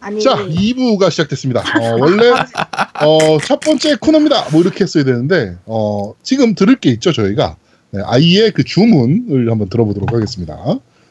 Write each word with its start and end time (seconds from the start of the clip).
아니 0.00 0.20
자, 0.20 0.34
2부가 0.36 1.10
시작됐습니다. 1.10 1.60
어, 1.60 1.96
원래 1.98 2.30
어, 2.30 3.38
첫 3.44 3.60
번째 3.60 3.96
코너입니다. 3.96 4.46
뭐 4.50 4.62
이렇게 4.62 4.84
했어야 4.84 5.04
되는데 5.04 5.56
어, 5.66 6.14
지금 6.22 6.54
들을 6.54 6.76
게 6.76 6.90
있죠, 6.90 7.12
저희가. 7.12 7.56
네, 7.90 8.00
아이의 8.04 8.52
그 8.52 8.64
주문을 8.64 9.50
한번 9.50 9.68
들어보도록 9.68 10.12
하겠습니다. 10.12 10.56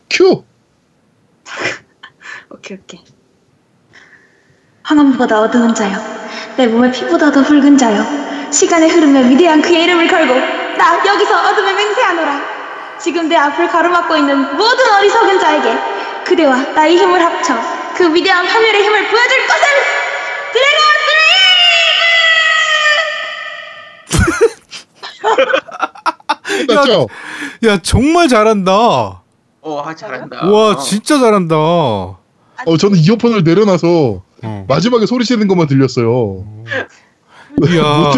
큐! 0.09 0.43
오케이 2.51 2.77
오케이. 2.77 3.01
황혼보다 4.83 5.41
어두운 5.41 5.75
자여, 5.75 5.95
내 6.57 6.65
몸의 6.65 6.91
피보다 6.91 7.31
더 7.31 7.43
붉은 7.43 7.77
자여, 7.77 8.51
시간의 8.51 8.89
흐름에 8.89 9.29
위대한 9.29 9.61
그의 9.61 9.83
이름을 9.83 10.07
걸고 10.07 10.33
나 10.77 11.05
여기서 11.05 11.49
어둠에 11.51 11.73
맹세하노라. 11.73 12.41
지금 12.99 13.29
내 13.29 13.35
앞을 13.35 13.67
가로막고 13.69 14.17
있는 14.17 14.57
모든 14.57 14.93
어리석은 14.97 15.39
자에게 15.39 15.77
그대와 16.25 16.73
나의 16.73 16.97
힘을 16.97 17.21
합쳐 17.21 17.78
그 17.99 18.13
위대한 18.13 18.47
파멸의 18.47 18.81
힘을 18.81 19.09
보여줄 19.09 19.45
것을 19.45 19.65
드래곤 20.53 20.79
드림! 26.65 26.75
맞죠? 26.75 27.07
야 27.65 27.77
정말 27.81 28.29
잘한다. 28.29 28.71
어, 28.71 29.23
아, 29.83 29.93
잘한다. 29.93 30.47
와 30.47 30.69
어. 30.69 30.77
진짜 30.77 31.19
잘한다. 31.19 31.57
어. 31.57 32.17
어, 32.65 32.77
저는 32.77 32.97
이어폰을 32.99 33.43
내려놔서 33.43 34.23
마지막에 34.69 35.05
소리 35.05 35.25
지르는 35.25 35.49
것만 35.49 35.67
들렸어요. 35.67 36.45
이야. 37.69 38.13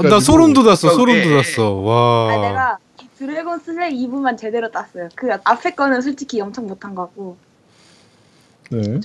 나 0.08 0.20
소름 0.20 0.54
돋았어. 0.54 0.88
소름. 0.88 1.22
돋았어. 1.22 1.72
와. 1.74 2.32
아 2.32 2.38
내가 2.38 2.78
이 3.02 3.06
드래곤 3.18 3.58
슬레이 3.58 4.06
2부만 4.06 4.38
제대로 4.38 4.70
땄어요. 4.70 5.10
그 5.14 5.28
앞에 5.44 5.72
거는 5.72 6.00
솔직히 6.00 6.40
엄청 6.40 6.66
못한 6.66 6.94
거고. 6.94 7.36
네. 8.70 9.00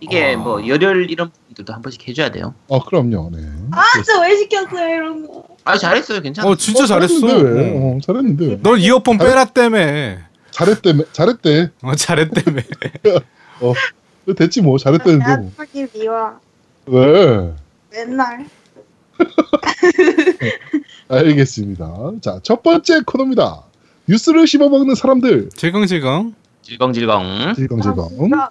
이게 0.00 0.34
아. 0.34 0.36
뭐 0.36 0.66
열혈 0.66 1.10
이런 1.10 1.30
분들도 1.46 1.72
한 1.72 1.82
번씩 1.82 2.06
해줘야 2.08 2.30
돼요. 2.30 2.54
아, 2.70 2.78
그럼요. 2.86 3.30
네. 3.32 3.42
아 3.70 3.82
진짜 3.94 4.20
왜 4.20 4.36
시켰어요 4.36 4.94
이런 4.94 5.26
거. 5.26 5.44
아 5.64 5.78
잘했어요, 5.78 6.20
괜찮아. 6.20 6.48
어 6.48 6.56
진짜 6.56 6.84
어, 6.84 6.86
잘했어. 6.86 7.20
잘했는데 7.20 7.60
왜? 7.60 7.78
어. 7.78 7.96
어, 7.96 7.98
잘했는데 8.04 8.46
왜? 8.46 8.58
넌 8.62 8.78
이어폰 8.80 9.18
빼라 9.18 9.46
때문에. 9.46 10.18
잘했대, 10.50 10.92
잘했대. 11.12 11.70
어 11.82 11.94
잘했다며. 11.94 12.60
됐지 14.36 14.62
뭐, 14.62 14.78
잘했다는데 14.78 15.36
뭐. 15.36 15.52
하기 15.56 15.86
미워. 15.94 16.38
왜? 16.86 17.54
맨날. 17.90 18.46
알겠습니다. 21.08 22.12
자, 22.20 22.40
첫 22.42 22.62
번째 22.62 23.00
코너입니다. 23.06 23.62
뉴스를 24.08 24.46
씹어먹는 24.46 24.94
사람들. 24.94 25.50
질겅질겅. 25.50 26.34
질겅질겅. 26.62 27.54
질겅질겅. 27.54 28.30
아, 28.34 28.48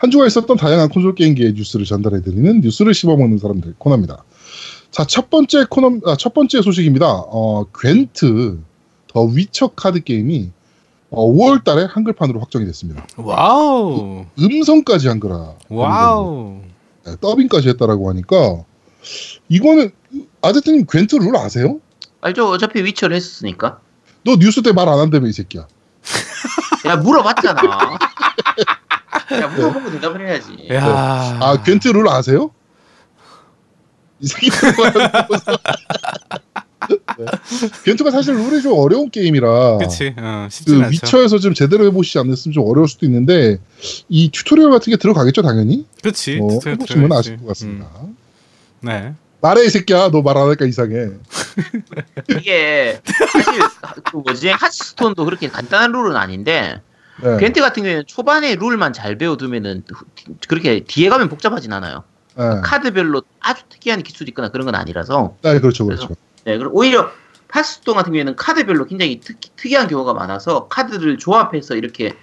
한 0.00 0.10
주가 0.10 0.26
있었던 0.26 0.56
다양한 0.56 0.88
콘솔 0.88 1.14
게임기의 1.14 1.52
뉴스를 1.52 1.84
전달해드리는 1.84 2.60
뉴스를 2.62 2.94
씹어먹는 2.94 3.38
사람들 3.38 3.74
코너입니다. 3.78 4.24
자, 4.90 5.04
첫 5.04 5.28
번째 5.30 5.66
코너, 5.68 5.98
아, 6.10 6.16
첫 6.16 6.32
번째 6.34 6.62
소식입니다. 6.62 7.06
어, 7.06 7.66
Gwent 7.78 8.58
The 9.08 9.22
Witcher 9.24 9.68
카드 9.68 10.02
게임이 10.02 10.50
어, 11.10 11.26
5월 11.30 11.64
달에 11.64 11.84
한글판으로 11.84 12.40
확정이 12.40 12.64
됐습니다. 12.66 13.06
와우. 13.16 14.24
음성까지 14.40 15.08
한글화. 15.08 15.54
와우. 15.68 16.60
네, 17.04 17.12
더빙까지 17.20 17.68
했다라고 17.70 18.08
하니까 18.10 18.64
이거는 19.48 19.90
아제트님 20.42 20.86
괜트 20.88 21.16
룰 21.16 21.36
아세요? 21.36 21.78
알죠? 22.22 22.48
어차피 22.48 22.82
위쳐를 22.84 23.16
했으니까. 23.16 23.80
너 24.24 24.36
뉴스 24.36 24.62
때 24.62 24.72
말 24.72 24.88
안 24.88 24.98
한다며 24.98 25.26
이 25.28 25.32
새끼야. 25.32 25.66
야 26.86 26.96
물어봤잖아. 26.96 27.98
야 29.32 29.46
물어보고 29.48 29.90
대답을 29.92 30.26
해야지. 30.26 30.68
야. 30.72 31.38
아 31.40 31.62
괜트 31.62 31.88
룰 31.88 32.08
아세요? 32.08 32.50
이 34.20 34.26
새끼 34.26 34.50
네. 37.18 37.26
괜트가 37.84 38.10
사실 38.10 38.34
룰이 38.34 38.62
좀 38.62 38.72
어려운 38.78 39.10
게임이라 39.10 39.78
그치. 39.78 40.14
어, 40.18 40.48
쉽진 40.50 40.78
그 40.78 40.84
않죠. 40.86 40.90
위쳐에서 40.92 41.38
좀 41.38 41.54
제대로 41.54 41.84
해보시지 41.86 42.18
않았으면 42.18 42.52
좀 42.52 42.66
어려울 42.68 42.88
수도 42.88 43.06
있는데 43.06 43.58
이 44.08 44.30
tutorial 44.30 44.70
같은 44.70 44.90
게 44.90 44.96
들어가겠죠 44.96 45.42
당연히 45.42 45.86
그치. 46.02 46.38
어, 46.42 46.58
들어- 46.58 46.72
해보시면. 46.72 47.12
아실 47.12 47.36
것 47.38 47.46
같습니다 47.48 47.86
음, 48.02 48.16
네. 48.80 49.14
말해 49.40 49.64
이 49.64 49.68
새끼야 49.70 50.08
너 50.10 50.20
말 50.22 50.36
안 50.36 50.46
하니까 50.48 50.64
이상해 50.66 51.08
이게 52.30 53.00
사실 53.32 53.60
그 54.04 54.16
뭐지 54.18 54.48
하스스톤도 54.50 55.24
그렇게 55.24 55.48
간단한 55.48 55.92
룰은 55.92 56.16
아닌데 56.16 56.80
네. 57.22 57.36
Gwent 57.38 57.60
같은 57.60 57.82
경우에는 57.82 58.04
초반에 58.06 58.56
룰만 58.56 58.92
잘 58.92 59.16
배워두면은 59.16 59.84
그렇게 60.48 60.80
뒤에 60.80 61.08
가면 61.08 61.28
복잡하진 61.28 61.72
않아요. 61.72 62.04
네. 62.36 62.44
카드별로 62.62 63.22
아주 63.40 63.62
특이한 63.68 64.02
기술이 64.02 64.30
있거나 64.30 64.50
그런 64.50 64.64
건 64.64 64.74
아니라서 64.74 65.36
네, 65.42 65.58
그렇죠 65.60 65.84
그렇죠 65.84 66.08
네, 66.44 66.56
그리고 66.56 66.78
오히려 66.78 67.10
하스스톤 67.48 67.96
같은 67.96 68.12
경우에는 68.12 68.36
카드별로 68.36 68.86
굉장히 68.86 69.20
특, 69.20 69.38
특이한 69.56 69.88
경우가 69.88 70.14
많아서 70.14 70.68
카드를 70.68 71.18
조합해서 71.18 71.74
이렇게 71.74 72.14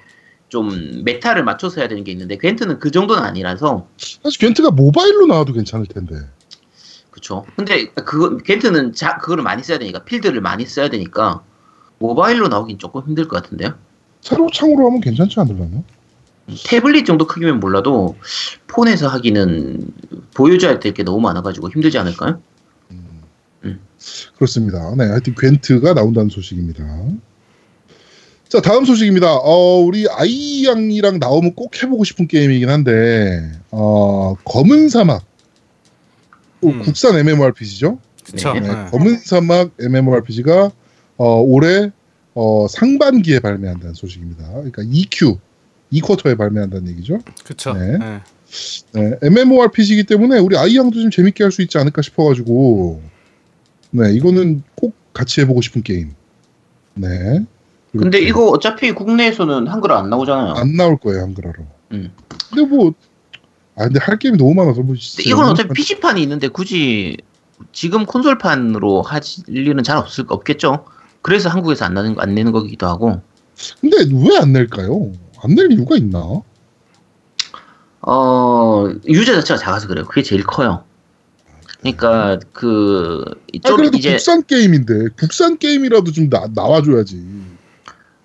좀 0.49 1.03
meta를 1.03 1.43
맞춰서 1.43 1.81
해야 1.81 1.89
되는 1.89 2.05
게 2.05 2.11
있는데 2.13 2.37
Gwent는 2.38 2.79
그 2.79 2.89
정도는 2.89 3.21
아니라서 3.21 3.87
사실 3.97 4.39
Gwent가 4.39 4.71
모바일로 4.71 5.27
나와도 5.27 5.51
괜찮을 5.51 5.85
텐데 5.87 6.15
그쵸. 7.11 7.45
근데 7.55 7.87
그거 7.87 8.37
Gwent는 8.38 8.93
자 8.93 9.17
그거를 9.17 9.43
많이 9.43 9.63
써야 9.63 9.79
되니까 9.79 10.03
필드를 10.03 10.39
많이 10.39 10.65
써야 10.65 10.89
되니까 10.89 11.43
모바일로 11.99 12.47
나오긴 12.47 12.77
조금 12.77 13.01
힘들 13.01 13.27
것 13.27 13.41
같은데요. 13.41 13.73
세로 14.27 14.49
창으로 14.51 14.88
하면 14.88 14.99
괜찮지 14.99 15.39
않을라나? 15.39 15.83
태블릿 16.65 17.05
정도 17.05 17.27
크기면 17.27 17.59
몰라도 17.59 18.15
폰에서 18.67 19.07
하기는 19.07 19.79
보여줘야 20.33 20.79
될 20.79 20.93
게 20.93 21.03
너무 21.03 21.19
많아가지고 21.21 21.69
힘들지 21.69 21.97
않을까요? 21.97 22.41
음. 22.91 23.79
그렇습니다. 24.35 24.93
네, 24.97 25.05
하여튼 25.05 25.33
Gwent가 25.38 25.93
나온다는 25.93 26.29
소식입니다. 26.29 26.83
자, 28.49 28.61
다음 28.61 28.85
소식입니다. 28.85 29.33
어, 29.33 29.79
우리 29.79 30.07
아이 30.09 30.65
양이랑 30.65 31.19
나오면 31.19 31.53
꼭 31.55 31.81
해보고 31.81 32.03
싶은 32.05 32.27
게임이긴 32.27 32.69
한데, 32.69 33.51
어, 33.71 34.35
검은 34.45 34.89
사막. 34.89 35.23
또 36.61 36.69
음. 36.69 36.81
국산 36.81 37.15
MMORPG죠? 37.17 37.99
그쵸. 38.25 38.53
네. 38.53 38.59
네, 38.61 38.67
네. 38.73 38.85
검은 38.91 39.17
사막 39.19 39.71
MMORPG가 39.79 40.71
어, 41.17 41.41
올해 41.41 41.91
어, 42.39 42.67
상반기에 42.67 43.39
발매한다는 43.39 43.95
소식입니다. 43.95 44.47
그러니까 44.47 44.83
EQ, 44.85 45.39
2쿼터에 45.91 46.37
발매한다는 46.37 46.87
얘기죠. 46.89 47.17
그쵸. 47.43 47.73
네. 47.73 47.97
네. 47.97 48.21
네, 48.93 49.17
MMORPG이기 49.23 50.03
때문에 50.03 50.37
우리 50.37 50.55
아이 50.55 50.77
양도 50.77 51.01
좀 51.01 51.09
재밌게 51.09 51.43
할 51.43 51.51
수 51.51 51.63
있지 51.63 51.79
않을까 51.79 52.03
싶어가지고, 52.03 53.01
네, 53.89 54.13
이거는 54.13 54.61
꼭 54.75 54.93
같이 55.13 55.41
해보고 55.41 55.61
싶은 55.61 55.81
게임. 55.81 56.11
네. 56.93 57.43
근데 57.91 58.19
또 58.19 58.23
이거 58.23 58.49
어차피 58.49 58.91
국내에서는 58.91 59.65
한글 59.65 59.91
안 59.93 60.11
나오잖아요. 60.11 60.53
안 60.53 60.75
나올 60.75 60.97
거예요, 60.97 61.23
한글화로. 61.23 61.65
음. 61.93 62.11
근데 62.51 62.67
뭐, 62.67 62.93
아, 63.75 63.85
근데 63.85 63.99
할 63.99 64.19
게임이 64.19 64.37
너무 64.37 64.53
많아서 64.53 64.83
뭐. 64.83 64.95
이건 65.25 65.49
어차피 65.49 65.73
PC판이 65.73 66.21
있는데 66.21 66.49
굳이 66.49 67.17
지금 67.71 68.05
콘솔판으로 68.05 69.01
할 69.01 69.21
일은 69.47 69.81
잘 69.81 69.97
없을 69.97 70.25
없겠죠. 70.27 70.85
그래서 71.22 71.50
한국에서 71.50 71.85
안 71.85 71.94
나는 71.94 72.16
안 72.19 72.33
내는 72.35 72.51
거기도 72.51 72.88
하고. 72.88 73.22
근데 73.81 73.97
왜 74.11 74.38
안 74.38 74.53
낼까요? 74.53 75.11
안 75.44 75.55
낼 75.55 75.72
이유가 75.72 75.95
있나? 75.97 76.41
어 78.01 78.88
유저 79.07 79.33
자체가 79.35 79.57
작아서 79.59 79.88
그래요. 79.88 80.06
그게 80.06 80.22
제일 80.23 80.44
커요. 80.44 80.83
그러니까 81.81 82.31
아, 82.33 82.39
그좀 82.53 83.75
그래도 83.77 83.97
이제 83.97 84.11
국산 84.11 84.44
게임인데, 84.44 85.09
국산 85.19 85.57
게임이라도 85.57 86.11
좀 86.11 86.29
나, 86.29 86.47
나와줘야지. 86.53 87.22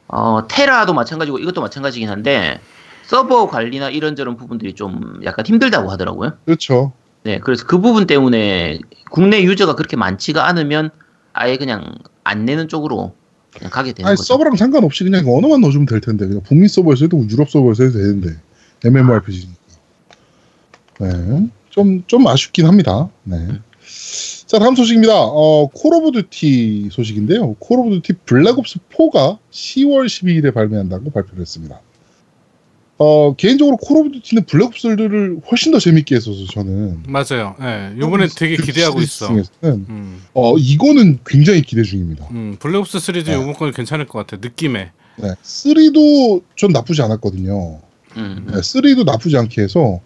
어 0.08 0.46
테라도 0.48 0.94
마찬가지고 0.94 1.38
이것도 1.38 1.60
마찬가지긴 1.60 2.08
한데 2.08 2.60
서버 3.04 3.46
관리나 3.48 3.90
이런저런 3.90 4.36
부분들이 4.36 4.74
좀 4.74 5.20
약간 5.24 5.44
힘들다고 5.44 5.90
하더라고요. 5.90 6.32
그렇죠. 6.44 6.92
네, 7.24 7.38
그래서 7.38 7.66
그 7.66 7.78
부분 7.80 8.06
때문에 8.06 8.78
국내 9.10 9.42
유저가 9.42 9.74
그렇게 9.74 9.96
많지가 9.96 10.46
않으면 10.46 10.90
아예 11.32 11.56
그냥 11.56 11.94
안 12.24 12.44
내는 12.44 12.68
쪽으로 12.68 13.14
그냥 13.52 13.70
가게 13.70 13.92
되는 13.92 14.08
아니, 14.08 14.16
거죠. 14.16 14.26
서버랑 14.26 14.56
상관없이 14.56 15.04
그냥 15.04 15.24
언어만 15.26 15.60
넣어주면 15.60 15.86
될 15.86 16.00
텐데. 16.00 16.26
그냥 16.26 16.42
북미 16.42 16.68
서버에서 16.68 17.04
해도 17.04 17.24
유럽 17.30 17.50
서버에서 17.50 17.84
해도 17.84 17.98
되는데. 17.98 18.36
MMORPG니까. 18.84 19.62
네. 21.00 21.48
좀, 21.70 22.02
좀 22.06 22.26
아쉽긴 22.26 22.66
합니다. 22.66 23.08
네. 23.24 23.36
자, 24.46 24.58
다음 24.58 24.74
소식입니다. 24.74 25.14
어, 25.14 25.68
Call 25.68 25.94
of 25.94 26.12
Duty 26.12 26.88
소식인데요. 26.92 27.54
Call 27.54 27.80
of 27.80 28.00
Duty 28.00 28.12
Black 28.26 28.60
Ops 28.60 28.80
4가 28.90 29.38
10월 29.50 30.06
12일에 30.06 30.52
발매한다고 30.52 31.10
발표를 31.10 31.40
했습니다. 31.40 31.80
어, 33.04 33.34
개인적으로 33.34 33.76
Call 33.78 33.96
of 33.96 34.12
Duty는 34.12 34.44
Black 34.44 34.66
Ops를 34.66 35.40
훨씬 35.50 35.72
더 35.72 35.80
재밌게 35.80 36.14
했어서 36.14 36.46
저는 36.46 37.02
맞아요. 37.08 37.56
예. 37.60 37.98
요번에 37.98 38.28
되게 38.28 38.54
기대하고 38.54 39.00
있어. 39.00 39.26
중에서는 39.26 39.86
음. 39.88 40.22
어, 40.34 40.56
이거는 40.56 41.18
굉장히 41.26 41.62
기대 41.62 41.82
중입니다. 41.82 42.28
음. 42.30 42.54
Black 42.60 42.85
Ops 42.85 43.00
시리즈 43.00 43.30
네. 43.30 43.34
요번 43.36 43.54
건 43.54 43.72
괜찮을 43.72 44.06
것 44.06 44.20
같아. 44.20 44.40
느낌에. 44.40 44.92
네. 45.16 45.28
3도 45.42 46.42
전 46.56 46.70
나쁘지 46.70 47.02
않았거든요. 47.02 47.80
음. 48.18 48.46
네, 48.46 48.52
3도 48.60 49.04
나쁘지 49.04 49.36
않게 49.36 49.62
해서 49.62 49.98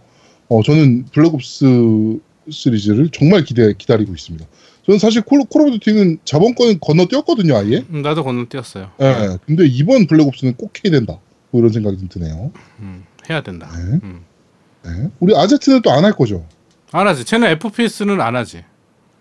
어, 0.48 0.62
저는 0.62 1.04
블랙옵스 1.12 2.18
시리즈를 2.48 3.10
정말 3.10 3.44
기대 3.44 3.74
기다리고 3.76 4.14
있습니다. 4.14 4.46
저는 4.86 4.98
사실 4.98 5.20
콜, 5.20 5.40
콜 5.50 5.62
오브 5.62 5.72
듀티는 5.72 6.20
저번 6.24 6.54
거는 6.54 6.78
건너뛰었거든요, 6.80 7.56
아예. 7.56 7.84
음, 7.90 8.00
나도 8.00 8.24
건너뛰었어요. 8.24 8.92
네. 8.98 9.36
근데 9.44 9.66
이번 9.66 10.06
블랙옵스는 10.06 10.54
꼭 10.54 10.72
해야 10.82 10.92
된다. 10.92 11.18
뭐 11.56 11.60
이런 11.60 11.72
생각이 11.72 11.96
좀 11.98 12.08
드네요. 12.08 12.50
음. 12.80 13.04
해야 13.30 13.40
된다. 13.40 13.68
네. 13.74 13.98
음. 14.02 14.24
네. 14.84 14.90
우리 15.20 15.34
아제트는 15.34 15.80
또 15.82 15.90
안 15.90 16.04
할 16.04 16.12
거죠. 16.12 16.44
안 16.92 17.06
하지. 17.08 17.24
쟤는 17.24 17.48
FPS는 17.48 18.20
안 18.20 18.36
하지. 18.36 18.62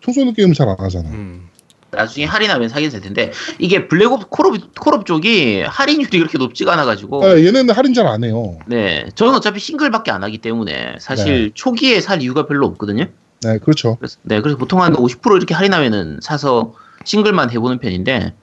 총 0.02 0.14
쏘는 0.14 0.34
게임을 0.34 0.54
잘안 0.54 0.76
하잖아. 0.78 1.10
음. 1.10 1.48
나중에 1.92 2.26
할인하면 2.26 2.68
사긴 2.68 2.90
살 2.90 3.00
텐데 3.00 3.32
이게 3.58 3.88
블랙옵 3.88 4.30
콜옵 4.30 4.76
콜옵 4.78 5.06
쪽이 5.06 5.62
할인율이 5.62 6.20
그렇게 6.20 6.38
높지가 6.38 6.74
않아 6.74 6.84
가지고 6.84 7.24
아, 7.26 7.38
얘네는 7.38 7.70
할인 7.70 7.94
잘 7.94 8.06
안 8.06 8.22
해요. 8.26 8.60
네 8.68 9.06
저는 9.16 9.34
어차피 9.34 9.62
싱글밖에 9.62 10.12
안 10.12 10.22
하기 10.24 10.40
때문에 10.40 10.96
사실 11.00 11.52
초기에 11.54 12.02
살 12.02 12.22
이유가 12.22 12.48
별로 12.48 12.68
없거든요. 12.68 13.06
네, 13.44 13.58
그렇죠. 13.60 13.96
그래서 13.96 14.18
네 14.24 14.42
그래서 14.42 14.58
보통 14.58 14.82
한 14.82 14.94
50% 14.94 15.38
이렇게 15.38 15.54
할인하면은 15.54 16.20
사서 16.22 16.74
싱글만 17.06 17.52
해보는 17.52 17.80
편인데 17.80 18.34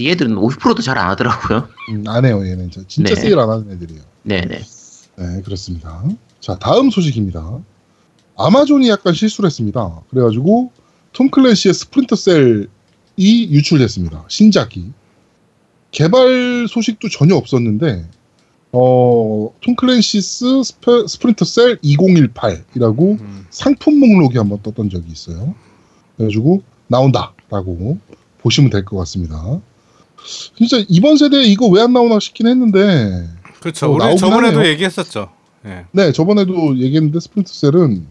얘들은 0.00 0.36
50%도 0.36 0.82
잘 0.82 0.96
안 0.98 1.10
하더라고요. 1.10 1.68
음, 1.90 2.04
안 2.06 2.24
해요, 2.24 2.44
얘는. 2.46 2.70
진짜, 2.70 2.86
진짜 2.88 3.14
네. 3.14 3.20
세일 3.20 3.38
안 3.38 3.50
하는 3.50 3.70
애들이에요. 3.72 4.02
네네. 4.22 4.60
네, 5.16 5.42
그렇습니다. 5.44 6.02
자, 6.40 6.58
다음 6.58 6.90
소식입니다. 6.90 7.60
아마존이 8.38 8.88
약간 8.88 9.12
실수를 9.14 9.48
했습니다. 9.48 10.00
그래가지고 10.10 10.72
톰 11.12 11.30
클랜시의 11.30 11.74
스플린터 11.74 12.16
셀이 12.16 12.66
유출됐습니다. 13.18 14.24
신작이. 14.28 14.92
개발 15.90 16.66
소식도 16.68 17.10
전혀 17.10 17.36
없었는데, 17.36 18.08
어, 18.72 19.50
톰 19.60 19.76
클랜시스 19.76 20.62
스페- 20.64 21.06
스플린터 21.06 21.44
셀 21.44 21.76
2018이라고 21.80 23.20
음. 23.20 23.46
상품 23.50 23.98
목록이 24.00 24.38
한번 24.38 24.62
떴던 24.62 24.88
적이 24.88 25.12
있어요. 25.12 25.54
그래가지고 26.16 26.62
나온다라고 26.86 27.98
보시면 28.38 28.70
될 28.70 28.84
것 28.86 28.96
같습니다. 28.96 29.60
진짜 30.56 30.82
이번 30.88 31.16
세대에 31.16 31.44
이거 31.44 31.66
왜 31.68 31.80
안 31.82 31.92
나오나 31.92 32.18
싶긴 32.20 32.46
했는데, 32.46 33.28
그렇죠. 33.60 33.86
어, 33.86 33.90
우리 34.06 34.16
저번에도 34.16 34.58
하네요. 34.58 34.72
얘기했었죠. 34.72 35.30
예. 35.66 35.84
네, 35.92 36.12
저번에도 36.12 36.76
얘기했는데 36.78 37.20
스플린터 37.20 37.52
셀은 37.52 38.06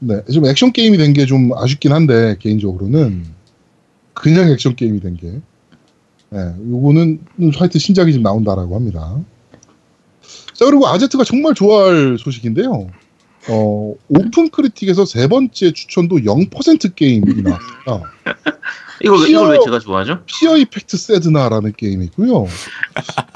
네, 0.00 0.22
좀 0.32 0.44
액션 0.46 0.72
게임이 0.72 0.98
된 0.98 1.12
게 1.12 1.26
좀 1.26 1.52
아쉽긴 1.56 1.92
한데 1.92 2.36
개인적으로는 2.40 3.24
그냥 4.14 4.50
액션 4.50 4.74
게임이 4.74 5.00
된 5.00 5.16
게. 5.16 5.40
네, 6.30 6.38
요거는 6.70 7.20
하여튼 7.56 7.78
신작이 7.78 8.12
지금 8.12 8.22
나온다라고 8.22 8.74
합니다. 8.74 9.16
자, 10.54 10.64
그리고 10.64 10.86
아제트가 10.88 11.24
정말 11.24 11.54
좋아할 11.54 12.16
소식인데요. 12.18 12.88
어, 13.48 13.94
오픈 14.08 14.48
크리틱에서 14.50 15.04
세 15.04 15.26
번째 15.26 15.72
추천도 15.72 16.16
0% 16.18 16.94
게임이 16.94 17.42
나왔습니다. 17.42 18.12
이걸, 19.02 19.18
왜- 19.22 19.30
이걸 19.30 19.48
왜 19.50 19.56
피어- 19.58 19.64
제가 19.64 19.78
좋아하죠? 19.80 20.22
피어 20.26 20.56
이펙트 20.56 20.96
세드나라는 20.96 21.72
게임이 21.76 22.04
있고요. 22.06 22.46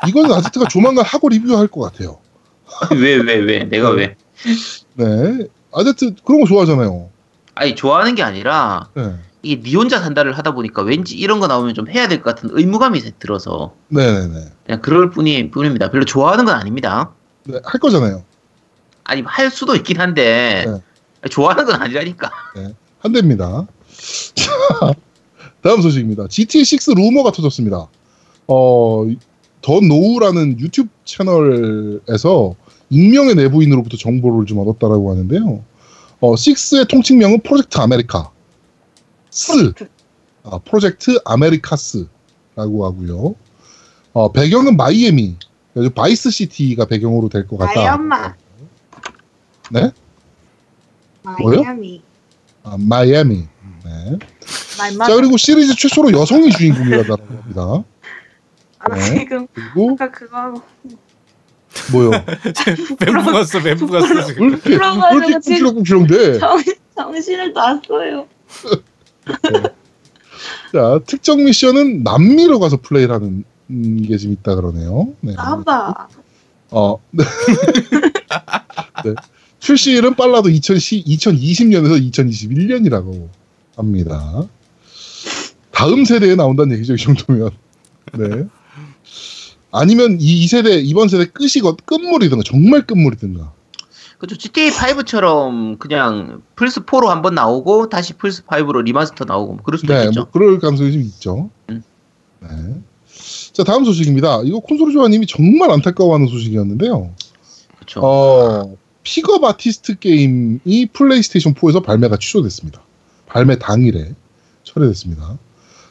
이거는 0.06 0.32
아제트가 0.32 0.68
조만간 0.68 1.04
하고 1.04 1.28
리뷰할 1.28 1.66
것 1.68 1.80
같아요. 1.80 2.18
왜 2.96 3.16
왜 3.18 3.36
왜 3.38 3.64
내가 3.64 3.90
왜? 3.90 4.16
네. 4.94 5.48
아제트 5.72 6.14
그런 6.24 6.40
거 6.42 6.46
좋아하잖아요. 6.46 7.10
아니 7.54 7.74
좋아하는 7.74 8.14
게 8.14 8.22
아니라 8.22 8.88
네. 8.94 9.14
이게 9.42 9.62
니 9.62 9.74
혼자 9.76 9.98
산다를 10.00 10.36
하다 10.36 10.52
보니까 10.54 10.82
왠지 10.82 11.16
이런 11.16 11.40
거 11.40 11.46
나오면 11.46 11.74
좀 11.74 11.88
해야 11.88 12.06
될 12.06 12.22
것 12.22 12.34
같은 12.34 12.50
의무감이 12.52 13.00
들어서 13.18 13.74
네네네. 13.88 14.34
그냥 14.66 14.80
그럴 14.82 15.10
뿐이 15.10 15.50
뿐입니다. 15.50 15.90
별로 15.90 16.04
좋아하는 16.04 16.44
건 16.44 16.54
아닙니다. 16.54 17.12
네, 17.44 17.58
할 17.64 17.80
거잖아요. 17.80 18.24
아니 19.06 19.22
할 19.22 19.50
수도 19.50 19.74
있긴 19.76 20.00
한데 20.00 20.64
네. 20.66 21.28
좋아하는 21.28 21.64
건 21.64 21.80
아니라니까. 21.80 22.30
한대입니다. 22.98 23.66
자, 24.34 24.50
다음 25.62 25.80
소식입니다. 25.80 26.24
GTA6 26.24 26.94
루머가 26.96 27.30
터졌습니다. 27.30 27.88
어, 28.48 29.06
더 29.62 29.80
노우라는 29.80 30.58
유튜브 30.60 30.88
채널에서 31.04 32.54
익명의 32.90 33.34
내부인으로부터 33.36 33.96
정보를 33.96 34.46
좀 34.46 34.58
얻었다라고 34.58 35.10
하는데요. 35.10 35.64
어, 36.20 36.34
6의 36.34 36.88
통칭명은 36.88 37.40
프로젝트 37.42 37.78
아메리카. 37.78 38.30
스. 39.30 39.72
아, 40.44 40.58
프로젝트 40.64 41.18
아메리카스라고 41.24 42.84
하고요. 42.86 43.34
어, 44.12 44.32
배경은 44.32 44.76
마이애미. 44.76 45.36
바이스 45.94 46.30
시티가 46.30 46.86
배경으로 46.86 47.28
될 47.28 47.46
것 47.46 47.58
같다. 47.58 47.74
마이 47.80 47.88
엄마. 47.88 48.34
네? 49.70 49.90
뭐요? 51.40 51.62
마이애미. 51.62 52.02
아, 52.62 52.76
마이애미. 52.78 53.46
네. 53.84 54.18
자 55.06 55.14
그리고 55.16 55.36
시리즈 55.36 55.74
최초로 55.74 56.12
여성이 56.12 56.50
주인공이라고 56.50 57.16
합니다. 57.16 57.84
아, 58.78 58.88
나 58.88 58.94
네. 58.96 59.18
지금 59.18 59.46
그리고 59.52 59.92
아까 59.94 60.10
그거 60.10 60.36
하고 60.36 60.62
뭐요? 61.92 62.10
멘붕 63.00 63.34
왔어. 63.34 63.60
멘붕 63.60 63.90
왔어 63.90 64.14
왜 64.14 64.24
지금. 64.24 64.48
이렇게 64.50 64.70
왜 64.70 64.76
이렇게? 65.28 66.38
정, 66.38 66.58
정신을 66.96 67.52
놨어요. 67.52 68.26
자 70.72 71.00
특정 71.06 71.44
미션은 71.44 72.02
남미로 72.02 72.58
가서 72.60 72.76
플레이를 72.78 73.14
하는 73.14 73.44
음, 73.70 74.02
게 74.06 74.16
지금 74.16 74.34
있다 74.34 74.54
그러네요. 74.54 75.08
네. 75.20 75.34
나봐. 75.34 76.08
어. 76.70 76.98
네. 79.04 79.14
네. 79.66 79.74
출시일은 79.74 80.14
빨라도 80.14 80.48
2010, 80.48 81.04
2020년에서 81.06 82.12
2021년이라고 82.12 83.28
합니다. 83.76 84.44
다음 85.72 86.04
세대에 86.04 86.36
나온다는 86.36 86.76
얘기죠, 86.76 86.94
이 86.94 86.96
정도면. 86.96 87.50
네. 88.14 88.46
아니면 89.72 90.18
이, 90.20 90.44
이 90.44 90.46
세대, 90.46 90.76
이번 90.76 91.08
세대 91.08 91.26
끝이거, 91.26 91.74
끝물이든가, 91.84 92.44
정말 92.46 92.86
끝물이든가. 92.86 93.52
그죠 94.18 94.36
GTA 94.36 94.70
5처럼 94.70 95.78
그냥 95.78 96.40
플스 96.54 96.84
4로 96.86 97.08
한번 97.08 97.34
나오고 97.34 97.90
다시 97.90 98.14
플스 98.14 98.42
5로 98.46 98.82
리마스터 98.84 99.26
나오고 99.26 99.54
뭐 99.54 99.62
그럴 99.62 99.78
수도 99.78 99.92
네, 99.92 100.04
있겠죠. 100.04 100.20
뭐 100.20 100.30
그럴 100.30 100.58
가능성이 100.58 100.92
좀 100.92 101.02
있죠. 101.02 101.50
음. 101.68 101.82
네. 102.40 102.48
자, 103.52 103.64
다음 103.64 103.84
소식입니다. 103.84 104.42
이거 104.44 104.60
콘솔 104.60 104.92
조아님이 104.92 105.26
정말 105.26 105.70
안타까워하는 105.70 106.28
소식이었는데요. 106.28 107.10
그렇죠. 107.78 108.00
어, 108.00 108.76
픽업 109.06 109.44
아티스트 109.44 110.00
게임이 110.00 110.86
플레이스테이션 110.92 111.54
4에서 111.54 111.82
발매가 111.84 112.16
취소됐습니다. 112.16 112.82
발매 113.26 113.56
당일에 113.58 114.12
철회됐습니다. 114.64 115.38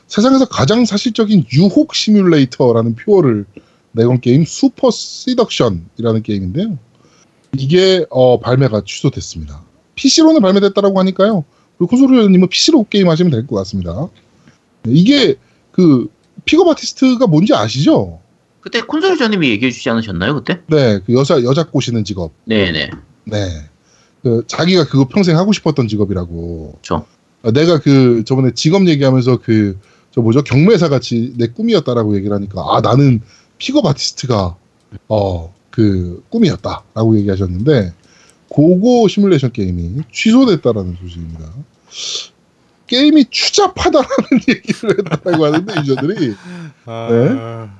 세상에서 0.07 0.45
가장 0.50 0.84
사실적인 0.86 1.45
유혹 1.53 1.95
시뮬레이터라는 1.95 2.95
표어를 2.95 3.45
내건 3.93 4.19
게임 4.19 4.43
슈퍼 4.45 4.91
시덕션이라는 4.91 6.24
게임인데요. 6.24 6.77
이게 7.57 8.05
어, 8.10 8.41
발매가 8.41 8.81
취소됐습니다. 8.86 9.63
PC로는 9.95 10.41
발매됐다라고 10.41 11.00
하니까요. 11.00 11.45
그리고 11.77 11.91
콘솔님은 11.91 12.50
PC로 12.50 12.86
게임 12.89 13.10
하시면 13.10 13.31
될 13.31 13.48
것 13.48 13.55
같습니다. 13.55 14.10
네, 14.84 14.91
이게 14.93 15.36
그 15.72 16.10
픽업 16.43 16.67
아티스트가 16.67 17.27
뭔지 17.27 17.53
아시죠? 17.53 18.19
그때 18.65 18.81
콘솔 18.81 19.17
전님이 19.17 19.50
얘기해 19.51 19.72
주지 19.72 19.88
않으셨나요 19.89 20.34
그때? 20.34 20.60
네, 20.67 21.00
그 21.05 21.13
여자 21.13 21.41
여자 21.43 21.63
꼬시는 21.63 22.03
직업. 22.03 22.31
네네. 22.45 22.89
네. 23.25 23.69
그 24.24 24.43
자기가 24.48 24.88
그거 24.88 25.07
평생 25.07 25.38
하고 25.38 25.53
싶었던 25.53 25.88
직업이라고. 25.88 26.72
그렇죠. 26.81 27.05
어, 27.43 27.51
내가 27.51 27.79
그 27.79 28.24
저번에 28.25 28.51
직업 28.55 28.88
얘기하면서 28.88 29.38
그 29.38 29.77
저 30.12 30.22
뭐죠 30.22 30.43
경매사 30.43 30.88
같이 30.88 31.34
내 31.36 31.48
꿈이었다라고 31.48 32.15
얘기를 32.15 32.34
하니까 32.34 32.62
아 32.62 32.79
나는 32.79 33.22
픽업 33.57 33.86
아티스트가 33.86 34.55
어 35.10 35.55
그 35.75 36.24
꿈이었다라고 36.29 37.17
얘기하셨는데 37.17 37.93
고고 38.48 39.10
시뮬레이션 39.10 39.51
게임이 39.51 40.03
취소됐다라는 40.10 40.95
소식입니다. 41.01 41.51
게임이 42.88 43.25
추잡하다라는 43.29 44.07
얘기를 44.48 44.98
했다고 45.12 45.45
하는데 45.45 45.74
유저들이 45.81 46.34
아, 46.86 47.77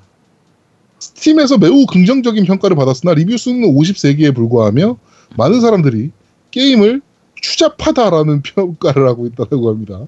스팀에서 1.16 1.58
매우 1.58 1.86
긍정적인 1.86 2.46
평가를 2.46 2.76
받았으나 2.76 3.14
리뷰 3.14 3.38
수는 3.38 3.74
53개에 3.74 4.36
불과하며 4.36 4.98
많은 5.38 5.62
사람들이 5.62 6.12
게임을 6.52 7.02
추잡하다라는 7.42 8.42
평가를 8.42 9.08
하고 9.08 9.26
있다고 9.26 9.70
합니다. 9.70 10.02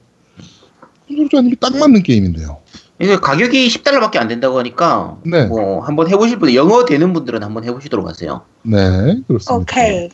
콘솔자님이 1.07 1.55
딱 1.59 1.75
맞는 1.77 2.03
게임인데요. 2.03 2.57
이게 2.99 3.15
가격이 3.15 3.67
10달러밖에 3.67 4.17
안 4.17 4.27
된다고 4.27 4.57
하니까 4.59 5.17
네. 5.23 5.45
뭐 5.45 5.81
한번 5.81 6.09
해보실 6.09 6.39
분 6.39 6.53
영어 6.53 6.83
되는 6.85 7.13
분들은 7.13 7.43
한번 7.43 7.63
해보시도록 7.63 8.07
하세요. 8.07 8.41
네, 8.63 9.21
그렇습니다. 9.27 9.55
오케이. 9.55 10.09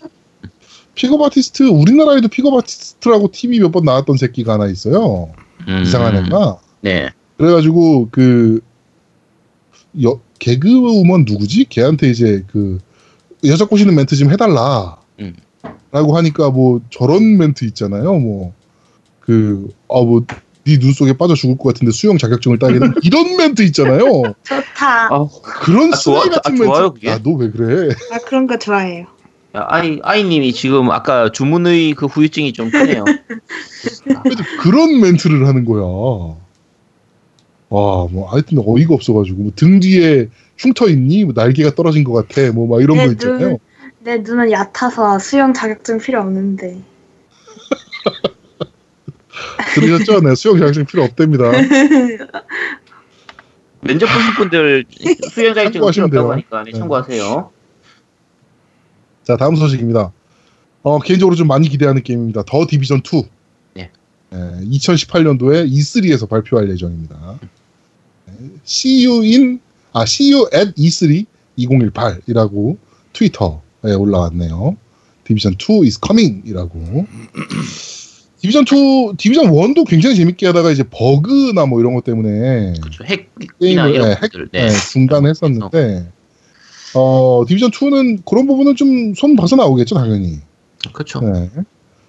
픽업 0.95 1.21
아티스트 1.21 1.63
우리나라에도 1.63 2.27
픽업 2.27 2.53
아티스트라고 2.55 3.31
TV 3.31 3.59
몇번 3.59 3.85
나왔던 3.85 4.17
새끼가 4.17 4.53
하나 4.53 4.67
있어요. 4.67 5.29
음, 5.67 5.81
이상한 5.83 6.17
애가. 6.17 6.57
네. 6.81 7.09
그래가지고 7.37 8.09
그 8.11 8.59
여, 10.01 10.19
개그우먼 10.39 11.25
누구지? 11.27 11.65
걔한테 11.69 12.09
이제 12.09 12.43
그 12.51 12.79
여자 13.45 13.65
꼬시는 13.65 13.93
멘트 13.95 14.15
좀 14.15 14.31
해달라. 14.31 14.97
음. 15.19 15.35
라고 15.91 16.17
하니까 16.17 16.49
뭐 16.49 16.81
저런 16.89 17.37
멘트 17.37 17.65
있잖아요. 17.65 18.17
뭐그어뭐네눈 19.27 20.93
속에 20.95 21.13
빠져 21.17 21.35
죽을 21.35 21.57
것 21.57 21.73
같은데 21.73 21.91
수영 21.91 22.17
자격증을 22.17 22.57
된 22.59 22.69
이런 23.03 23.37
멘트 23.37 23.61
있잖아요. 23.63 24.23
좋다. 24.43 25.07
아, 25.13 25.27
그런 25.61 25.93
아, 25.93 25.95
쓰레기 25.95 26.29
좋아- 26.29 26.29
같은 26.29 26.41
아, 26.45 26.49
멘트. 26.49 26.63
좋아요, 26.65 26.93
그게? 26.93 27.07
야너왜 27.09 27.51
그래? 27.51 27.95
아 28.11 28.17
그런 28.25 28.47
거 28.47 28.57
좋아해요. 28.57 29.05
야, 29.55 29.65
아이 29.69 29.99
아이님이 30.01 30.51
지금 30.53 30.89
아까 30.89 31.31
주문의 31.31 31.93
그 31.93 32.07
후유증이 32.07 32.53
좀 32.53 32.71
크네요. 32.71 33.05
하여튼 34.23 34.45
그런 34.61 34.99
멘트를 34.99 35.45
하는 35.47 35.63
거야. 35.65 35.83
와, 37.73 38.07
뭐, 38.11 38.29
하여튼 38.29 38.59
어이가 38.63 38.93
없어가지고, 38.93 39.41
뭐 39.41 39.51
등 39.55 39.79
뒤에 39.79 40.29
흉터 40.59 40.87
있니? 40.89 41.25
뭐 41.25 41.33
날개가 41.35 41.73
떨어진 41.73 42.03
것 42.03 42.13
같아. 42.13 42.51
뭐, 42.51 42.67
막 42.67 42.83
이런 42.83 42.97
거 42.97 43.05
있잖아요. 43.13 43.47
눈, 43.49 43.57
내 44.01 44.17
눈은 44.19 44.51
얕아서 44.51 45.17
수영 45.17 45.55
자격증 45.55 45.97
필요 45.97 46.21
없는데. 46.21 46.83
들으셨죠? 49.73 50.21
네, 50.21 50.35
수영 50.35 50.59
자격증 50.59 50.85
필요 50.85 51.01
없답니다. 51.03 51.45
면접 53.81 54.05
보실 54.05 54.35
분들 54.37 54.85
수영 55.31 55.55
자격증 55.55 55.81
필요 55.81 55.87
없다고 56.05 56.09
돼요. 56.11 56.31
하니까 56.31 56.63
네, 56.65 56.71
참고하세요. 56.73 57.49
자, 59.23 59.35
다음 59.35 59.55
소식입니다. 59.55 60.11
어, 60.83 60.99
개인적으로 60.99 61.35
좀 61.35 61.47
많이 61.47 61.67
기대하는 61.69 62.03
게임입니다. 62.03 62.43
더 62.43 62.67
디비전 62.69 62.99
2. 62.99 63.23
2018년도에 64.33 65.67
E3에서 65.71 66.29
발표할 66.29 66.69
예정입니다. 66.69 67.15
음. 67.41 67.49
CU인 68.65 69.59
아 69.93 70.05
cu 70.05 70.47
at 70.53 70.73
e3 70.73 71.25
2018이라고 71.57 72.77
트위터에 73.13 73.93
올라왔네요. 73.97 74.75
디비전 75.23 75.55
2 75.57 75.83
is 75.85 75.99
coming이라고. 76.05 77.05
디비전 78.41 78.65
2, 78.65 79.13
디비전 79.17 79.51
1도 79.51 79.87
굉장히 79.87 80.15
재밌게 80.15 80.47
하다가 80.47 80.71
이제 80.71 80.83
버그나 80.83 81.65
뭐 81.65 81.79
이런 81.79 81.93
것 81.93 82.03
때문에 82.03 82.73
그쵸, 82.81 83.05
핵, 83.05 83.29
게임을 83.59 83.93
네, 83.93 84.17
핵, 84.21 84.31
네. 84.51 84.67
네, 84.67 84.69
중단했었는데 84.91 86.11
어 86.95 87.45
디비전 87.47 87.71
2는 87.71 88.25
그런 88.25 88.45
부분은 88.47 88.75
좀 88.75 89.13
손봐서 89.15 89.35
나오겠죠 89.37 89.95
당연히. 89.95 90.39
그렇죠. 90.91 91.21
네. 91.21 91.49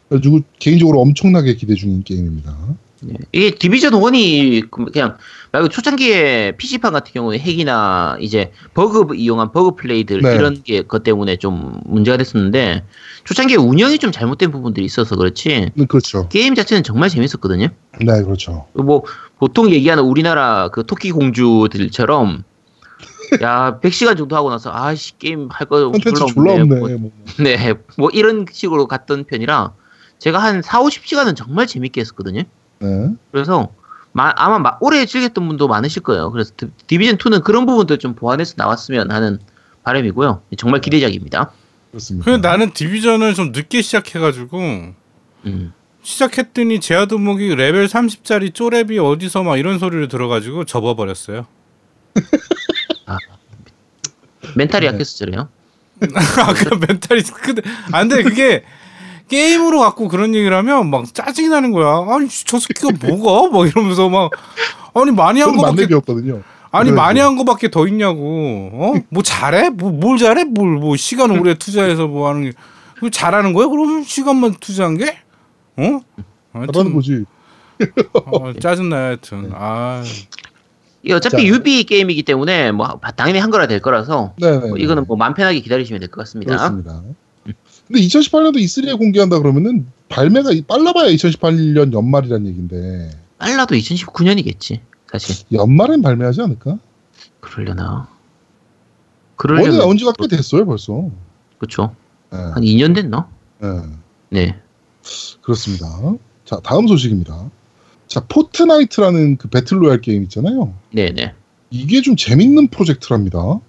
그래가지고 0.08 0.40
개인적으로 0.58 1.00
엄청나게 1.00 1.54
기대 1.54 1.74
중인 1.74 2.02
게임입니다. 2.02 2.56
네. 3.00 3.14
이게 3.32 3.50
디비전 3.50 3.92
1이 3.92 4.70
그냥 4.70 5.16
말고 5.52 5.68
초창기에 5.68 6.52
PC판 6.56 6.92
같은 6.92 7.12
경우에 7.12 7.38
핵이나 7.38 8.16
이제 8.20 8.52
버그 8.74 9.14
이용한 9.14 9.52
버그 9.52 9.76
플레이들 9.76 10.20
네. 10.22 10.34
이런 10.34 10.62
게 10.62 10.82
것 10.82 11.02
때문에 11.02 11.36
좀 11.36 11.80
문제가 11.84 12.16
됐었는데 12.16 12.84
초창기에 13.24 13.56
운영이 13.56 13.98
좀 13.98 14.10
잘못된 14.12 14.50
부분들이 14.50 14.84
있어서 14.86 15.16
그렇지 15.16 15.70
네, 15.74 15.84
그렇죠. 15.86 16.28
게임 16.28 16.54
자체는 16.54 16.82
정말 16.82 17.08
재밌었거든요. 17.08 17.68
네, 18.00 18.22
그렇죠. 18.22 18.66
뭐 18.72 19.04
보통 19.38 19.70
얘기하는 19.70 20.02
우리나라 20.04 20.68
그 20.68 20.84
토끼 20.86 21.10
공주들처럼 21.12 22.44
야 23.42 23.78
100시간 23.82 24.16
정도 24.16 24.36
하고 24.36 24.50
나서 24.50 24.70
아씨 24.72 25.18
게임 25.18 25.48
할 25.50 25.66
거 25.66 25.92
졸라. 26.34 26.52
없네. 26.54 26.64
뭐, 26.64 26.88
뭐. 26.98 27.10
네, 27.38 27.74
뭐 27.98 28.10
이런 28.12 28.46
식으로 28.50 28.86
갔던 28.86 29.24
편이라 29.24 29.72
제가 30.18 30.38
한 30.38 30.62
4, 30.62 30.80
50시간은 30.82 31.36
정말 31.36 31.66
재밌게 31.66 32.00
했었거든요. 32.00 32.42
네. 32.80 33.14
그래서 33.32 33.72
마- 34.12 34.32
아마 34.36 34.58
마- 34.58 34.76
오래 34.80 35.04
즐겼던 35.06 35.46
분도 35.46 35.68
많으실 35.68 36.02
거예요. 36.02 36.30
그래서 36.30 36.52
디- 36.56 36.68
디비전 36.86 37.18
2는 37.18 37.42
그런 37.42 37.66
부분들 37.66 37.98
좀 37.98 38.14
보완해서 38.14 38.54
나왔으면 38.56 39.10
하는 39.10 39.38
바람이고요. 39.82 40.42
정말 40.56 40.80
기대작입니다. 40.80 41.50
그렇습니다. 41.90 42.36
나는 42.38 42.72
디비전을 42.72 43.34
좀 43.34 43.52
늦게 43.52 43.82
시작해가지고 43.82 44.58
음. 45.46 45.72
시작했더니 46.02 46.80
제아도목이 46.80 47.54
레벨 47.54 47.86
30짜리 47.86 48.52
쪼렙이 48.52 49.02
어디서 49.04 49.42
막 49.42 49.56
이런 49.58 49.78
소리를 49.78 50.08
들어가지고 50.08 50.64
접어버렸어요. 50.64 51.46
멘탈이 54.56 54.86
네. 54.86 54.92
약해서 54.92 55.16
저래요. 55.16 55.48
아, 56.38 56.52
그 56.52 56.74
멘탈이 56.86 57.22
근데 57.22 57.62
안돼 57.92 58.22
그게 58.24 58.64
게임으로 59.28 59.80
갖고 59.80 60.08
그런 60.08 60.34
얘기를 60.34 60.56
하면 60.56 60.90
막 60.90 61.12
짜증이 61.12 61.48
나는 61.48 61.72
거야. 61.72 62.06
아니 62.14 62.28
저 62.28 62.58
새끼가 62.58 62.90
뭐가? 63.06 63.50
막 63.56 63.66
이러면서 63.66 64.08
막 64.08 64.30
아니 64.94 65.10
많이 65.10 65.40
한 65.40 65.56
거밖에 65.56 65.82
만렙이었거든요. 65.82 66.42
아니 66.70 66.90
그래가지고. 66.90 66.94
많이 66.96 67.20
한 67.20 67.36
거밖에 67.36 67.70
더 67.70 67.86
있냐고. 67.86 68.70
어? 68.72 68.94
뭐 69.10 69.22
잘해? 69.22 69.70
뭐 69.70 69.90
뭘 69.92 70.18
잘해? 70.18 70.44
뭘 70.44 70.78
뭐 70.78 70.96
시간 70.96 71.30
오래 71.30 71.54
투자해서 71.54 72.06
뭐 72.06 72.28
하는 72.28 72.50
게 72.50 73.10
잘하는 73.10 73.52
거야? 73.52 73.66
그럼 73.68 74.02
시간만 74.02 74.54
투자한 74.60 74.98
게? 74.98 75.18
어? 75.76 76.00
잘하는 76.72 76.94
거지. 76.94 77.24
어, 78.12 78.52
짜증나 78.60 78.96
하여튼. 78.96 79.50
아. 79.54 80.02
이 81.02 81.12
어차피 81.12 81.36
자. 81.36 81.44
유비 81.44 81.84
게임이기 81.84 82.22
때문에 82.22 82.72
뭐 82.72 82.98
당연히 83.16 83.38
한 83.38 83.50
거라 83.50 83.66
될 83.66 83.80
거라서 83.80 84.32
네, 84.38 84.52
네. 84.58 84.68
뭐 84.68 84.78
이거는 84.78 85.04
뭐 85.06 85.16
마음 85.18 85.34
편하게 85.34 85.60
기다리시면 85.60 86.00
될 86.00 86.08
것 86.08 86.20
같습니다. 86.22 86.56
그렇습니다. 86.56 87.02
근데 87.86 88.00
2018년도 88.00 88.56
E3에 88.56 88.98
공개한다 88.98 89.38
그러면은 89.38 89.86
발매가 90.08 90.52
이- 90.52 90.62
빨라봐야 90.62 91.08
2018년 91.10 91.92
연말이란 91.92 92.46
얘기인데 92.46 93.10
빨라도 93.38 93.74
2019년이겠지. 93.74 94.80
사실 95.10 95.44
연말엔 95.52 96.02
발매하지 96.02 96.42
않을까? 96.42 96.78
그러려나. 97.40 97.92
원래 97.92 98.06
그러려면 99.36 99.78
나온 99.78 99.98
지가 99.98 100.12
꽤 100.18 100.26
됐어요 100.28 100.64
벌써. 100.64 101.08
그렇죠. 101.58 101.94
네. 102.32 102.38
한 102.38 102.62
2년 102.62 102.94
됐나? 102.94 103.28
네. 103.60 103.68
네. 104.30 104.60
그렇습니다. 105.42 105.86
자, 106.44 106.60
다음 106.64 106.86
소식입니다. 106.88 107.50
자, 108.08 108.20
포트나이트라는 108.28 109.36
그 109.36 109.48
배틀로얄 109.48 110.00
게임 110.00 110.22
있잖아요. 110.24 110.74
네, 110.92 111.10
네. 111.12 111.34
이게 111.70 112.00
좀 112.02 112.16
재밌는 112.16 112.68
프로젝트랍니다. 112.68 113.60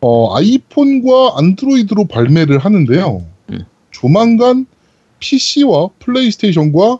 어, 0.00 0.36
아이폰과 0.36 1.34
안드로이드로 1.38 2.06
발매를 2.06 2.58
하는데요. 2.58 3.26
음. 3.52 3.64
조만간 3.90 4.66
PC와 5.18 5.88
플레이스테이션과 5.98 6.98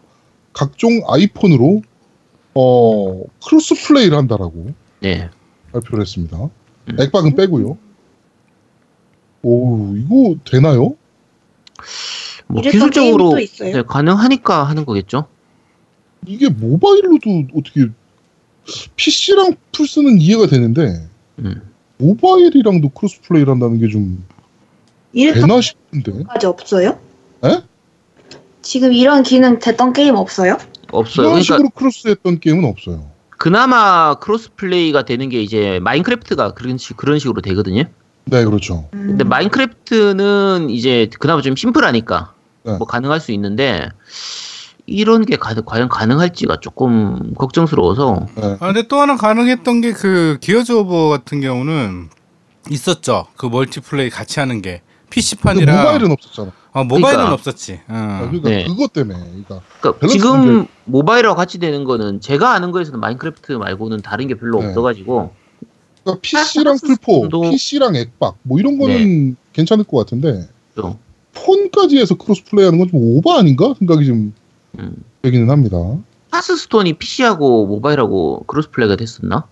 각종 0.53 1.03
아이폰으로 1.07 1.83
어, 2.55 3.23
크로스 3.45 3.75
플레이를 3.87 4.17
한다라고 4.17 4.73
네. 5.01 5.29
발표를 5.73 6.03
했습니다. 6.03 6.39
음. 6.39 6.97
액박은 6.99 7.37
빼고요. 7.37 7.77
오, 9.43 9.95
이거 9.97 10.35
되나요? 10.45 10.97
뭐 12.49 12.63
기술적으로? 12.63 13.35
네, 13.37 13.83
가능하니까 13.83 14.65
하는 14.65 14.87
거겠죠. 14.87 15.27
이게 16.27 16.49
모바일로도 16.49 17.49
어떻게 17.57 17.89
PC랑 18.97 19.57
플스는 19.73 20.21
이해가 20.21 20.47
되는데 20.47 21.07
음. 21.39 21.66
모바일이랑도 21.99 22.91
크로스 22.91 23.21
플레이를 23.23 23.53
한다는 23.53 23.81
게 23.81 23.89
좀 23.89 24.25
되나 25.15 25.61
싶은데. 25.61 26.25
까지 26.25 26.47
없어요? 26.47 26.99
에? 27.45 27.63
지금 28.61 28.93
이런 28.93 29.23
기능 29.23 29.59
됐던 29.59 29.93
게임 29.93 30.15
없어요? 30.17 30.59
없어요. 30.93 31.27
이런 31.29 31.33
그러니까 31.43 31.43
식으로 31.55 31.71
크로스했던 31.71 32.41
게임은 32.41 32.65
없어요. 32.69 33.07
그나마 33.31 34.15
cross 34.17 34.51
play가 34.57 35.05
되는 35.05 35.29
게 35.29 35.41
이제 35.43 35.79
마인크래프트가 35.83 36.53
그런 36.55 36.77
식 36.79 36.97
그런 36.97 37.19
식으로 37.19 37.41
되거든요. 37.43 37.85
네, 38.25 38.45
그렇죠. 38.45 38.89
음. 38.95 39.07
근데 39.09 39.25
마인크래프트는 39.25 40.69
이제 40.71 41.09
그나마 41.19 41.43
좀 41.43 41.55
심플하니까 41.57 42.35
네. 42.65 42.77
뭐 42.77 42.87
가능할 42.87 43.21
수 43.21 43.33
있는데 43.33 43.89
이런 44.87 45.25
게 45.25 45.37
가, 45.37 45.53
과연 45.55 45.89
가능할지가 45.89 46.61
조금 46.61 47.35
걱정스러워서 47.35 48.27
네. 48.37 48.57
아, 48.61 48.67
근데 48.73 48.87
또 48.89 48.97
하나 49.01 49.17
가능했던 49.17 49.81
게 49.81 49.93
그 49.93 50.39
기어즈 50.41 50.73
오브 50.73 50.93
워 50.93 51.09
같은 51.09 51.41
경우는 51.41 52.09
있었죠. 52.71 53.27
그 53.37 53.47
multiplay 53.47 54.11
같이 54.11 54.39
하는 54.41 54.63
게 54.63 54.83
PC판이랑 55.11 55.77
모바일은 55.77 56.11
없었잖아. 56.13 56.53
어, 56.73 56.85
모바일은 56.85 57.11
그러니까. 57.11 57.33
없었지. 57.35 57.81
어. 57.89 58.19
그러니까 58.31 58.49
네. 58.51 58.65
그것 58.65 58.93
때문에. 58.93 59.19
그러니까 59.19 59.61
그러니까 59.81 60.07
지금 60.09 60.41
문제. 60.41 60.69
모바일하고 60.85 61.37
같이 61.37 61.59
되는 61.59 61.85
거는 61.85 62.21
제가 62.21 62.53
아는 62.53 62.71
거에서는 62.71 63.01
마인크래프트 63.01 63.53
말고는 63.53 64.03
다른 64.03 64.29
게 64.29 64.35
별로 64.35 64.61
네. 64.61 64.67
없어가지고 64.69 65.33
그러니까 66.05 66.21
PC랑 66.23 66.77
플포, 66.79 67.29
도- 67.29 67.41
PC랑 67.43 67.97
액박 67.97 68.37
뭐 68.43 68.59
이런 68.61 68.79
거는 68.79 69.37
괜찮을 69.53 69.85
것 69.85 69.97
같은데 69.99 70.49
좀 70.77 70.97
폰까지 71.35 71.99
해서 71.99 72.15
cross 72.17 72.45
play하는 72.45 72.79
건 72.79 72.89
좀 72.89 73.01
오버 73.17 73.39
아닌가 73.39 73.75
생각이 73.79 74.05
좀 74.07 74.35
음. 74.79 74.97
되기는 75.23 75.51
합니다. 75.51 75.77
하스스톤이 76.31 76.95
PC하고 76.95 77.67
모바일하고 77.67 78.45
cross 78.47 78.71
play가 78.71 78.97
됐었나? 78.97 79.45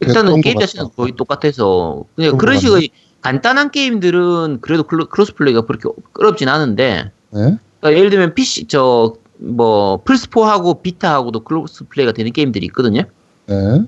일단은 0.00 0.40
게임 0.40 0.54
것 0.56 0.66
자체는. 0.66 0.90
거의 0.96 1.12
똑같아서 1.12 2.04
그냥 2.16 2.36
그런 2.38 2.58
식의 2.58 2.90
간단한 3.20 3.70
게임들은 3.70 4.60
그래도 4.60 4.82
크로- 4.84 5.08
cross 5.08 5.34
play가 5.34 5.60
그렇게 5.62 5.88
어렵진 6.18 6.48
않은데 6.48 7.12
네. 7.30 7.58
그러니까 7.80 7.92
예를 7.98 8.10
들면 8.10 8.34
PC 8.34 8.66
저 8.66 9.14
뭐 9.44 10.04
플스4하고 10.04 10.82
비타하고도 10.82 11.40
cross 11.40 11.86
play가 11.88 12.12
되는 12.12 12.30
게임들이 12.32 12.64
있거든요. 12.66 13.02
네. 13.46 13.80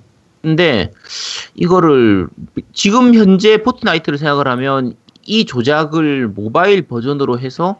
근데 0.42 0.90
이거를 1.54 2.26
지금 2.73 3.14
현재 3.14 3.62
포트나이트를 3.62 4.18
생각을 4.18 4.49
하면 4.49 4.94
이 5.25 5.44
조작을 5.44 6.26
모바일 6.26 6.82
버전으로 6.82 7.38
해서 7.38 7.78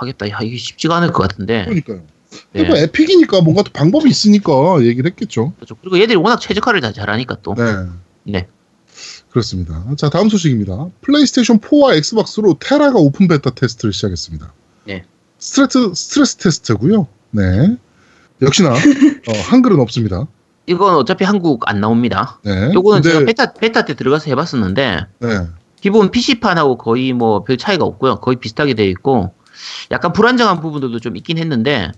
하겠다. 0.00 0.28
야, 0.30 0.38
이게 0.42 0.56
쉽지가 0.56 0.96
않을 0.96 1.12
것 1.12 1.26
같은데. 1.28 1.64
그러니까요. 1.64 2.02
네. 2.52 2.62
그래도 2.62 2.76
에픽이니까 2.76 3.40
뭔가 3.40 3.62
또 3.62 3.70
방법이 3.72 4.08
있으니까 4.08 4.52
얘기를 4.82 5.10
했겠죠. 5.10 5.52
그렇죠. 5.56 5.76
그리고 5.80 5.98
얘들이 5.98 6.16
워낙 6.16 6.38
최적화를 6.40 6.80
다 6.80 6.92
잘하니까 6.92 7.38
또. 7.42 7.54
네. 7.54 7.62
네. 8.24 8.48
그렇습니다. 9.30 9.84
자, 9.96 10.08
다음 10.10 10.28
소식입니다. 10.28 10.88
플레이스테이션 11.02 11.60
4와 11.60 11.94
엑스박스로 11.96 12.56
테라가 12.58 12.98
open 12.98 13.28
beta 13.28 13.50
test를 13.50 13.92
시작했습니다. 13.92 14.52
네. 14.84 15.04
스트레스, 15.38 15.92
stress 15.94 16.36
test고요. 16.36 17.06
네. 17.30 17.76
역시나 18.42 18.70
어, 18.72 19.32
한글은 19.50 19.80
없습니다. 19.80 20.26
이건 20.66 20.94
어차피 20.96 21.24
한국 21.24 21.68
안 21.68 21.80
나옵니다. 21.80 22.40
네. 22.44 22.70
요거는 22.74 23.02
근데- 23.02 23.10
제가 23.14 23.24
베타, 23.26 23.52
베타 23.54 23.84
때 23.84 23.94
들어가서 23.94 24.26
해봤었는데, 24.30 24.98
네. 25.20 25.28
기본 25.80 26.10
PC판하고 26.10 26.76
거의 26.76 27.12
뭐 27.12 27.42
별 27.44 27.56
차이가 27.56 27.84
없고요. 27.84 28.16
거의 28.16 28.36
비슷하게 28.36 28.74
되어 28.74 28.86
있고, 28.86 29.32
약간 29.90 30.12
불안정한 30.12 30.60
부분들도 30.60 31.00
좀 31.00 31.16
있긴 31.16 31.38
했는데, 31.38 31.92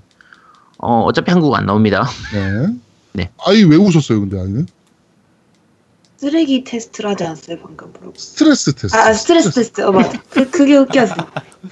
어, 0.79 1.03
어차피 1.03 1.31
한국 1.31 1.55
안 1.55 1.67
나옵니다. 1.67 2.09
네. 2.33 2.79
네. 3.13 3.31
아이 3.45 3.65
왜 3.65 3.77
웃었어요, 3.77 4.21
근데 4.21 4.39
아이는? 4.39 4.67
쓰레기 6.17 6.65
테스트를 6.65 7.09
하지 7.11 7.25
않았어요 7.25 7.59
방금 7.61 7.93
뭐라고? 7.95 8.13
stress 8.15 8.75
test. 8.75 8.95
아, 8.95 9.07
아 9.07 9.13
stress 9.15 9.53
test 9.53 9.81
어 9.81 9.91
맞아 9.91 10.23
그, 10.29 10.51
그게 10.51 10.77
웃겼어 10.77 11.15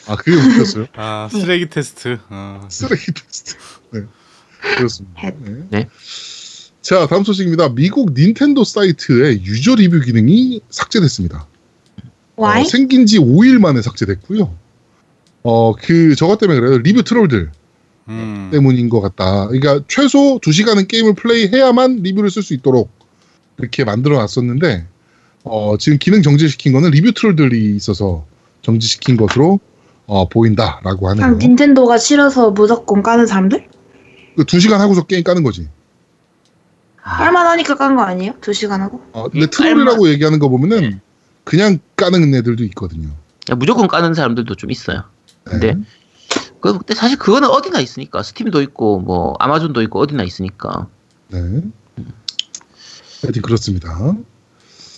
아, 0.06 0.16
그게 0.16 0.36
웃겼어요. 0.36 0.86
아 0.96 1.28
쓰레기 1.30 1.68
테스트. 1.68 2.18
어. 2.30 2.66
쓰레기 2.70 3.12
테스트. 3.12 3.56
네. 3.90 4.04
그렇습니다. 4.76 5.20
헷. 5.20 5.34
네. 5.38 5.66
네. 5.68 5.88
자, 6.80 7.06
다음 7.06 7.22
소식입니다. 7.22 7.74
미국 7.74 8.14
닌텐도 8.14 8.64
사이트의 8.64 9.44
user 9.44 9.74
리뷰 9.74 10.00
기능이 10.00 10.62
삭제됐습니다. 10.70 11.46
어, 12.36 12.64
생긴 12.64 13.04
지 13.04 13.18
5일 13.18 13.58
만에 13.58 13.82
삭제됐고요. 13.82 14.54
어, 15.42 15.72
그, 15.74 16.14
저것 16.16 16.38
때문에 16.38 16.60
그래요. 16.60 16.78
리뷰 16.78 17.02
troll들 17.02 17.50
음. 18.08 18.48
때문인 18.52 18.88
것 18.88 19.00
같다. 19.00 19.46
그러니까 19.48 19.84
최소 19.88 20.38
2시간은 20.40 20.88
게임을 20.88 21.14
플레이해야만 21.14 21.96
리뷰를 22.02 22.30
쓸 22.30 22.42
수 22.42 22.54
있도록 22.54 22.90
이렇게 23.58 23.84
만들어 23.84 24.16
놨었는데, 24.18 24.86
어, 25.44 25.76
지금 25.78 25.98
기능 25.98 26.22
정지시킨 26.22 26.72
거는 26.72 26.90
리뷰 26.90 27.12
troll들이 27.12 27.74
있어서 27.76 28.26
정지시킨 28.62 29.16
것으로 29.16 29.60
어, 30.06 30.28
보인다라고 30.28 31.06
그냥 31.08 31.22
하네요. 31.32 31.38
닌텐도가 31.38 31.98
싫어서 31.98 32.50
무조건 32.50 33.02
까는 33.02 33.26
사람들? 33.26 33.66
그 34.36 34.44
2시간 34.44 34.78
하고서 34.78 35.04
게임 35.04 35.22
까는 35.22 35.42
거지. 35.42 35.68
아, 37.02 37.10
할만하니까 37.24 37.76
깐 37.76 37.96
거 37.96 38.02
아니에요? 38.02 38.32
두 38.40 38.52
시간 38.52 38.80
하고? 38.80 39.00
어, 39.12 39.28
근데 39.28 39.46
음, 39.46 39.50
troll이라고 39.50 40.08
얘기하는 40.10 40.38
거 40.38 40.48
보면은 40.48 40.80
네. 40.80 41.00
그냥 41.44 41.78
까는 41.96 42.34
애들도 42.34 42.64
있거든요. 42.64 43.08
무조건 43.56 43.86
까는 43.88 44.14
사람들도 44.14 44.54
좀 44.56 44.70
있어요. 44.70 45.04
네. 45.50 45.58
근데 45.58 45.84
그 46.60 46.72
근데 46.72 46.94
사실 46.94 47.18
그거는 47.18 47.48
어디나 47.48 47.80
있으니까 47.80 48.22
스팀도 48.22 48.62
있고 48.62 49.00
뭐 49.00 49.34
아마존도 49.38 49.82
있고 49.82 50.00
어디나 50.00 50.22
있으니까 50.24 50.88
네. 51.28 51.62
하여튼 53.22 53.42
그렇습니다. 53.42 54.16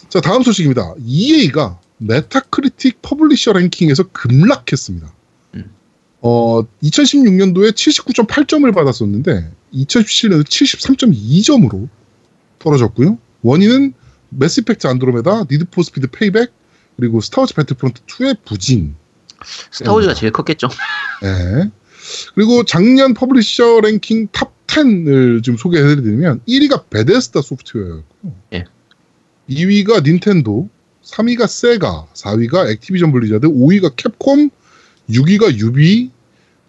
자, 0.08 0.20
다음 0.20 0.42
소식입니다. 0.42 0.94
EA가 0.98 1.78
메타크리틱 1.98 3.00
publisher 3.02 3.52
랭킹에서 3.52 4.04
급락했습니다. 4.12 5.12
음. 5.54 5.70
어, 6.20 6.62
2016년도에 6.82 7.70
79.8점을 7.72 8.74
받았었는데 8.74 9.50
2017년에 9.72 10.44
73.2점으로 10.44 11.88
떨어졌고요. 12.58 13.18
원인은 13.42 13.94
매스 14.30 14.60
이펙트 14.60 14.86
안드로메다, 14.86 15.44
니드포 15.50 15.82
스피드 15.82 16.08
페이백, 16.08 16.52
그리고 16.96 17.20
스타워즈 17.20 17.54
배틀프론트 17.54 18.02
2의 18.02 18.36
부진. 18.44 18.94
스타워즈가 19.44 20.14
제일 20.14 20.32
컸겠죠. 20.32 20.68
네. 21.22 21.70
그리고 22.34 22.64
작년 22.64 23.14
publisher 23.14 23.80
랭킹 23.80 24.28
top 24.32 24.52
10을 24.66 25.42
좀 25.42 25.56
소개해드리면 25.56 26.42
1위가 26.46 26.88
베데스다 26.90 27.42
소프트웨어였고요. 27.42 28.34
예. 28.52 28.64
2위가 29.48 30.04
닌텐도, 30.04 30.68
3위가 31.04 31.48
세가, 31.48 32.06
4위가 32.14 32.70
액티비전 32.70 33.10
블리자드, 33.10 33.48
5위가 33.48 33.96
캡콤, 33.96 34.50
6위가 35.10 35.58
유비, 35.58 36.10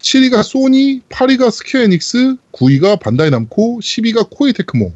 7위가 0.00 0.42
소니, 0.42 1.02
8위가 1.08 1.50
스퀘어 1.52 1.82
에닉스, 1.82 2.36
9위가 2.50 2.98
반다이 2.98 3.30
남코, 3.30 3.78
10위가 3.78 4.30
코에이 4.30 4.52
테크모 4.52 4.92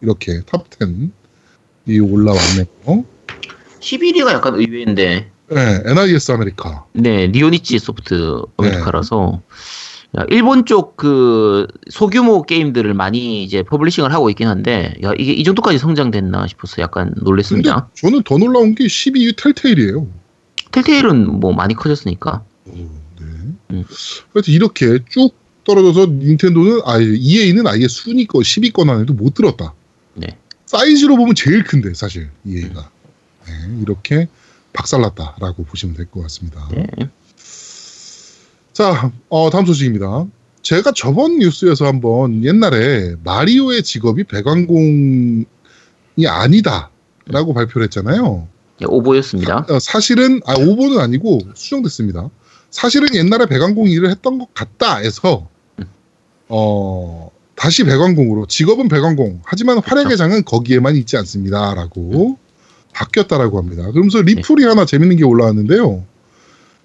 이렇게 0.00 0.40
top 0.46 0.68
10이 0.70 2.12
올라왔네요. 2.12 3.04
11위가 3.80 4.32
약간 4.32 4.56
의외인데 4.56 5.30
네, 5.50 5.82
NIS 5.84 6.32
아메리카. 6.32 6.84
네 6.92 7.26
니폰이치 7.26 7.78
소프트 7.78 8.42
아메리카라서 8.56 9.40
야, 10.18 10.24
일본 10.28 10.64
쪽 10.64 10.96
그 10.96 11.66
소규모 11.90 12.42
게임들을 12.42 12.92
많이 12.94 13.44
이제 13.44 13.62
publishing을 13.62 14.12
하고 14.12 14.30
있긴 14.30 14.48
한데 14.48 14.94
야 15.04 15.12
이게 15.16 15.32
이 15.32 15.44
정도까지 15.44 15.78
성장됐나 15.78 16.46
싶어서 16.48 16.82
약간 16.82 17.14
놀랬습니다. 17.22 17.88
저는 17.94 18.22
더 18.24 18.36
놀라운 18.36 18.74
게 18.74 18.84
12위 18.86 19.36
텔테일이에요. 19.36 20.06
텔테일은 20.72 21.40
뭐 21.40 21.52
많이 21.52 21.74
커졌으니까 21.74 22.42
오, 22.66 22.72
네. 22.74 23.26
음. 23.70 23.84
그래서 24.32 24.50
이렇게 24.50 24.98
쭉 25.08 25.34
떨어져서 25.64 26.06
닌텐도는 26.06 26.80
아예 26.84 27.04
EA는 27.04 27.66
아예 27.66 27.86
순위권 27.86 28.42
10위권 28.42 28.90
안에도 28.90 29.12
못 29.12 29.34
들었다. 29.34 29.74
네. 30.14 30.36
사이즈로 30.66 31.16
보면 31.16 31.34
제일 31.34 31.62
큰데 31.62 31.94
사실 31.94 32.28
EA가 32.44 32.90
네, 33.46 33.52
이렇게 33.82 34.28
박살났다라고 34.78 35.64
보시면 35.64 35.96
될 35.96 36.06
것 36.06 36.22
같습니다. 36.22 36.68
네. 36.70 36.86
자, 38.72 39.12
어, 39.28 39.50
다음 39.50 39.66
소식입니다. 39.66 40.26
제가 40.62 40.92
저번 40.94 41.38
뉴스에서 41.38 41.86
한번 41.86 42.44
옛날에 42.44 43.16
마리오의 43.24 43.82
직업이 43.82 44.24
배관공이 44.24 45.44
아니다라고 46.26 47.54
발표를 47.54 47.84
했잖아요. 47.84 48.46
네, 48.80 48.86
오보였습니다. 48.86 49.66
어, 49.68 49.78
사실은 49.80 50.40
아 50.46 50.54
오보는 50.54 51.00
아니고 51.00 51.40
수정됐습니다. 51.54 52.30
사실은 52.70 53.14
옛날에 53.14 53.46
배관공 53.46 53.88
일을 53.88 54.10
했던 54.10 54.38
것 54.38 54.52
같다 54.54 54.98
해서 54.98 55.48
어 56.48 57.30
다시 57.56 57.82
배관공으로 57.84 58.46
직업은 58.46 58.88
배관공 58.88 59.40
하지만 59.44 59.78
활약의 59.78 60.16
장은 60.16 60.44
거기에만 60.44 60.94
있지 60.96 61.16
않습니다라고 61.16 62.38
바뀌었다라고 62.98 63.58
합니다. 63.58 63.90
그러면서 63.90 64.20
리플이 64.22 64.64
하나 64.64 64.84
재밌는 64.84 65.16
게 65.16 65.24
올라왔는데요. 65.24 66.04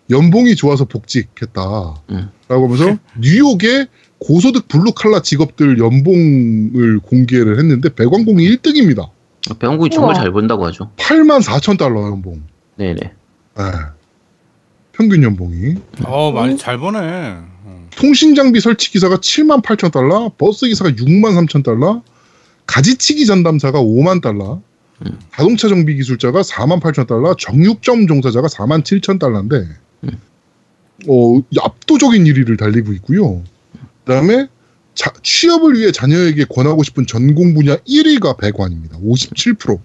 연봉이 0.10 0.56
좋아서 0.56 0.86
복직했다라고 0.86 2.02
음. 2.12 2.30
하면서 2.49 2.97
뉴욕의 3.19 3.88
고소득 4.19 4.67
블루 4.67 4.93
칼라 4.93 5.21
직업들 5.21 5.80
연봉을 5.80 6.99
공개를 6.99 7.58
했는데 7.60 7.89
배관공이 7.93 8.45
1등입니다. 8.49 9.10
배관공이 9.60 9.89
정말 9.89 10.13
우와. 10.15 10.21
잘 10.21 10.32
번다고 10.32 10.65
하죠. 10.67 10.91
8만 10.97 11.41
4천 11.41 11.78
달러 11.78 12.04
연봉. 12.04 12.43
네네. 12.78 12.95
네. 12.95 13.63
평균 14.93 15.23
연봉이 15.23 15.76
어 16.06 16.32
많이 16.32 16.58
잘 16.58 16.78
버네. 16.78 16.99
어. 17.02 17.88
통신 17.97 18.36
장비 18.36 18.60
설치 18.62 18.91
기사가 18.91 19.17
7만 19.17 19.62
8천 19.63 19.91
달러, 19.91 20.32
버스 20.38 20.67
기사가 20.67 20.91
6만 20.91 21.45
3천 21.45 21.63
달러, 21.63 22.02
가지치기 22.67 23.26
전담사가 23.26 23.82
5만 23.82 24.21
달러, 24.21 24.62
음. 25.06 25.20
자동차 25.34 25.68
정비 25.68 25.96
기술자가 25.96 26.42
4만 26.42 26.80
8천 26.82 27.08
달러, 27.08 27.36
정육점 27.36 28.08
종사자가 28.08 28.48
4만 28.48 28.84
7천 28.84 29.20
달러인데 29.20 29.68
음. 30.04 30.20
어, 31.08 31.42
압도적인 31.62 32.24
1위를 32.24 32.58
달리고 32.58 32.94
있고요. 32.94 33.44
그다음에 34.06 34.48
자- 34.96 35.12
취업을 35.24 35.74
위해 35.76 35.92
자녀에게 35.92 36.46
권하고 36.46 36.84
싶은 36.84 37.06
전공 37.08 37.54
분야 37.54 37.76
1위가 37.78 38.38
배관입니다. 38.38 38.98
57%. 39.00 39.80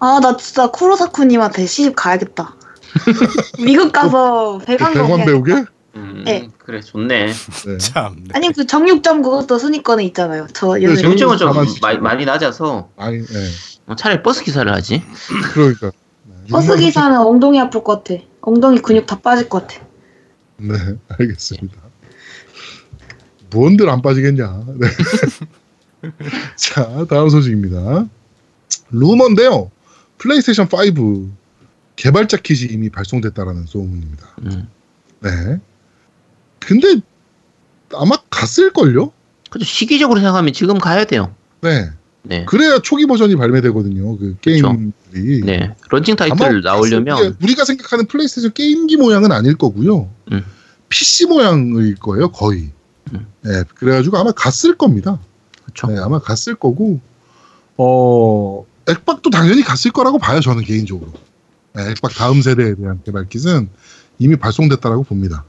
아 0.00 0.18
나 0.20 0.36
진짜 0.36 0.68
쿠로사쿠님한테 0.68 1.64
시집 1.64 1.94
가야겠다 1.94 2.56
미국 3.64 3.92
가서 3.92 4.58
배관 4.66 4.92
배관 4.94 5.08
공부 5.08 5.24
배우게? 5.24 5.64
음, 5.94 6.22
네. 6.26 6.48
그래 6.58 6.80
좋네. 6.80 7.26
네. 7.26 7.78
참. 7.78 8.16
네. 8.24 8.30
아니 8.34 8.52
그 8.52 8.66
정육점 8.66 9.22
그것도 9.22 9.58
순위권에 9.58 10.02
있잖아요 10.06 10.48
저 10.52 10.74
네, 10.74 10.82
요새 10.82 11.02
정- 11.02 11.16
정점은 11.16 11.36
좀 11.38 11.52
많이, 11.80 11.98
많이 11.98 12.24
낮아서 12.24 12.88
아니, 12.96 13.18
네. 13.24 13.48
어, 13.92 13.96
차라리 13.96 14.22
버스 14.22 14.42
기사를 14.42 14.70
하지. 14.72 15.02
그러니까. 15.52 15.92
버스 16.50 16.76
기사는 16.76 17.16
엉덩이 17.16 17.60
아플 17.60 17.84
것 17.84 18.02
같아 18.02 18.20
엉덩이 18.40 18.80
근육 18.80 19.06
다 19.06 19.20
빠질 19.20 19.48
것 19.48 19.66
같아 19.66 19.86
네, 20.56 20.74
알겠습니다. 21.08 21.76
무언들 23.50 23.88
안 23.88 24.00
빠지겠냐. 24.02 24.64
네. 24.76 24.88
자, 26.56 27.06
다음 27.08 27.28
소식입니다. 27.28 28.06
루머인데요. 28.90 29.70
플레이스테이션 30.18 30.68
5 30.72 31.30
개발자 31.96 32.38
kit이 32.38 32.72
이미 32.72 32.88
발송됐다라는 32.90 33.66
소문입니다. 33.66 34.26
음. 34.44 34.68
네. 35.20 35.60
근데 36.60 37.00
아마 37.94 38.16
갔을걸요? 38.30 39.12
그죠 39.50 39.64
시기적으로 39.64 40.20
생각하면 40.20 40.52
지금 40.52 40.78
가야 40.78 41.04
돼요. 41.04 41.34
네. 41.60 41.90
네. 42.24 42.44
그래야 42.44 42.78
초기 42.78 43.06
버전이 43.06 43.36
발매되거든요. 43.36 44.16
그 44.16 44.36
게임들이. 44.40 45.42
네. 45.44 45.74
런칭 45.90 46.16
타이틀 46.16 46.60
나오려면 46.62 47.36
우리가 47.42 47.64
생각하는 47.64 48.06
플레이스테이션 48.06 48.52
게임기 48.52 48.96
모양은 48.96 49.32
아닐 49.32 49.56
거고요. 49.56 50.08
음. 50.30 50.44
PC 50.88 51.26
모양일 51.26 51.96
거예요, 51.96 52.30
거의. 52.30 52.70
음. 53.12 53.26
네, 53.42 53.64
그래가지고 53.74 54.18
아마 54.18 54.30
갔을 54.32 54.76
겁니다. 54.76 55.18
그렇죠. 55.64 55.86
네, 55.88 55.98
아마 55.98 56.18
갔을 56.20 56.54
거고, 56.54 57.00
어, 57.76 58.64
액박도 58.88 59.30
당연히 59.30 59.62
갔을 59.62 59.90
거라고 59.90 60.18
봐요, 60.18 60.40
저는 60.40 60.64
개인적으로. 60.64 61.12
네, 61.74 61.90
액박 61.90 62.12
다음 62.12 62.42
세대에 62.42 62.74
대한 62.74 63.00
개발 63.04 63.28
킷은 63.28 63.68
이미 64.18 64.36
발송됐다라고 64.36 65.04
봅니다. 65.04 65.44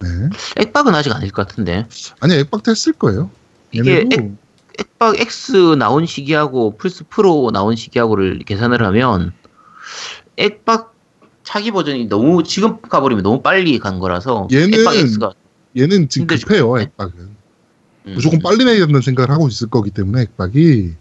네. 0.00 0.08
액박은 0.56 0.94
아직 0.94 1.12
아닐 1.12 1.30
것 1.30 1.46
같은데. 1.46 1.86
아니, 2.20 2.34
액박도 2.34 2.70
했을 2.70 2.92
거예요. 2.94 3.30
이게 3.72 4.06
얘 4.10 4.32
액박 4.78 5.18
X 5.18 5.76
나온 5.78 6.06
시기하고 6.06 6.76
플스 6.76 7.04
프로 7.08 7.50
나온 7.52 7.76
시기하고를 7.76 8.40
계산을 8.40 8.82
하면 8.82 9.32
액박 10.36 10.94
차기 11.42 11.70
버전이 11.70 12.06
너무 12.06 12.42
지금 12.42 12.80
가버리면 12.80 13.22
너무 13.22 13.42
빨리 13.42 13.78
간 13.78 13.98
거라서 13.98 14.48
얘는 14.52 14.86
X가 14.86 15.32
얘는 15.76 16.08
지금. 16.08 16.26
급해요, 16.26 16.76
네. 16.76 16.82
액박은. 16.82 17.14
음, 18.06 18.12
무조건 18.14 18.40
빨리 18.40 18.64
내야 18.64 18.78
된다는 18.78 19.02
생각을 19.02 19.30
하고 19.30 19.48
있을 19.48 19.68
거기 19.68 19.90
때문에 19.90 20.22
액박이 20.22 20.94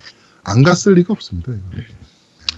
안 0.44 0.64
갔을 0.64 0.94
리가 0.94 1.14
없습니다. 1.14 1.52
이거. 1.54 1.82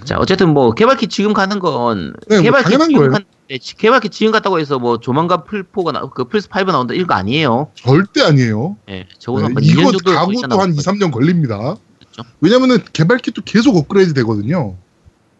자 0.04 0.18
어쨌든 0.18 0.50
뭐 0.50 0.72
개발키 0.72 1.08
지금 1.08 1.34
가는 1.34 1.60
건 1.60 2.14
네, 2.28 2.36
뭐 2.38 2.44
개발키 2.44 2.64
당연한 2.64 2.90
지금. 2.90 3.12
간 3.12 3.24
네, 3.50 3.58
개발키 3.60 4.10
지금 4.10 4.32
갔다고 4.32 4.60
해서 4.60 4.80
뭐 4.80 5.00
조만간 5.00 5.44
풀4가 5.44 5.92
나, 5.92 6.10
그 6.10 6.26
플스 6.26 6.48
5 6.50 6.64
나온다 6.72 6.94
이런 6.94 7.08
거 7.08 7.14
아니에요. 7.16 7.70
절대 7.76 8.22
아니에요. 8.22 8.78
예, 8.90 9.08
적어도 9.20 9.48
네, 9.48 9.54
한 9.54 9.64
이거 9.64 9.82
2년 9.82 9.92
정도 9.92 10.12
가고 10.14 10.32
또한 10.50 10.74
2, 10.74 10.78
3년 10.78 11.12
걸립니다. 11.12 11.76
그렇죠. 12.00 12.24
왜냐면은 12.40 12.78
개발 12.94 13.18
킷도 13.18 13.42
계속 13.44 13.76
업그레이드 13.76 14.14
되거든요. 14.14 14.76